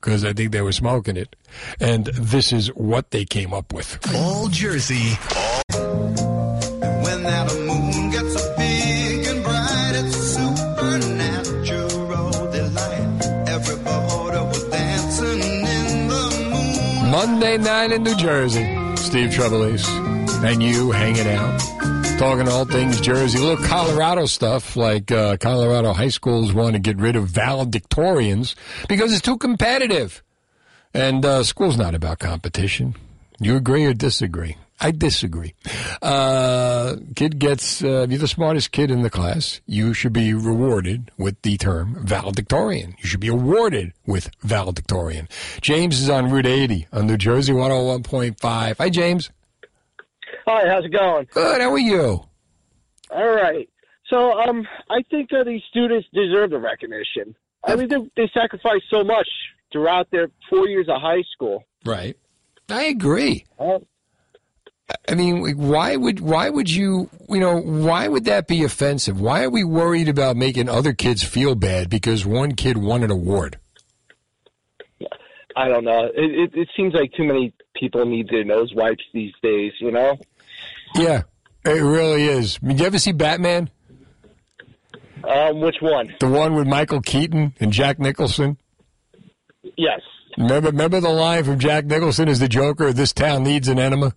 [0.00, 1.34] because I think they were smoking it.
[1.80, 3.98] And this is what they came up with.
[4.14, 5.14] All Jersey.
[5.72, 13.26] When that moon gets big and bright, it's supernatural delight.
[13.48, 16.30] Everybody was dancing in the
[17.02, 17.10] moon.
[17.10, 18.83] Monday night in New Jersey.
[19.14, 19.88] Steve Trevelise
[20.42, 21.60] and you hanging out,
[22.18, 23.38] talking all things Jersey.
[23.38, 28.56] A little Colorado stuff, like uh, Colorado high schools want to get rid of valedictorians
[28.88, 30.20] because it's too competitive.
[30.92, 32.96] And uh, school's not about competition.
[33.38, 34.56] You agree or disagree?
[34.80, 35.54] I disagree.
[36.02, 40.34] Uh, kid gets, uh, if you're the smartest kid in the class, you should be
[40.34, 42.94] rewarded with the term valedictorian.
[42.98, 45.28] You should be awarded with valedictorian.
[45.60, 48.76] James is on Route 80 on New Jersey 101.5.
[48.76, 49.30] Hi, James.
[50.46, 51.28] Hi, how's it going?
[51.30, 51.60] Good.
[51.60, 52.24] How are you?
[53.10, 53.68] All right.
[54.10, 57.34] So, um, I think uh, these students deserve the recognition.
[57.64, 59.28] I mean, they, they sacrifice so much
[59.72, 61.64] throughout their four years of high school.
[61.84, 62.16] Right.
[62.68, 63.46] I agree.
[65.06, 69.20] I mean, like, why would why would you you know why would that be offensive?
[69.20, 73.10] Why are we worried about making other kids feel bad because one kid won an
[73.10, 73.58] award?
[75.56, 76.06] I don't know.
[76.06, 79.72] It, it, it seems like too many people need their nose wipes these days.
[79.78, 80.18] You know.
[80.94, 81.22] Yeah,
[81.64, 82.58] it really is.
[82.62, 83.70] I mean, you ever see Batman?
[85.22, 86.14] Um, which one?
[86.20, 88.58] The one with Michael Keaton and Jack Nicholson.
[89.76, 90.00] Yes.
[90.36, 92.92] Remember, remember the line from Jack Nicholson as the Joker?
[92.92, 94.14] This town needs an enema.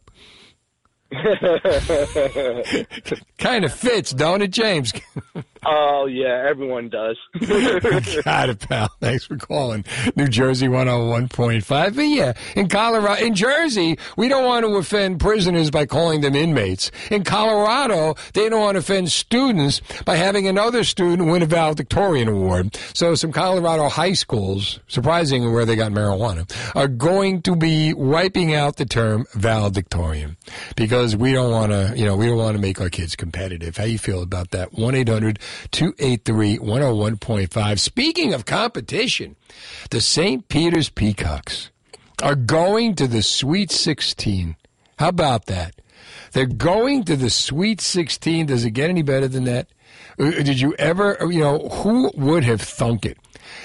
[3.38, 4.92] kind of fits, don't it, James?
[5.68, 7.18] oh yeah, everyone does.
[8.24, 8.90] Got it, pal.
[9.02, 9.84] Thanks for calling.
[10.16, 11.96] New Jersey 101.5.
[11.96, 16.36] But yeah, in Colorado, in Jersey, we don't want to offend prisoners by calling them
[16.36, 16.92] inmates.
[17.12, 22.28] In Colorado, they don't want to offend students by having another student win a valedictorian
[22.28, 22.78] award.
[22.94, 28.54] So some Colorado high schools, surprisingly where they got marijuana, are going to be wiping
[28.54, 30.38] out the term valedictorian
[30.76, 33.76] because we don't want to, you know, we don't want to make our kids competitive.
[33.78, 34.74] How you feel about that?
[35.72, 37.80] 1-800-283-101.5.
[37.80, 39.36] Speaking of competition,
[39.90, 40.48] the St.
[40.48, 41.72] Peter's Peacocks
[42.22, 44.56] are going to the Sweet 16.
[44.98, 45.76] How about that?
[46.34, 48.48] They're going to the Sweet 16.
[48.48, 49.68] Does it get any better than that?
[50.20, 53.18] Uh, Did you ever, you know, who would have thunk it?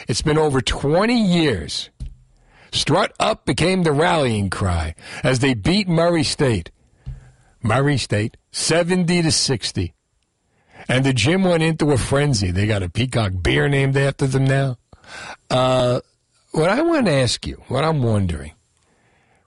[0.09, 1.91] It's been over 20 years.
[2.73, 6.71] Strut up became the rallying cry as they beat Murray State.
[7.63, 9.95] Murray State, 70 to 60.
[10.89, 12.51] And the gym went into a frenzy.
[12.51, 14.77] They got a peacock beer named after them now.
[15.51, 16.01] Uh,
[16.53, 18.53] what I want to ask you, what I'm wondering,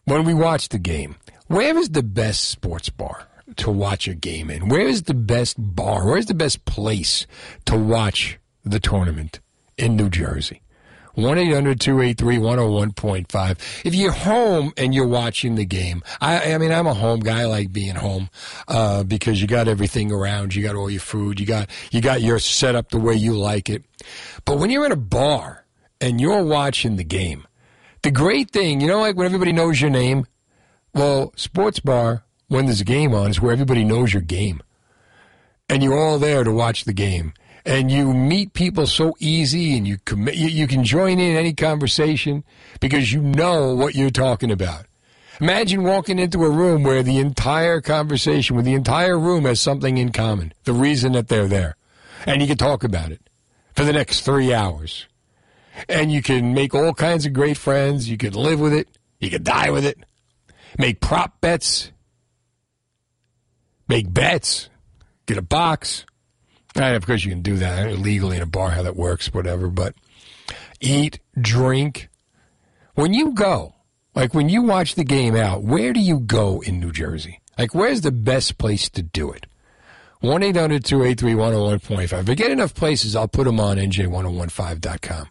[0.05, 1.15] when we watch the game,
[1.47, 4.69] where is the best sports bar to watch a game in?
[4.69, 6.05] Where is the best bar?
[6.05, 7.27] Where's the best place
[7.65, 9.39] to watch the tournament
[9.77, 10.61] in New Jersey?
[11.15, 13.85] 1 800 283 101.5.
[13.85, 17.41] If you're home and you're watching the game, I, I mean, I'm a home guy.
[17.41, 18.29] I like being home
[18.67, 20.53] uh, because you got everything around.
[20.55, 21.39] You got all your food.
[21.39, 23.83] You got you got your setup the way you like it.
[24.43, 25.65] But when you're in a bar
[26.01, 27.47] and you're watching the game,
[28.01, 30.27] the great thing, you know, like when everybody knows your name.
[30.93, 34.61] Well, sports bar when there's a game on is where everybody knows your game,
[35.67, 37.33] and you're all there to watch the game
[37.65, 41.53] and you meet people so easy and you commit, you, you can join in any
[41.53, 42.43] conversation
[42.79, 44.85] because you know what you're talking about.
[45.41, 49.97] Imagine walking into a room where the entire conversation, where the entire room has something
[49.97, 51.75] in common, the reason that they're there.
[52.25, 53.21] And you can talk about it
[53.75, 55.07] for the next three hours.
[55.89, 58.09] And you can make all kinds of great friends.
[58.09, 58.87] You can live with it.
[59.19, 59.97] You can die with it.
[60.77, 61.91] Make prop bets.
[63.89, 64.69] Make bets.
[65.25, 66.05] Get a box.
[66.75, 69.67] I of course, you can do that illegally in a bar, how that works, whatever.
[69.69, 69.95] But
[70.81, 72.09] eat, drink,
[72.95, 73.75] When you go,
[74.13, 77.41] like when you watch the game out, where do you go in New Jersey?
[77.57, 79.45] Like, where's the best place to do it?
[80.21, 82.19] 1 800 283 101.5.
[82.21, 85.27] If I get enough places, I'll put them on NJ1015.com.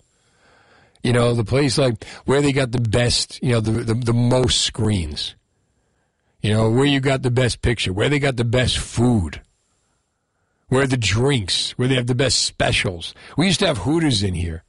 [1.02, 4.12] You know, the place like where they got the best, you know, the, the, the
[4.14, 5.34] most screens.
[6.40, 9.40] You know, where you got the best picture, where they got the best food,
[10.68, 13.14] where the drinks, where they have the best specials.
[13.36, 14.64] We used to have Hooters in here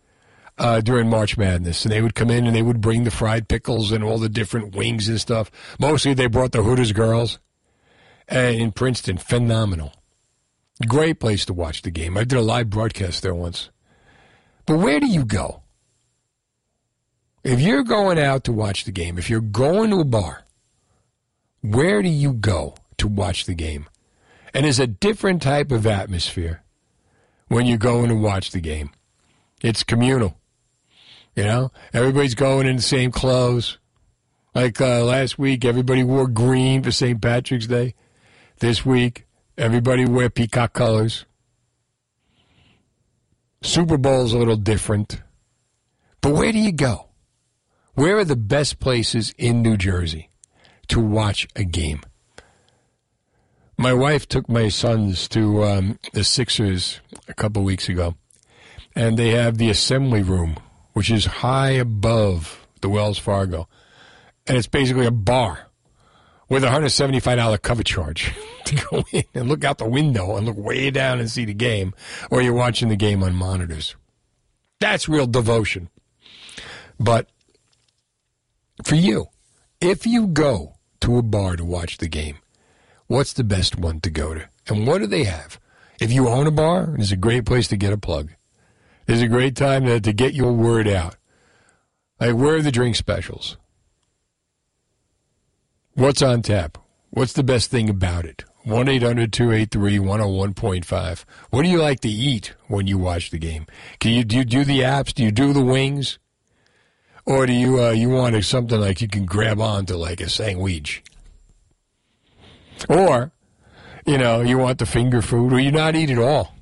[0.57, 3.47] uh, during March Madness, and they would come in and they would bring the fried
[3.47, 5.51] pickles and all the different wings and stuff.
[5.79, 7.39] Mostly they brought the Hooters girls.
[8.27, 9.93] And in Princeton, phenomenal.
[10.87, 12.17] Great place to watch the game.
[12.17, 13.69] I did a live broadcast there once.
[14.65, 15.61] But where do you go?
[17.43, 20.45] If you're going out to watch the game, if you're going to a bar,
[21.61, 23.87] where do you go to watch the game?
[24.55, 26.63] And it's a different type of atmosphere
[27.49, 28.89] when you go going to watch the game.
[29.61, 30.37] It's communal.
[31.35, 33.79] You know, everybody's going in the same clothes.
[34.55, 37.21] Like uh, last week, everybody wore green for St.
[37.21, 37.95] Patrick's Day.
[38.59, 39.27] This week,
[39.57, 41.25] everybody wear peacock colors.
[43.61, 45.21] Super Bowl's a little different.
[46.21, 47.09] But where do you go?
[47.95, 50.29] Where are the best places in New Jersey
[50.87, 51.99] to watch a game?
[53.77, 58.15] My wife took my sons to um, the Sixers a couple weeks ago,
[58.95, 60.57] and they have the assembly room,
[60.93, 63.67] which is high above the Wells Fargo,
[64.47, 65.67] and it's basically a bar
[66.47, 68.33] with a hundred seventy five dollar cover charge
[68.63, 71.53] to go in and look out the window and look way down and see the
[71.53, 71.93] game,
[72.31, 73.95] or you're watching the game on monitors.
[74.79, 75.89] That's real devotion.
[76.97, 77.29] But
[78.85, 79.27] for you,
[79.81, 82.37] if you go to a bar to watch the game,
[83.07, 84.47] what's the best one to go to?
[84.67, 85.59] And what do they have?
[85.99, 88.31] If you own a bar, it's a great place to get a plug.
[89.07, 91.15] It's a great time to, to get your word out.
[92.19, 93.57] Like, where are the drink specials?
[95.93, 96.77] What's on tap?
[97.11, 98.43] What's the best thing about it?
[98.65, 101.25] 1 800 283 101.5.
[101.51, 103.67] What do you like to eat when you watch the game?
[103.99, 105.13] Can you do, you do the apps?
[105.13, 106.17] Do you do the wings?
[107.25, 111.03] Or do you uh, you want something like you can grab onto like a sandwich?
[112.89, 113.31] Or,
[114.05, 116.55] you know, you want the finger food or you not eat at all.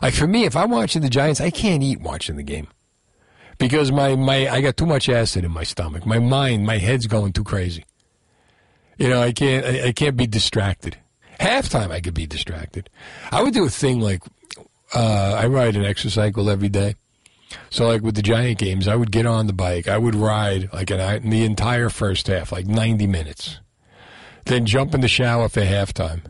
[0.00, 2.68] Like for me, if I'm watching the Giants, I can't eat watching the game.
[3.58, 6.06] Because my, my I got too much acid in my stomach.
[6.06, 7.84] My mind, my head's going too crazy.
[8.98, 10.96] You know, I can't I, I can't be distracted.
[11.40, 12.88] Halftime I could be distracted.
[13.32, 14.22] I would do a thing like
[14.94, 16.94] uh, I ride an exercycle every day.
[17.70, 19.88] So like with the Giant games, I would get on the bike.
[19.88, 23.60] I would ride like an, the entire first half, like 90 minutes.
[24.48, 26.22] Then jump in the shower for halftime.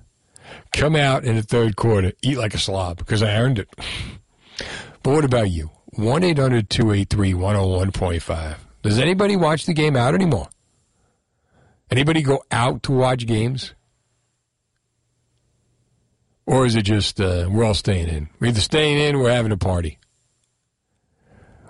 [0.73, 3.69] Come out in the third quarter, eat like a slob because I earned it.
[5.05, 5.71] But what about you?
[5.93, 8.57] 1 800 283 101.5.
[8.83, 10.49] Does anybody watch the game out anymore?
[11.89, 13.75] Anybody go out to watch games?
[16.47, 18.29] Or is it just uh, we're all staying in?
[18.41, 19.99] We're either staying in or we're having a party.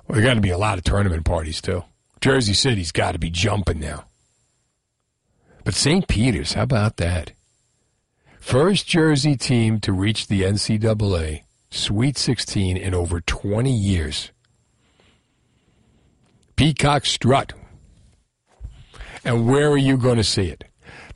[0.08, 1.84] Well, there got to be a lot of tournament parties, too.
[2.22, 4.07] Jersey City's got to be jumping now.
[5.68, 6.08] But St.
[6.08, 7.32] Peter's, how about that?
[8.40, 14.30] First Jersey team to reach the NCAA Sweet 16 in over 20 years.
[16.56, 17.52] Peacock Strut.
[19.22, 20.64] And where are you going to see it?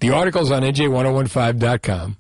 [0.01, 2.19] The article's on NJ1015.com.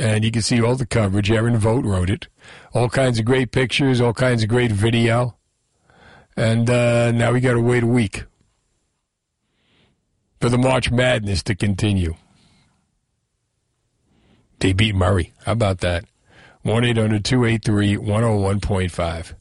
[0.00, 1.30] And you can see all the coverage.
[1.30, 2.26] Erin Vogt wrote it.
[2.72, 5.36] All kinds of great pictures, all kinds of great video.
[6.36, 8.24] And uh, now we got to wait a week
[10.40, 12.14] for the March Madness to continue.
[14.60, 15.32] They beat Murray.
[15.44, 16.04] How about that?
[16.62, 19.34] 1 800 283 101.5.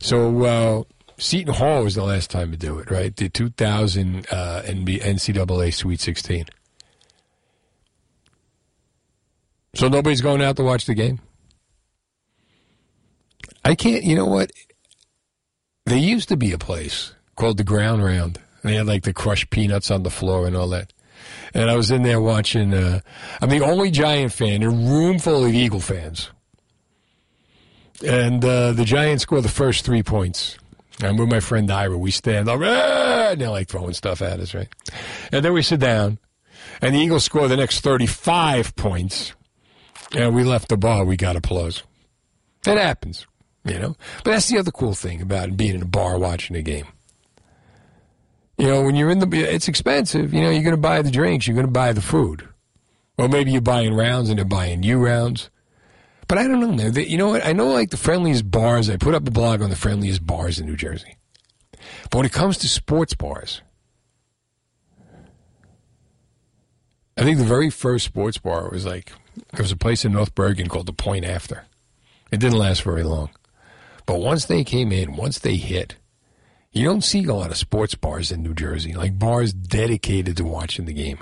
[0.00, 0.82] So, uh,
[1.18, 3.14] Seton Hall was the last time to do it, right?
[3.14, 6.44] The 2000 uh, NCAA Sweet 16.
[9.74, 11.20] So nobody's going out to watch the game?
[13.64, 14.50] I can't, you know what?
[15.86, 18.40] There used to be a place called the Ground Round.
[18.62, 20.92] They had like the crushed peanuts on the floor and all that.
[21.54, 22.74] And I was in there watching.
[22.74, 23.00] Uh,
[23.40, 26.30] I'm the only Giant fan, in a room full of Eagle fans.
[28.04, 30.56] And uh, the Giants score the first three points.
[31.02, 31.96] I'm with my friend Ira.
[31.96, 34.68] We stand up, "Ah!" and they're like throwing stuff at us, right?
[35.32, 36.18] And then we sit down,
[36.80, 39.32] and the Eagles score the next 35 points.
[40.16, 41.04] And we left the bar.
[41.04, 41.82] We got applause.
[42.64, 43.26] That happens,
[43.64, 43.96] you know.
[44.24, 46.86] But that's the other cool thing about being in a bar watching a game.
[48.58, 50.34] You know, when you're in the, it's expensive.
[50.34, 52.48] You know, you're going to buy the drinks, you're going to buy the food.
[53.16, 55.50] Or maybe you're buying rounds and they're buying you rounds.
[56.28, 56.92] But I don't know, man.
[56.92, 57.46] They, you know what?
[57.46, 58.90] I know like the friendliest bars.
[58.90, 61.16] I put up a blog on the friendliest bars in New Jersey.
[62.10, 63.62] But when it comes to sports bars,
[67.16, 69.12] I think the very first sports bar was like
[69.52, 71.64] there was a place in North Bergen called the Point After.
[72.30, 73.30] It didn't last very long,
[74.06, 75.96] but once they came in, once they hit,
[76.78, 80.44] you don't see a lot of sports bars in New Jersey, like bars dedicated to
[80.44, 81.18] watching the game.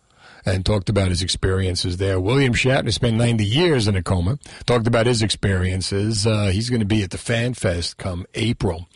[0.45, 2.19] and talked about his experiences there.
[2.19, 6.27] William Shatner spent 90 years in a coma, talked about his experiences.
[6.27, 8.89] Uh, he's going to be at the Fan Fest come April.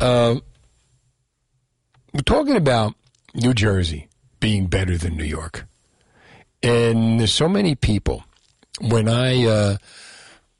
[0.00, 0.34] Uh,
[2.12, 2.94] we're talking about
[3.32, 4.05] New Jersey
[4.40, 5.66] being better than New York.
[6.62, 8.24] And there's so many people.
[8.80, 9.76] When I uh,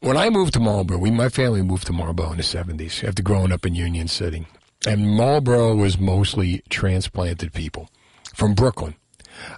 [0.01, 3.23] when I moved to Marlboro, we my family moved to Marlboro in the 70s after
[3.23, 4.47] growing up in Union City.
[4.87, 7.89] And Marlboro was mostly transplanted people
[8.35, 8.95] from Brooklyn.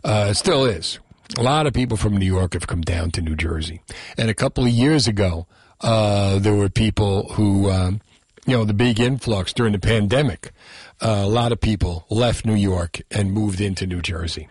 [0.03, 0.99] Uh, still is.
[1.37, 3.83] A lot of people from New York have come down to New Jersey.
[4.17, 5.47] And a couple of years ago,
[5.81, 8.01] uh, there were people who, um,
[8.47, 10.53] you know, the big influx during the pandemic.
[11.01, 14.49] A lot of people left New York and moved into New Jersey.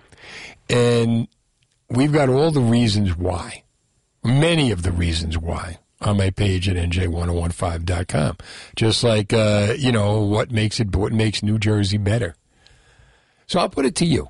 [0.69, 1.27] And
[1.89, 3.63] we've got all the reasons why,
[4.23, 8.37] many of the reasons why on my page at nj1015.com.
[8.75, 12.35] Just like, uh, you know, what makes it, what makes New Jersey better.
[13.47, 14.29] So I'll put it to you.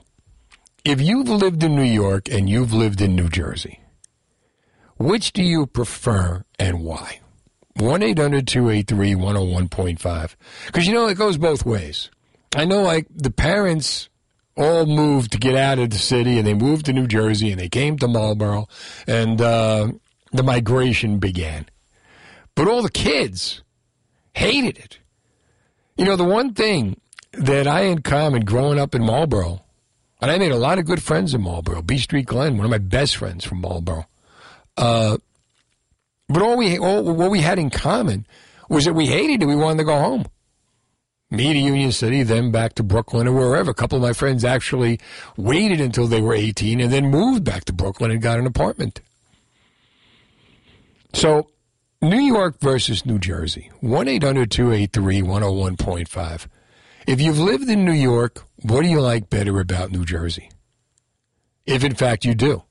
[0.86, 3.82] If you've lived in New York and you've lived in New Jersey,
[4.98, 7.20] which do you prefer and why?
[7.80, 10.36] 1 800 283 101.5.
[10.68, 12.10] Because you know, it goes both ways.
[12.56, 14.10] I know, like, the parents
[14.56, 17.60] all moved to get out of the city and they moved to New Jersey and
[17.60, 18.68] they came to Marlboro
[19.06, 19.92] and uh,
[20.32, 21.68] the migration began.
[22.56, 23.62] But all the kids
[24.34, 25.00] hated it.
[25.96, 27.00] You know, the one thing
[27.34, 29.64] that I had in common growing up in Marlboro,
[30.22, 32.72] and I made a lot of good friends in Marlboro, B Street Glen, one of
[32.72, 34.06] my best friends from Marlboro.
[34.76, 35.18] Uh,
[36.30, 38.26] but all we all what we had in common
[38.70, 39.46] was that we hated it.
[39.46, 40.26] We wanted to go home.
[41.30, 43.72] Me to Union City, then back to Brooklyn or wherever.
[43.72, 45.00] A couple of my friends actually
[45.36, 49.02] waited until they were 18 and then moved back to Brooklyn and got an apartment.
[51.14, 51.50] So,
[52.02, 53.72] New York versus New Jersey.
[53.82, 56.48] 1 800 283 101.5.
[57.08, 60.50] If you've lived in New York, what do you like better about New Jersey?
[61.66, 62.64] If in fact you do.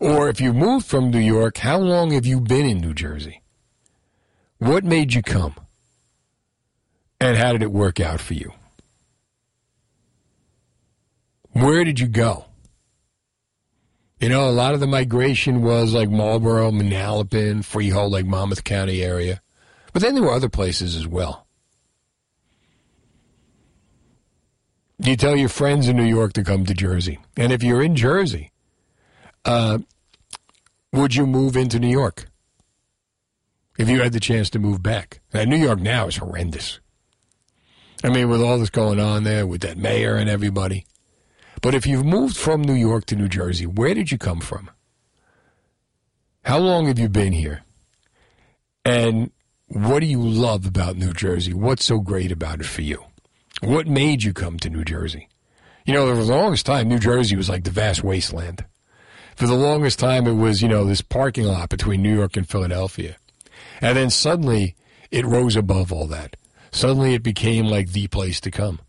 [0.00, 3.42] Or if you moved from New York, how long have you been in New Jersey?
[4.58, 5.54] What made you come?
[7.20, 8.52] And how did it work out for you?
[11.52, 12.46] Where did you go?
[14.20, 19.02] You know, a lot of the migration was like Marlboro, Manalapan, Freehold, like Monmouth County
[19.02, 19.42] area.
[19.92, 21.46] But then there were other places as well.
[24.98, 27.18] You tell your friends in New York to come to Jersey.
[27.36, 28.50] And if you're in Jersey,
[29.44, 29.78] uh,
[30.92, 32.26] would you move into New York?
[33.76, 35.20] If you had the chance to move back.
[35.32, 36.78] Now, New York now is horrendous.
[38.04, 40.84] I mean, with all this going on there, with that mayor and everybody.
[41.60, 44.70] But if you've moved from New York to New Jersey, where did you come from?
[46.44, 47.62] How long have you been here?
[48.84, 49.32] And
[49.68, 51.54] what do you love about New Jersey?
[51.54, 53.02] What's so great about it for you?
[53.62, 55.28] What made you come to New Jersey?
[55.86, 58.64] You know, for the longest time, New Jersey was like the vast wasteland.
[59.36, 62.48] For the longest time, it was, you know, this parking lot between New York and
[62.48, 63.16] Philadelphia.
[63.80, 64.76] And then suddenly
[65.10, 66.36] it rose above all that.
[66.70, 68.80] Suddenly it became like the place to come.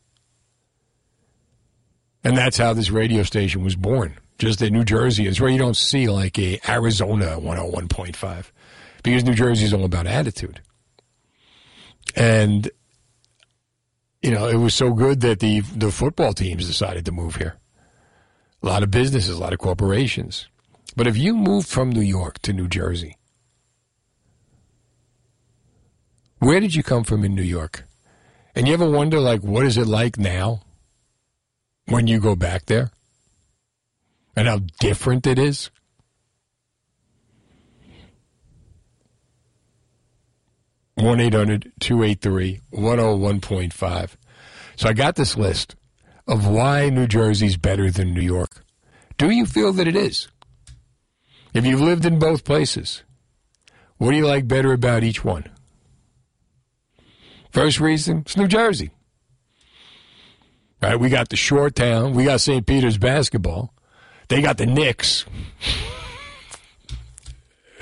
[2.24, 4.18] And that's how this radio station was born.
[4.38, 8.52] Just that New Jersey is where you don't see like a Arizona 101.5
[9.04, 10.62] because New Jersey is all about attitude.
[12.16, 12.70] And
[14.22, 17.58] you know, it was so good that the the football teams decided to move here.
[18.64, 20.48] A lot of businesses, a lot of corporations.
[20.96, 23.18] But if you moved from New York to New Jersey,
[26.40, 27.86] where did you come from in New York?
[28.56, 30.62] And you ever wonder, like, what is it like now
[31.88, 32.92] when you go back there?
[34.36, 35.70] And how different it is?
[40.96, 44.10] One 283 101.5
[44.78, 45.76] So I got this list
[46.28, 48.64] of why New Jersey's better than New York.
[49.18, 50.28] Do you feel that it is?
[51.54, 53.04] If you've lived in both places,
[53.98, 55.46] what do you like better about each one?
[57.52, 58.92] First reason, it's New Jersey.
[60.82, 61.00] Right?
[61.00, 62.14] we got the shore town.
[62.14, 62.66] We got St.
[62.66, 63.74] Peter's basketball.
[64.28, 65.26] They got the Knicks.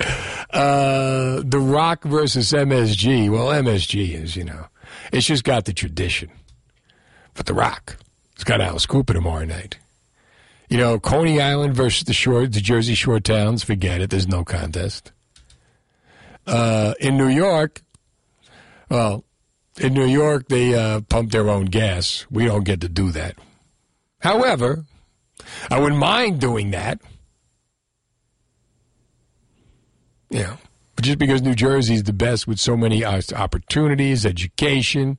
[0.50, 3.28] uh, the Rock versus MSG.
[3.30, 4.66] Well, MSG is, you know,
[5.12, 6.30] it's just got the tradition.
[7.34, 7.96] But the Rock,
[8.44, 9.78] it's got Alice Cooper tomorrow night.
[10.68, 13.64] You know, Coney Island versus the shore, the Jersey Shore towns.
[13.64, 14.10] Forget it.
[14.10, 15.12] There's no contest.
[16.46, 17.80] Uh, in New York,
[18.90, 19.24] well,
[19.80, 22.26] in New York, they uh, pump their own gas.
[22.30, 23.38] We don't get to do that.
[24.18, 24.84] However,
[25.70, 27.00] I wouldn't mind doing that.
[30.28, 30.58] Yeah,
[30.96, 35.16] but just because New Jersey is the best with so many opportunities, education,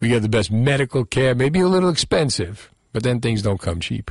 [0.00, 3.80] we get the best medical care, maybe a little expensive, but then things don't come
[3.80, 4.10] cheap.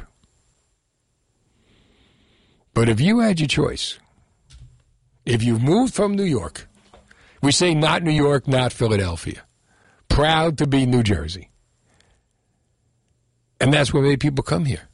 [2.74, 4.00] But if you had your choice,
[5.26, 6.68] if you've moved from New York,
[7.42, 9.44] we say not New York, not Philadelphia,
[10.08, 11.50] proud to be New Jersey.
[13.60, 14.88] And that's where many people come here.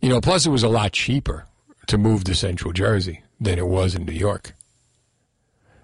[0.00, 1.46] You know, plus it was a lot cheaper
[1.86, 4.54] to move to Central Jersey than it was in New York,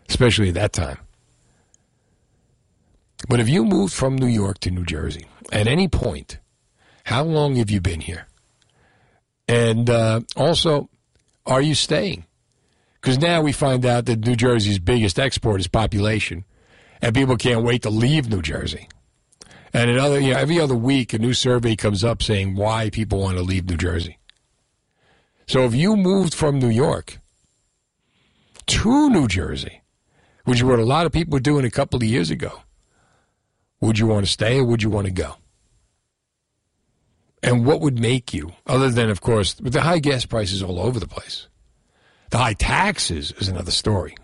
[0.09, 0.98] especially at that time.
[3.29, 6.39] But if you moved from New York to New Jersey at any point,
[7.05, 8.27] how long have you been here?
[9.47, 10.89] And uh, also,
[11.47, 12.25] are you staying?
[13.01, 16.45] Because now we find out that New Jersey's biggest export is population,
[17.01, 18.89] and people can't wait to leave New Jersey.
[19.73, 23.21] And another, you know, every other week, a new survey comes up saying why people
[23.21, 24.19] want to leave New Jersey.
[25.47, 27.19] So if you moved from New York
[28.67, 29.83] to New Jersey,
[30.45, 32.63] which is what a lot of people were doing a couple of years ago,
[33.81, 35.36] would you want to stay or would you want to go?
[37.43, 40.78] And what would make you, other than, of course, with the high gas prices all
[40.78, 41.48] over the place,
[42.31, 44.15] the high taxes is another story.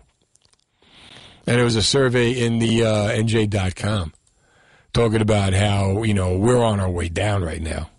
[1.46, 4.12] And there was a survey in the uh, NJ.com
[4.92, 7.90] talking about how, you know, we're on our way down right now,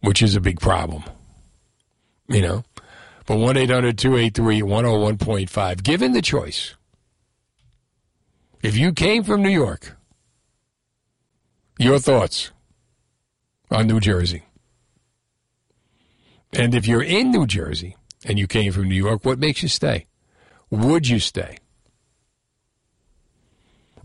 [0.00, 1.02] which is a big problem,
[2.28, 2.64] you know.
[3.26, 6.74] But 1 800 283 101.5, given the choice,
[8.62, 9.96] if you came from New York,
[11.78, 12.50] your thoughts
[13.70, 14.42] on New Jersey.
[16.52, 19.68] And if you're in New Jersey and you came from New York, what makes you
[19.68, 20.06] stay?
[20.70, 21.58] Would you stay?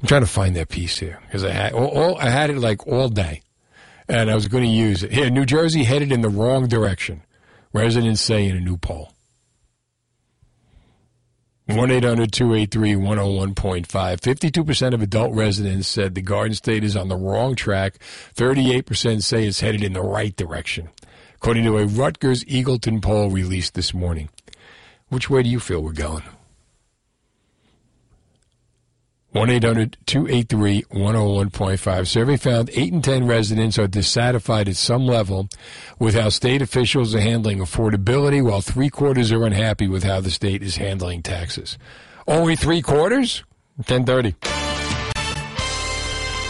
[0.01, 2.57] I'm trying to find that piece here because I had all, all, I had it
[2.57, 3.41] like all day,
[4.09, 5.13] and I was going to use it.
[5.13, 7.23] Here, New Jersey headed in the wrong direction.
[7.71, 9.12] Residents say in a new poll.
[11.67, 13.85] 1 800 283 101.5.
[13.85, 17.99] 52% of adult residents said the Garden State is on the wrong track.
[18.35, 20.89] 38% say it's headed in the right direction,
[21.35, 24.27] according to a Rutgers Eagleton poll released this morning.
[25.07, 26.23] Which way do you feel we're going?
[29.33, 32.07] 1 800 283 101.5.
[32.07, 35.49] Survey found 8 in 10 residents are dissatisfied at some level
[35.97, 40.29] with how state officials are handling affordability, while three quarters are unhappy with how the
[40.29, 41.79] state is handling taxes.
[42.27, 43.43] Only three quarters?
[43.77, 44.35] 1030.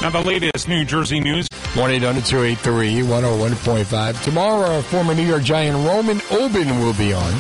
[0.02, 1.48] Now, the latest New Jersey news.
[1.76, 4.24] 1 800 283 101.5.
[4.26, 7.32] Tomorrow, former New York Giant Roman Oben will be on.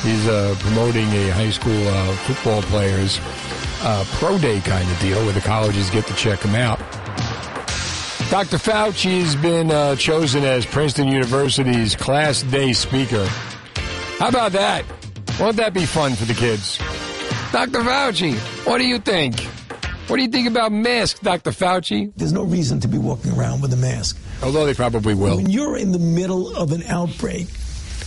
[0.00, 3.20] He's uh, promoting a high school uh, football players
[3.82, 6.78] uh, pro day kind of deal where the colleges get to check him out.
[8.30, 8.56] Dr.
[8.56, 13.26] Fauci's been uh, chosen as Princeton University's class day speaker.
[14.18, 14.84] How about that?
[15.38, 16.78] Won't that be fun for the kids?
[17.52, 17.80] Dr.
[17.80, 19.38] Fauci, what do you think?
[20.08, 21.50] What do you think about masks, Dr.
[21.50, 22.12] Fauci?
[22.16, 24.18] There's no reason to be walking around with a mask.
[24.42, 25.36] Although they probably will.
[25.36, 27.48] When you're in the middle of an outbreak,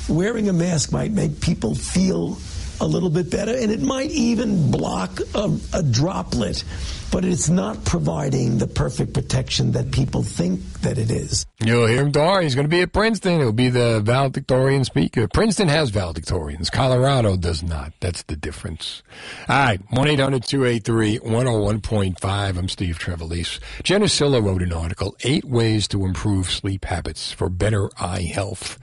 [0.10, 2.38] wearing a mask might make people feel
[2.80, 6.64] a little bit better, and it might even block a, a droplet,
[7.12, 11.46] but it's not providing the perfect protection that people think that it is.
[11.60, 12.42] You'll hear him tomorrow.
[12.42, 13.40] He's going to be at Princeton.
[13.40, 15.28] He'll be the valedictorian speaker.
[15.28, 16.72] Princeton has valedictorians.
[16.72, 17.94] Colorado does not.
[18.02, 19.04] That's the difference.
[19.48, 19.82] All right.
[19.92, 22.58] 1 800 283 101.5.
[22.58, 23.60] I'm Steve Trevelise.
[23.84, 24.08] Jenna
[24.42, 28.78] wrote an article Eight Ways to Improve Sleep Habits for Better Eye Health.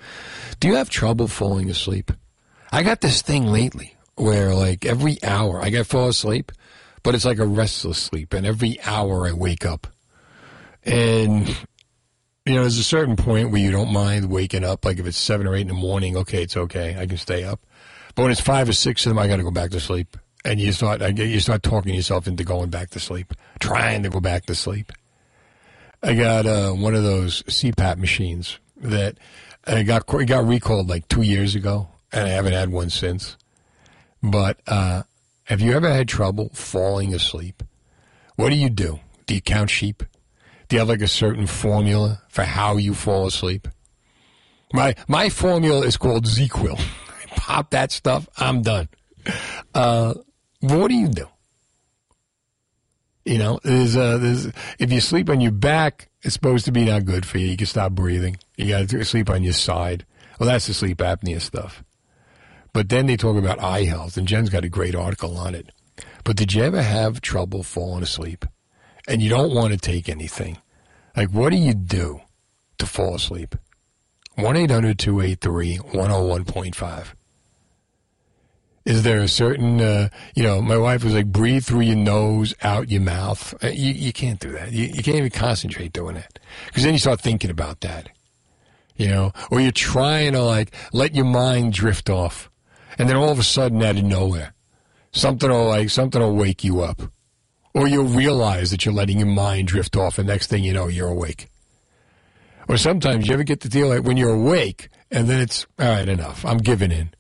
[0.61, 2.13] Do you have trouble falling asleep?
[2.73, 6.51] I got this thing lately where, like, every hour I get fall asleep,
[7.03, 9.87] but it's like a restless sleep, and every hour I wake up.
[10.85, 11.49] And
[12.45, 14.85] you know, there's a certain point where you don't mind waking up.
[14.85, 16.97] Like if it's seven or eight in the morning, okay, it's okay.
[16.99, 17.61] I can stay up.
[18.15, 20.17] But when it's five or six of them, I got to go back to sleep.
[20.45, 24.19] And you start, you start talking yourself into going back to sleep, trying to go
[24.19, 24.91] back to sleep.
[26.03, 29.19] I got uh, one of those CPAP machines that
[29.65, 33.37] got it got recalled like two years ago, and I haven't had one since.
[34.23, 35.03] But uh,
[35.45, 37.63] have you ever had trouble falling asleep?
[38.37, 39.01] What do you do?
[39.27, 40.03] Do you count sheep?
[40.69, 43.69] Do you have like a certain formula for how you fall asleep?
[44.73, 46.79] My my formula is called ZzzQuil.
[47.09, 48.89] I pop that stuff, I'm done.
[49.75, 50.15] Uh,
[50.61, 51.29] what do you do?
[53.25, 54.47] You know, there's, uh, there's
[54.79, 57.47] if you sleep on your back, it's supposed to be not good for you.
[57.47, 58.37] You can stop breathing.
[58.57, 60.07] You got to sleep on your side.
[60.39, 61.85] Well, that's the sleep apnea stuff.
[62.75, 65.71] But then they talk about eye health, and Jen's got a great article on it.
[66.25, 68.47] But did you ever have trouble falling asleep?
[69.09, 70.59] And you don't want to take anything.
[71.17, 72.23] Like, what do you do
[72.79, 73.57] to fall asleep?
[74.37, 77.07] 1 800 283 101.5.
[78.85, 82.55] Is there a certain, uh, you know, my wife was like, breathe through your nose,
[82.63, 83.55] out your mouth.
[83.65, 84.73] Uh, You, you can't do that.
[84.73, 86.41] You, you can't even concentrate doing it.
[86.67, 88.11] Because then you start thinking about that,
[88.97, 92.52] you know, or you're trying to like let your mind drift off.
[92.99, 94.55] And then all of a sudden, out of nowhere,
[95.13, 97.03] something will like, something will wake you up.
[97.75, 100.89] Or you'll realize that you're letting your mind drift off, and next thing you know,
[100.89, 101.49] you're awake.
[102.69, 105.89] Or sometimes you ever get the deal like when you're awake, and then it's, all
[105.89, 106.45] right, enough.
[106.45, 107.11] I'm giving in.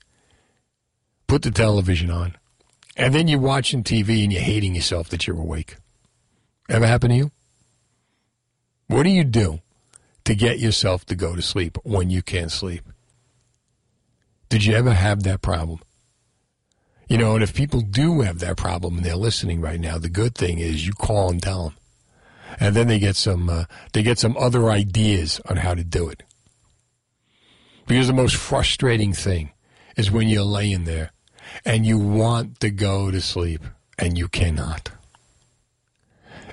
[1.26, 2.36] Put the television on.
[2.96, 5.76] And then you're watching TV and you're hating yourself that you're awake.
[6.68, 7.30] Ever happen to you?
[8.86, 9.60] What do you do
[10.24, 12.84] to get yourself to go to sleep when you can't sleep?
[14.52, 15.80] Did you ever have that problem?
[17.08, 20.10] You know, and if people do have that problem and they're listening right now, the
[20.10, 21.76] good thing is you call and tell them,
[22.60, 23.64] and then they get some uh,
[23.94, 26.22] they get some other ideas on how to do it.
[27.86, 29.52] Because the most frustrating thing
[29.96, 31.12] is when you're laying there
[31.64, 33.62] and you want to go to sleep
[33.98, 34.90] and you cannot.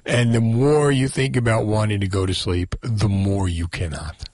[0.05, 4.29] And the more you think about wanting to go to sleep, the more you cannot.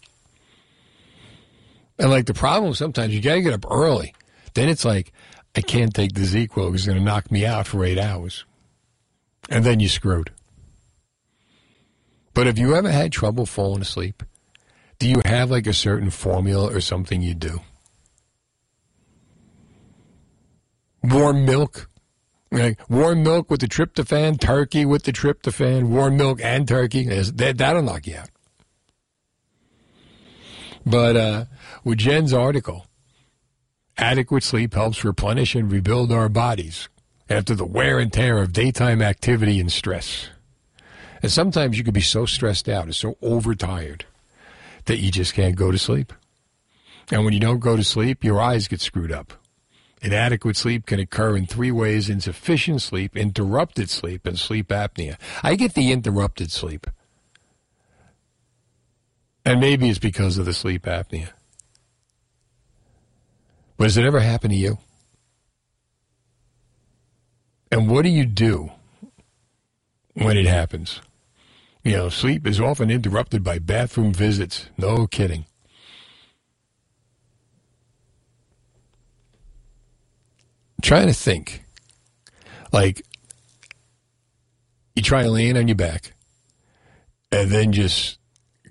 [1.98, 4.14] And like the problem sometimes you gotta get up early.
[4.54, 5.12] Then it's like,
[5.56, 8.46] I can't take the ZzzQuil because it's gonna knock me out for eight hours.
[9.50, 10.32] And then you're screwed.
[12.34, 14.24] But have you ever had trouble falling asleep?
[15.00, 17.62] Do you have like a certain formula or something you do?
[21.04, 21.90] Warm milk.
[22.52, 27.06] Like warm milk with the tryptophan, turkey with the tryptophan, warm milk and turkey.
[27.06, 28.30] That, that'll knock you out.
[30.86, 31.46] But uh,
[31.84, 32.86] with Jen's article,
[33.98, 36.90] adequate sleep helps replenish and rebuild our bodies
[37.30, 40.30] after the wear and tear of daytime activity and stress.
[41.24, 44.06] And sometimes you can be so stressed out and so overtired
[44.86, 46.14] that you just can't go to sleep.
[47.12, 49.34] And when you don't go to sleep, your eyes get screwed up.
[50.02, 55.18] Inadequate sleep can occur in three ways insufficient sleep, interrupted sleep, and sleep apnea.
[55.42, 56.86] I get the interrupted sleep.
[59.46, 61.30] And maybe it's because of the sleep apnea.
[63.78, 64.80] But has it ever happened to you?
[67.72, 68.72] And what do you do
[70.14, 71.02] when it happens?
[71.84, 74.70] You know, sleep is often interrupted by bathroom visits.
[74.78, 75.46] No kidding.
[80.86, 81.64] trying to think.
[82.72, 83.02] Like,
[84.96, 86.14] you try laying on your back
[87.32, 88.20] and then just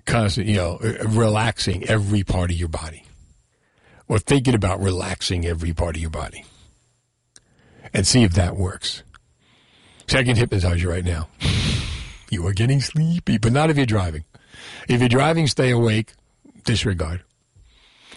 [0.05, 3.03] constant, you know, uh, relaxing every part of your body.
[4.07, 6.45] Or thinking about relaxing every part of your body.
[7.93, 9.03] And see if that works.
[10.07, 11.27] See, I can hypnotize you right now.
[12.29, 14.25] You are getting sleepy, but not if you're driving.
[14.87, 16.13] If you're driving, stay awake,
[16.63, 17.23] disregard.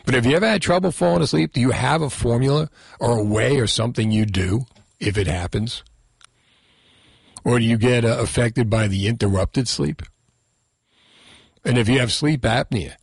[0.05, 1.53] But have you ever had trouble falling asleep?
[1.53, 4.67] Do you have a formula or a way or something you do
[4.99, 5.83] if it happens?
[7.45, 10.03] Or do you get uh, affected by the interrupted sleep?
[11.65, 12.95] And if you have sleep apnea,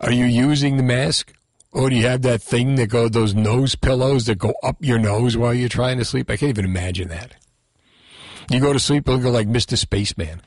[0.00, 1.32] are you using the mask
[1.72, 4.98] Or do you have that thing that go those nose pillows that go up your
[4.98, 6.30] nose while you're trying to sleep?
[6.30, 7.34] I can't even imagine that.
[8.50, 9.76] You go to sleep looking like Mr.
[9.76, 10.40] Spaceman.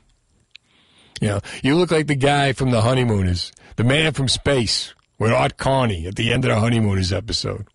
[1.21, 5.31] You know, you look like the guy from the Honeymooners, the man from space with
[5.31, 7.67] Art Carney at the end of the Honeymooners episode.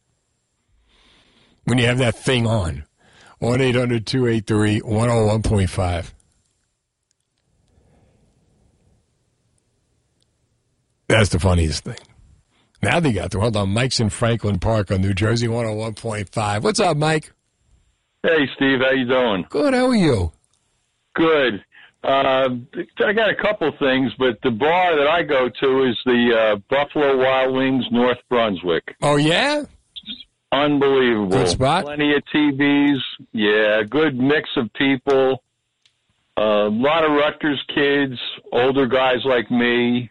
[1.65, 2.85] When you have that thing on.
[3.39, 6.13] 1 800 283 101.5.
[11.09, 11.99] That's the funniest thing.
[12.83, 13.71] Now they got the hold on.
[13.71, 16.63] Mike's in Franklin Park on New Jersey 101.5.
[16.63, 17.33] What's up, Mike?
[18.23, 19.47] Hey, Steve, how you doing?
[19.49, 19.73] Good.
[19.73, 20.33] How are you?
[21.15, 21.65] Good.
[22.05, 22.49] Uh,
[23.05, 26.57] I got a couple things, but the bar that I go to is the uh,
[26.71, 28.95] Buffalo Wild Wings, North Brunswick.
[29.03, 29.65] Oh yeah,
[30.53, 31.31] unbelievable.
[31.31, 31.85] Good spot.
[31.85, 32.99] Plenty of TVs.
[33.33, 35.43] Yeah, good mix of people.
[36.37, 38.21] A lot of Rutgers kids,
[38.53, 40.11] older guys like me.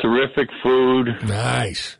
[0.00, 1.08] Terrific food.
[1.26, 1.96] Nice.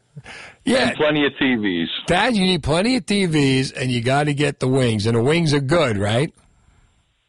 [0.65, 0.89] Yeah.
[0.89, 1.87] And plenty of TVs.
[2.07, 5.23] Dad, you need plenty of TVs, and you got to get the wings, and the
[5.23, 6.33] wings are good, right?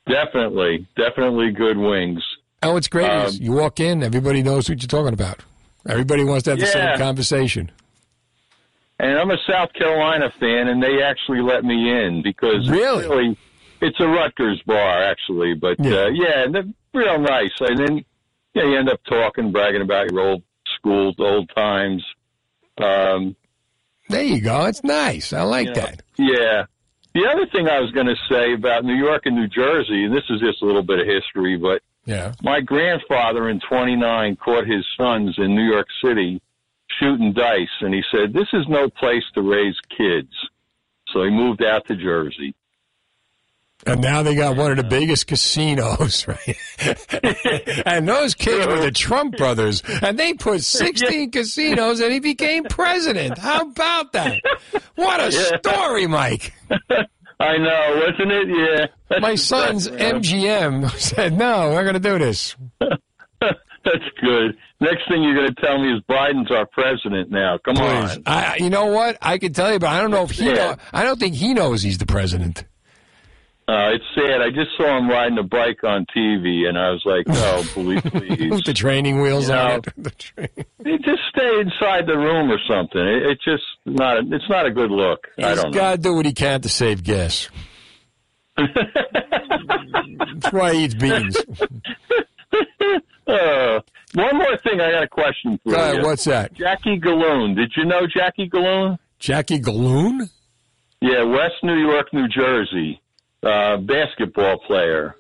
[0.08, 2.24] Definitely, definitely good wings.
[2.64, 5.40] Oh, what's great Um, is you walk in, everybody knows what you're talking about.
[5.88, 6.96] Everybody wants to have the Yeah.
[6.96, 7.72] same conversation.
[9.00, 13.00] And I'm a South Carolina fan, and they actually let me in because Really?
[13.00, 13.38] it's really
[13.82, 15.54] it's a Rutgers bar actually.
[15.54, 15.92] But Yeah.
[16.06, 17.52] uh, yeah, and they're real nice.
[17.62, 18.06] And then
[18.54, 20.44] yeah, you end up talking, bragging about your old
[20.78, 22.04] school, old times.
[22.78, 23.36] Um,
[24.10, 24.66] There you go.
[24.66, 25.34] It's nice.
[25.34, 26.02] I like you know, that.
[26.18, 26.66] Yeah.
[27.14, 30.14] The other thing I was going to say about New York and New Jersey, and
[30.16, 32.34] this is just a little bit of history, but Yeah.
[32.44, 36.42] my grandfather in 29 caught his sons in New York City
[37.00, 40.32] shooting dice, and he said, This is no place to raise kids.
[41.14, 42.54] So he moved out to Jersey.
[43.86, 46.58] And now they got one of the biggest casinos, right?
[47.86, 52.66] and those kids were the Trump brothers, and they put 16 casinos, and he became
[52.66, 53.38] president.
[53.38, 54.42] How about that?
[54.96, 55.58] What a Yeah.
[55.60, 56.54] story, Mike.
[57.42, 58.48] I know, wasn't it?
[59.12, 59.20] Yeah.
[59.22, 62.58] My son's MGM said, no, we're going to do this.
[62.82, 64.58] That's good.
[64.82, 67.58] Next thing you're going to tell me is Biden's our president now.
[67.64, 68.18] Come Please.
[68.18, 68.24] on.
[68.26, 69.18] I, you know what?
[69.22, 70.54] I can tell you, but I don't know if he Yeah.
[70.54, 72.66] know, I don't think he knows he's the president.
[73.70, 74.42] Uh, it's sad.
[74.42, 78.02] I just saw him riding a bike on TV, and I was like, "Oh, please,
[78.02, 79.94] please." The training wheels You on know, it.
[79.98, 80.48] The tra-
[80.98, 83.00] just stay inside the room or something.
[83.00, 84.18] It, it's just not.
[84.18, 85.28] A, it's not a good look.
[85.38, 85.72] I don't know.
[85.72, 87.50] got to do what he can to save gas.
[88.58, 91.38] That's why he eats beans.
[93.28, 93.80] Uh,
[94.16, 94.82] one more thing.
[94.82, 96.02] I got a question for you.
[96.02, 96.52] what's that?
[96.56, 97.56] Jackie Galoon.
[97.56, 98.98] Did you know Jackie Galoon?
[99.20, 100.28] Jackie Galoon?
[101.00, 103.00] Yeah, West New York, New Jersey.
[103.42, 105.16] Uh, basketball player.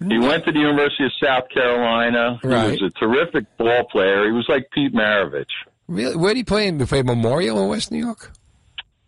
[0.00, 2.38] He went to the University of South Carolina.
[2.42, 2.76] Right.
[2.78, 4.26] He was a terrific ball player.
[4.26, 5.46] He was like Pete Maravich.
[5.88, 6.16] Really?
[6.16, 6.70] Where did he play?
[6.70, 8.32] He played Memorial in West New York?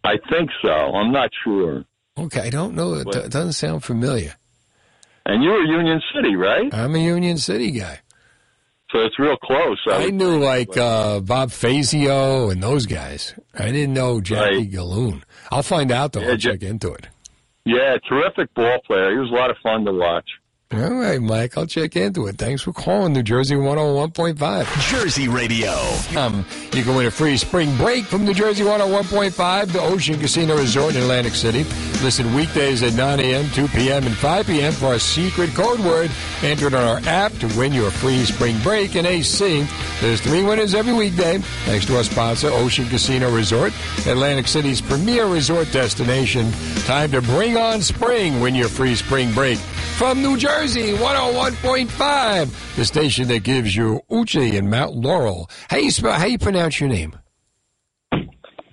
[0.04, 0.70] I think so.
[0.70, 1.84] I'm not sure.
[2.18, 2.94] Okay, I don't know.
[2.94, 4.34] It, it doesn't sound familiar.
[5.26, 6.72] And you were Union City, right?
[6.72, 8.00] I'm a Union City guy.
[8.92, 9.78] So it's real close.
[9.90, 13.34] I, I knew like uh, Bob Fazio and those guys.
[13.52, 15.22] I didn't know Jackie Galoon.
[15.50, 16.20] I'll find out though.
[16.20, 17.08] Yeah, I'll check into it.
[17.66, 19.10] Yeah, terrific ball player.
[19.10, 20.28] He was a lot of fun to watch.
[20.72, 21.56] All right, Mike.
[21.56, 22.38] I'll check into it.
[22.38, 24.90] Thanks for calling New Jersey 101.5.
[24.90, 25.70] Jersey Radio.
[26.18, 26.44] Um,
[26.74, 30.96] you can win a free spring break from New Jersey 101.5, the Ocean Casino Resort
[30.96, 31.62] in Atlantic City.
[32.02, 34.72] Listen weekdays at 9 a.m., 2 p.m., and 5 p.m.
[34.72, 36.10] for our secret code word.
[36.42, 39.64] Enter it on our app to win your free spring break in AC.
[40.00, 45.26] There's three winners every weekday, thanks to our sponsor, Ocean Casino Resort, Atlantic City's premier
[45.26, 46.50] resort destination.
[46.86, 48.40] Time to bring on spring.
[48.40, 54.56] Win your free spring break from New Jersey 101.5, the station that gives you Uche
[54.56, 55.50] and Mount Laurel.
[55.68, 56.14] How you spell?
[56.14, 57.14] How you pronounce your name?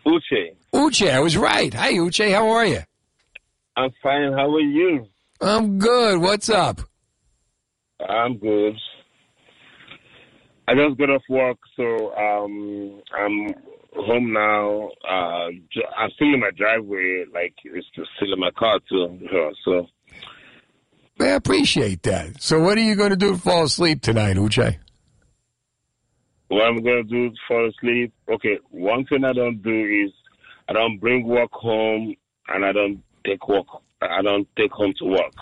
[0.05, 1.11] Uche, Uche.
[1.11, 1.73] I was right.
[1.73, 2.33] Hi, Uche.
[2.33, 2.79] How are you?
[3.75, 4.31] I'm fine.
[4.31, 5.07] How are you?
[5.41, 6.21] I'm good.
[6.21, 6.79] What's up?
[8.07, 8.75] I'm good.
[10.67, 13.53] I just got off work, so um, I'm
[13.93, 14.89] home now.
[15.05, 15.49] Uh,
[15.97, 19.19] I'm still in my driveway, like it's still in my car too.
[19.65, 19.87] So
[21.19, 22.41] I appreciate that.
[22.41, 24.77] So, what are you going to do to fall asleep tonight, Uche?
[26.53, 28.13] what I'm gonna do to fall asleep?
[28.31, 30.11] Okay, one thing I don't do is
[30.69, 32.15] I don't bring work home,
[32.47, 33.65] and I don't take work.
[34.01, 35.33] I don't take home to work.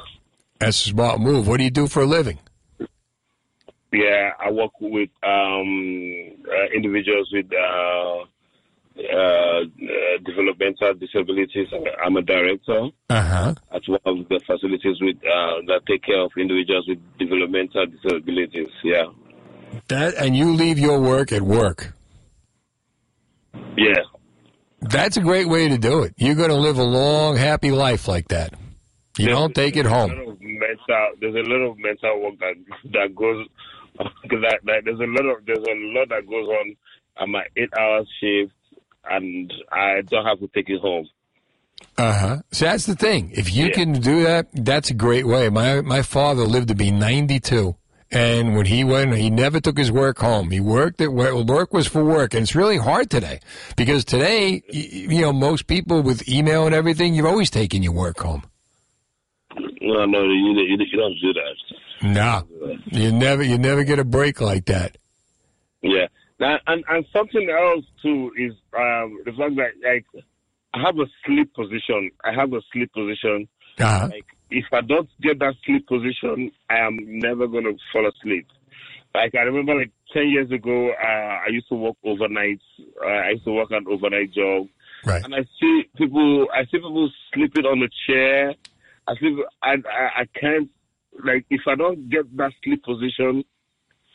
[0.59, 1.47] That's a smart move.
[1.47, 2.39] What do you do for a living?
[3.91, 8.25] Yeah, I work with um, uh, individuals with uh,
[8.97, 9.59] uh,
[10.25, 11.67] developmental disabilities.
[12.03, 13.53] I'm a director Uh huh.
[13.73, 18.69] at one of the facilities with uh, that take care of individuals with developmental disabilities.
[18.83, 19.05] Yeah,
[19.87, 21.93] That and you leave your work at work.
[23.77, 24.03] Yeah.
[24.81, 26.13] That's a great way to do it.
[26.17, 28.53] You're going to live a long, happy life like that.
[29.17, 30.09] You don't take it home.
[30.09, 32.55] Mental, there's a lot of mental work that
[32.93, 33.45] that goes.
[34.29, 36.75] That, that there's a lot of there's a lot that goes on
[37.21, 38.53] at my eight hours shift,
[39.09, 41.07] and I don't have to take it home.
[41.97, 42.37] Uh huh.
[42.51, 43.31] So that's the thing.
[43.33, 43.71] If you Yeah.
[43.73, 45.49] can do that, that's a great way.
[45.49, 47.75] My my father lived to be 92,
[48.11, 50.51] and when he went, he never took his work home.
[50.51, 51.33] He worked at work.
[51.47, 53.39] Work was for work, and it's really hard today
[53.75, 58.19] because today, you know, most people with email and everything, you're always taking your work
[58.19, 58.43] home.
[59.81, 61.55] No, no, you you, you don't do that.
[62.03, 64.97] No, you never you never get a break like that.
[65.81, 66.07] Yeah.
[66.41, 70.25] Now, and and something else too is um the fact that like
[70.73, 72.09] I have a sleep position.
[72.23, 73.47] I have a sleep position.
[73.79, 74.09] Uh-huh.
[74.11, 78.47] Like if I don't get that sleep position, I am never gonna fall asleep.
[79.13, 82.61] Like I remember, like ten years ago, uh, I used to work overnight.
[82.99, 84.65] Uh, I used to work an overnight job,
[85.05, 85.23] right.
[85.23, 86.47] and I see people.
[86.51, 88.55] I see people sleeping on the chair.
[89.07, 89.37] I sleep.
[89.61, 90.71] I, I I can't.
[91.23, 93.43] Like if I don't get that sleep position,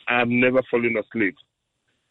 [0.09, 1.35] I'm never falling asleep.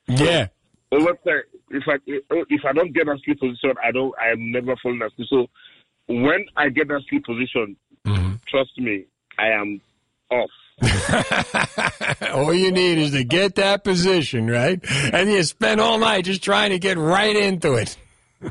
[0.09, 0.49] Yeah.
[0.93, 4.15] Time, if I if I don't get that sleep position, I don't.
[4.21, 5.27] I am never falling asleep.
[5.29, 5.47] So
[6.07, 7.77] when I get that sleep position,
[8.49, 9.05] trust me,
[9.39, 9.81] I am
[10.31, 10.51] off.
[12.33, 14.79] All you need is to get that position, right?
[15.13, 17.97] And you spend all night just trying to get right into it.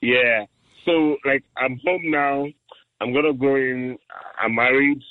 [0.00, 0.46] Yeah.
[0.84, 2.46] So like I'm home now.
[3.00, 3.98] I'm gonna go in.
[4.40, 5.02] I'm married.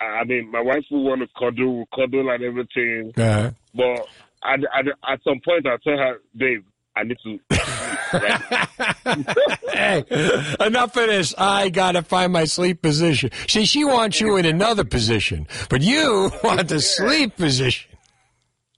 [0.00, 3.12] I mean, my wife will want to cuddle, cuddle and everything.
[3.16, 3.50] Uh-huh.
[3.74, 4.06] But
[4.44, 6.64] at, at at some point, I'll tell her, babe,
[6.96, 7.38] I need to.
[9.70, 10.04] hey,
[10.60, 11.34] enough of this.
[11.36, 13.30] I gotta find my sleep position.
[13.48, 17.90] See, she wants you in another position, but you want the sleep position.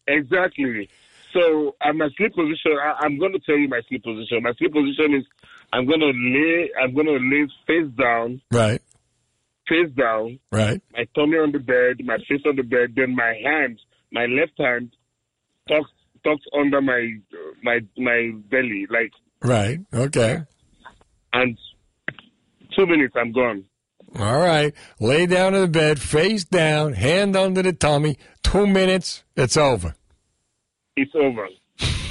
[0.07, 0.89] Exactly.
[1.33, 4.43] So at my sleep position, I, I'm going to tell you my sleep position.
[4.43, 5.25] My sleep position is
[5.73, 6.71] I'm going to lay.
[6.83, 8.83] I'm going to lay face down, Right,
[9.69, 10.83] face down, right.
[10.93, 13.79] my tummy on the bed, my face on the bed, then my hand,
[14.11, 14.91] my left hand,
[15.69, 15.93] tucked
[16.25, 17.15] tucked under my
[17.63, 19.13] my my belly, like,
[19.43, 19.81] Right.
[19.93, 20.41] Okay.
[21.33, 21.59] and
[22.77, 23.65] two minutes, I'm gone.
[24.19, 24.75] All right.
[24.99, 28.17] Lay down in the bed, face down, hand under the tummy.
[28.43, 29.23] Two minutes.
[29.37, 29.95] It's over.
[30.97, 31.47] It's over,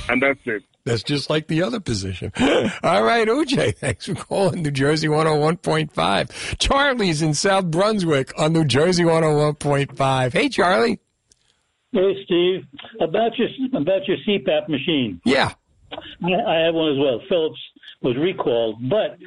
[0.08, 0.64] and that's it.
[0.86, 2.32] That's just like the other position.
[2.40, 6.58] All right, OJ, thanks for calling New Jersey 101.5.
[6.58, 10.34] Charlie's in South Brunswick on New Jersey 101.5.
[10.34, 11.00] Hey, Charlie.
[11.92, 12.66] Hey, Steve.
[13.02, 15.22] About your about your CPAP machine.
[15.26, 15.54] Yeah.
[15.92, 17.20] I, I have one as well.
[17.28, 17.60] Philips
[18.02, 19.18] was recalled, but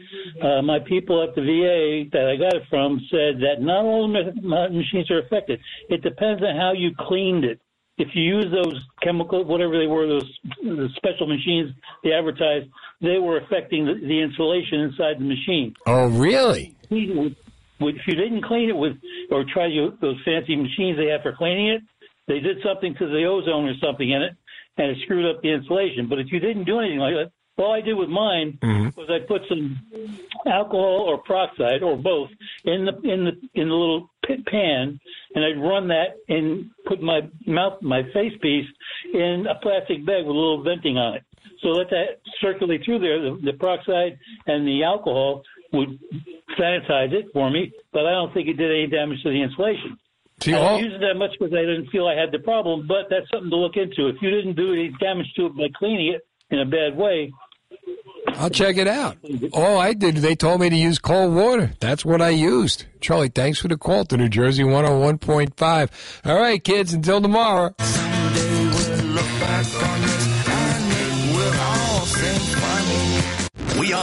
[0.47, 4.06] uh, my people at the VA that I got it from said that not all
[4.06, 5.60] ma- ma- machines are affected.
[5.89, 7.60] It depends on how you cleaned it.
[7.98, 11.72] If you use those chemical, whatever they were, those the special machines
[12.02, 12.68] they advertised,
[13.01, 15.74] they were affecting the, the insulation inside the machine.
[15.86, 16.74] Oh, really?
[16.90, 18.97] If you didn't clean it with,
[19.30, 19.68] or try
[20.01, 21.82] those fancy machines they have for cleaning it,
[22.28, 24.32] they did something to the ozone or something in it,
[24.76, 26.08] and it screwed up the insulation.
[26.08, 28.98] But if you didn't do anything like that, all I did with mine mm-hmm.
[28.98, 29.78] was I put some
[30.46, 32.30] alcohol or peroxide or both
[32.64, 34.98] in the in the in the little pit pan,
[35.34, 38.66] and I'd run that and put my mouth my face piece
[39.12, 41.22] in a plastic bag with a little venting on it.
[41.62, 43.20] So let that circulate through there.
[43.20, 45.42] The, the peroxide and the alcohol
[45.72, 45.98] would
[46.58, 49.98] sanitize it for me, but I don't think it did any damage to the insulation.
[50.43, 52.86] See, I all- use it that much because I didn't feel I had the problem,
[52.86, 54.09] but that's something to look into.
[54.09, 57.32] If you didn't do any damage to it by cleaning it in a bad way,
[58.28, 59.19] I'll check it out.
[59.52, 61.73] All I did, they told me to use cold water.
[61.81, 62.85] That's what I used.
[63.01, 65.90] Charlie, thanks for the call to New Jersey 101.5.
[66.24, 67.74] All right, kids, until tomorrow.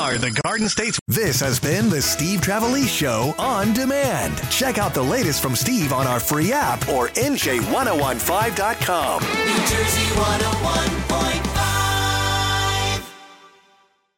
[0.09, 0.99] Are the Garden States.
[1.07, 4.41] This has been the Steve Trevelise Show on demand.
[4.49, 9.21] Check out the latest from Steve on our free app or NJ1015.com.
[9.21, 11.48] New Jersey 101.5.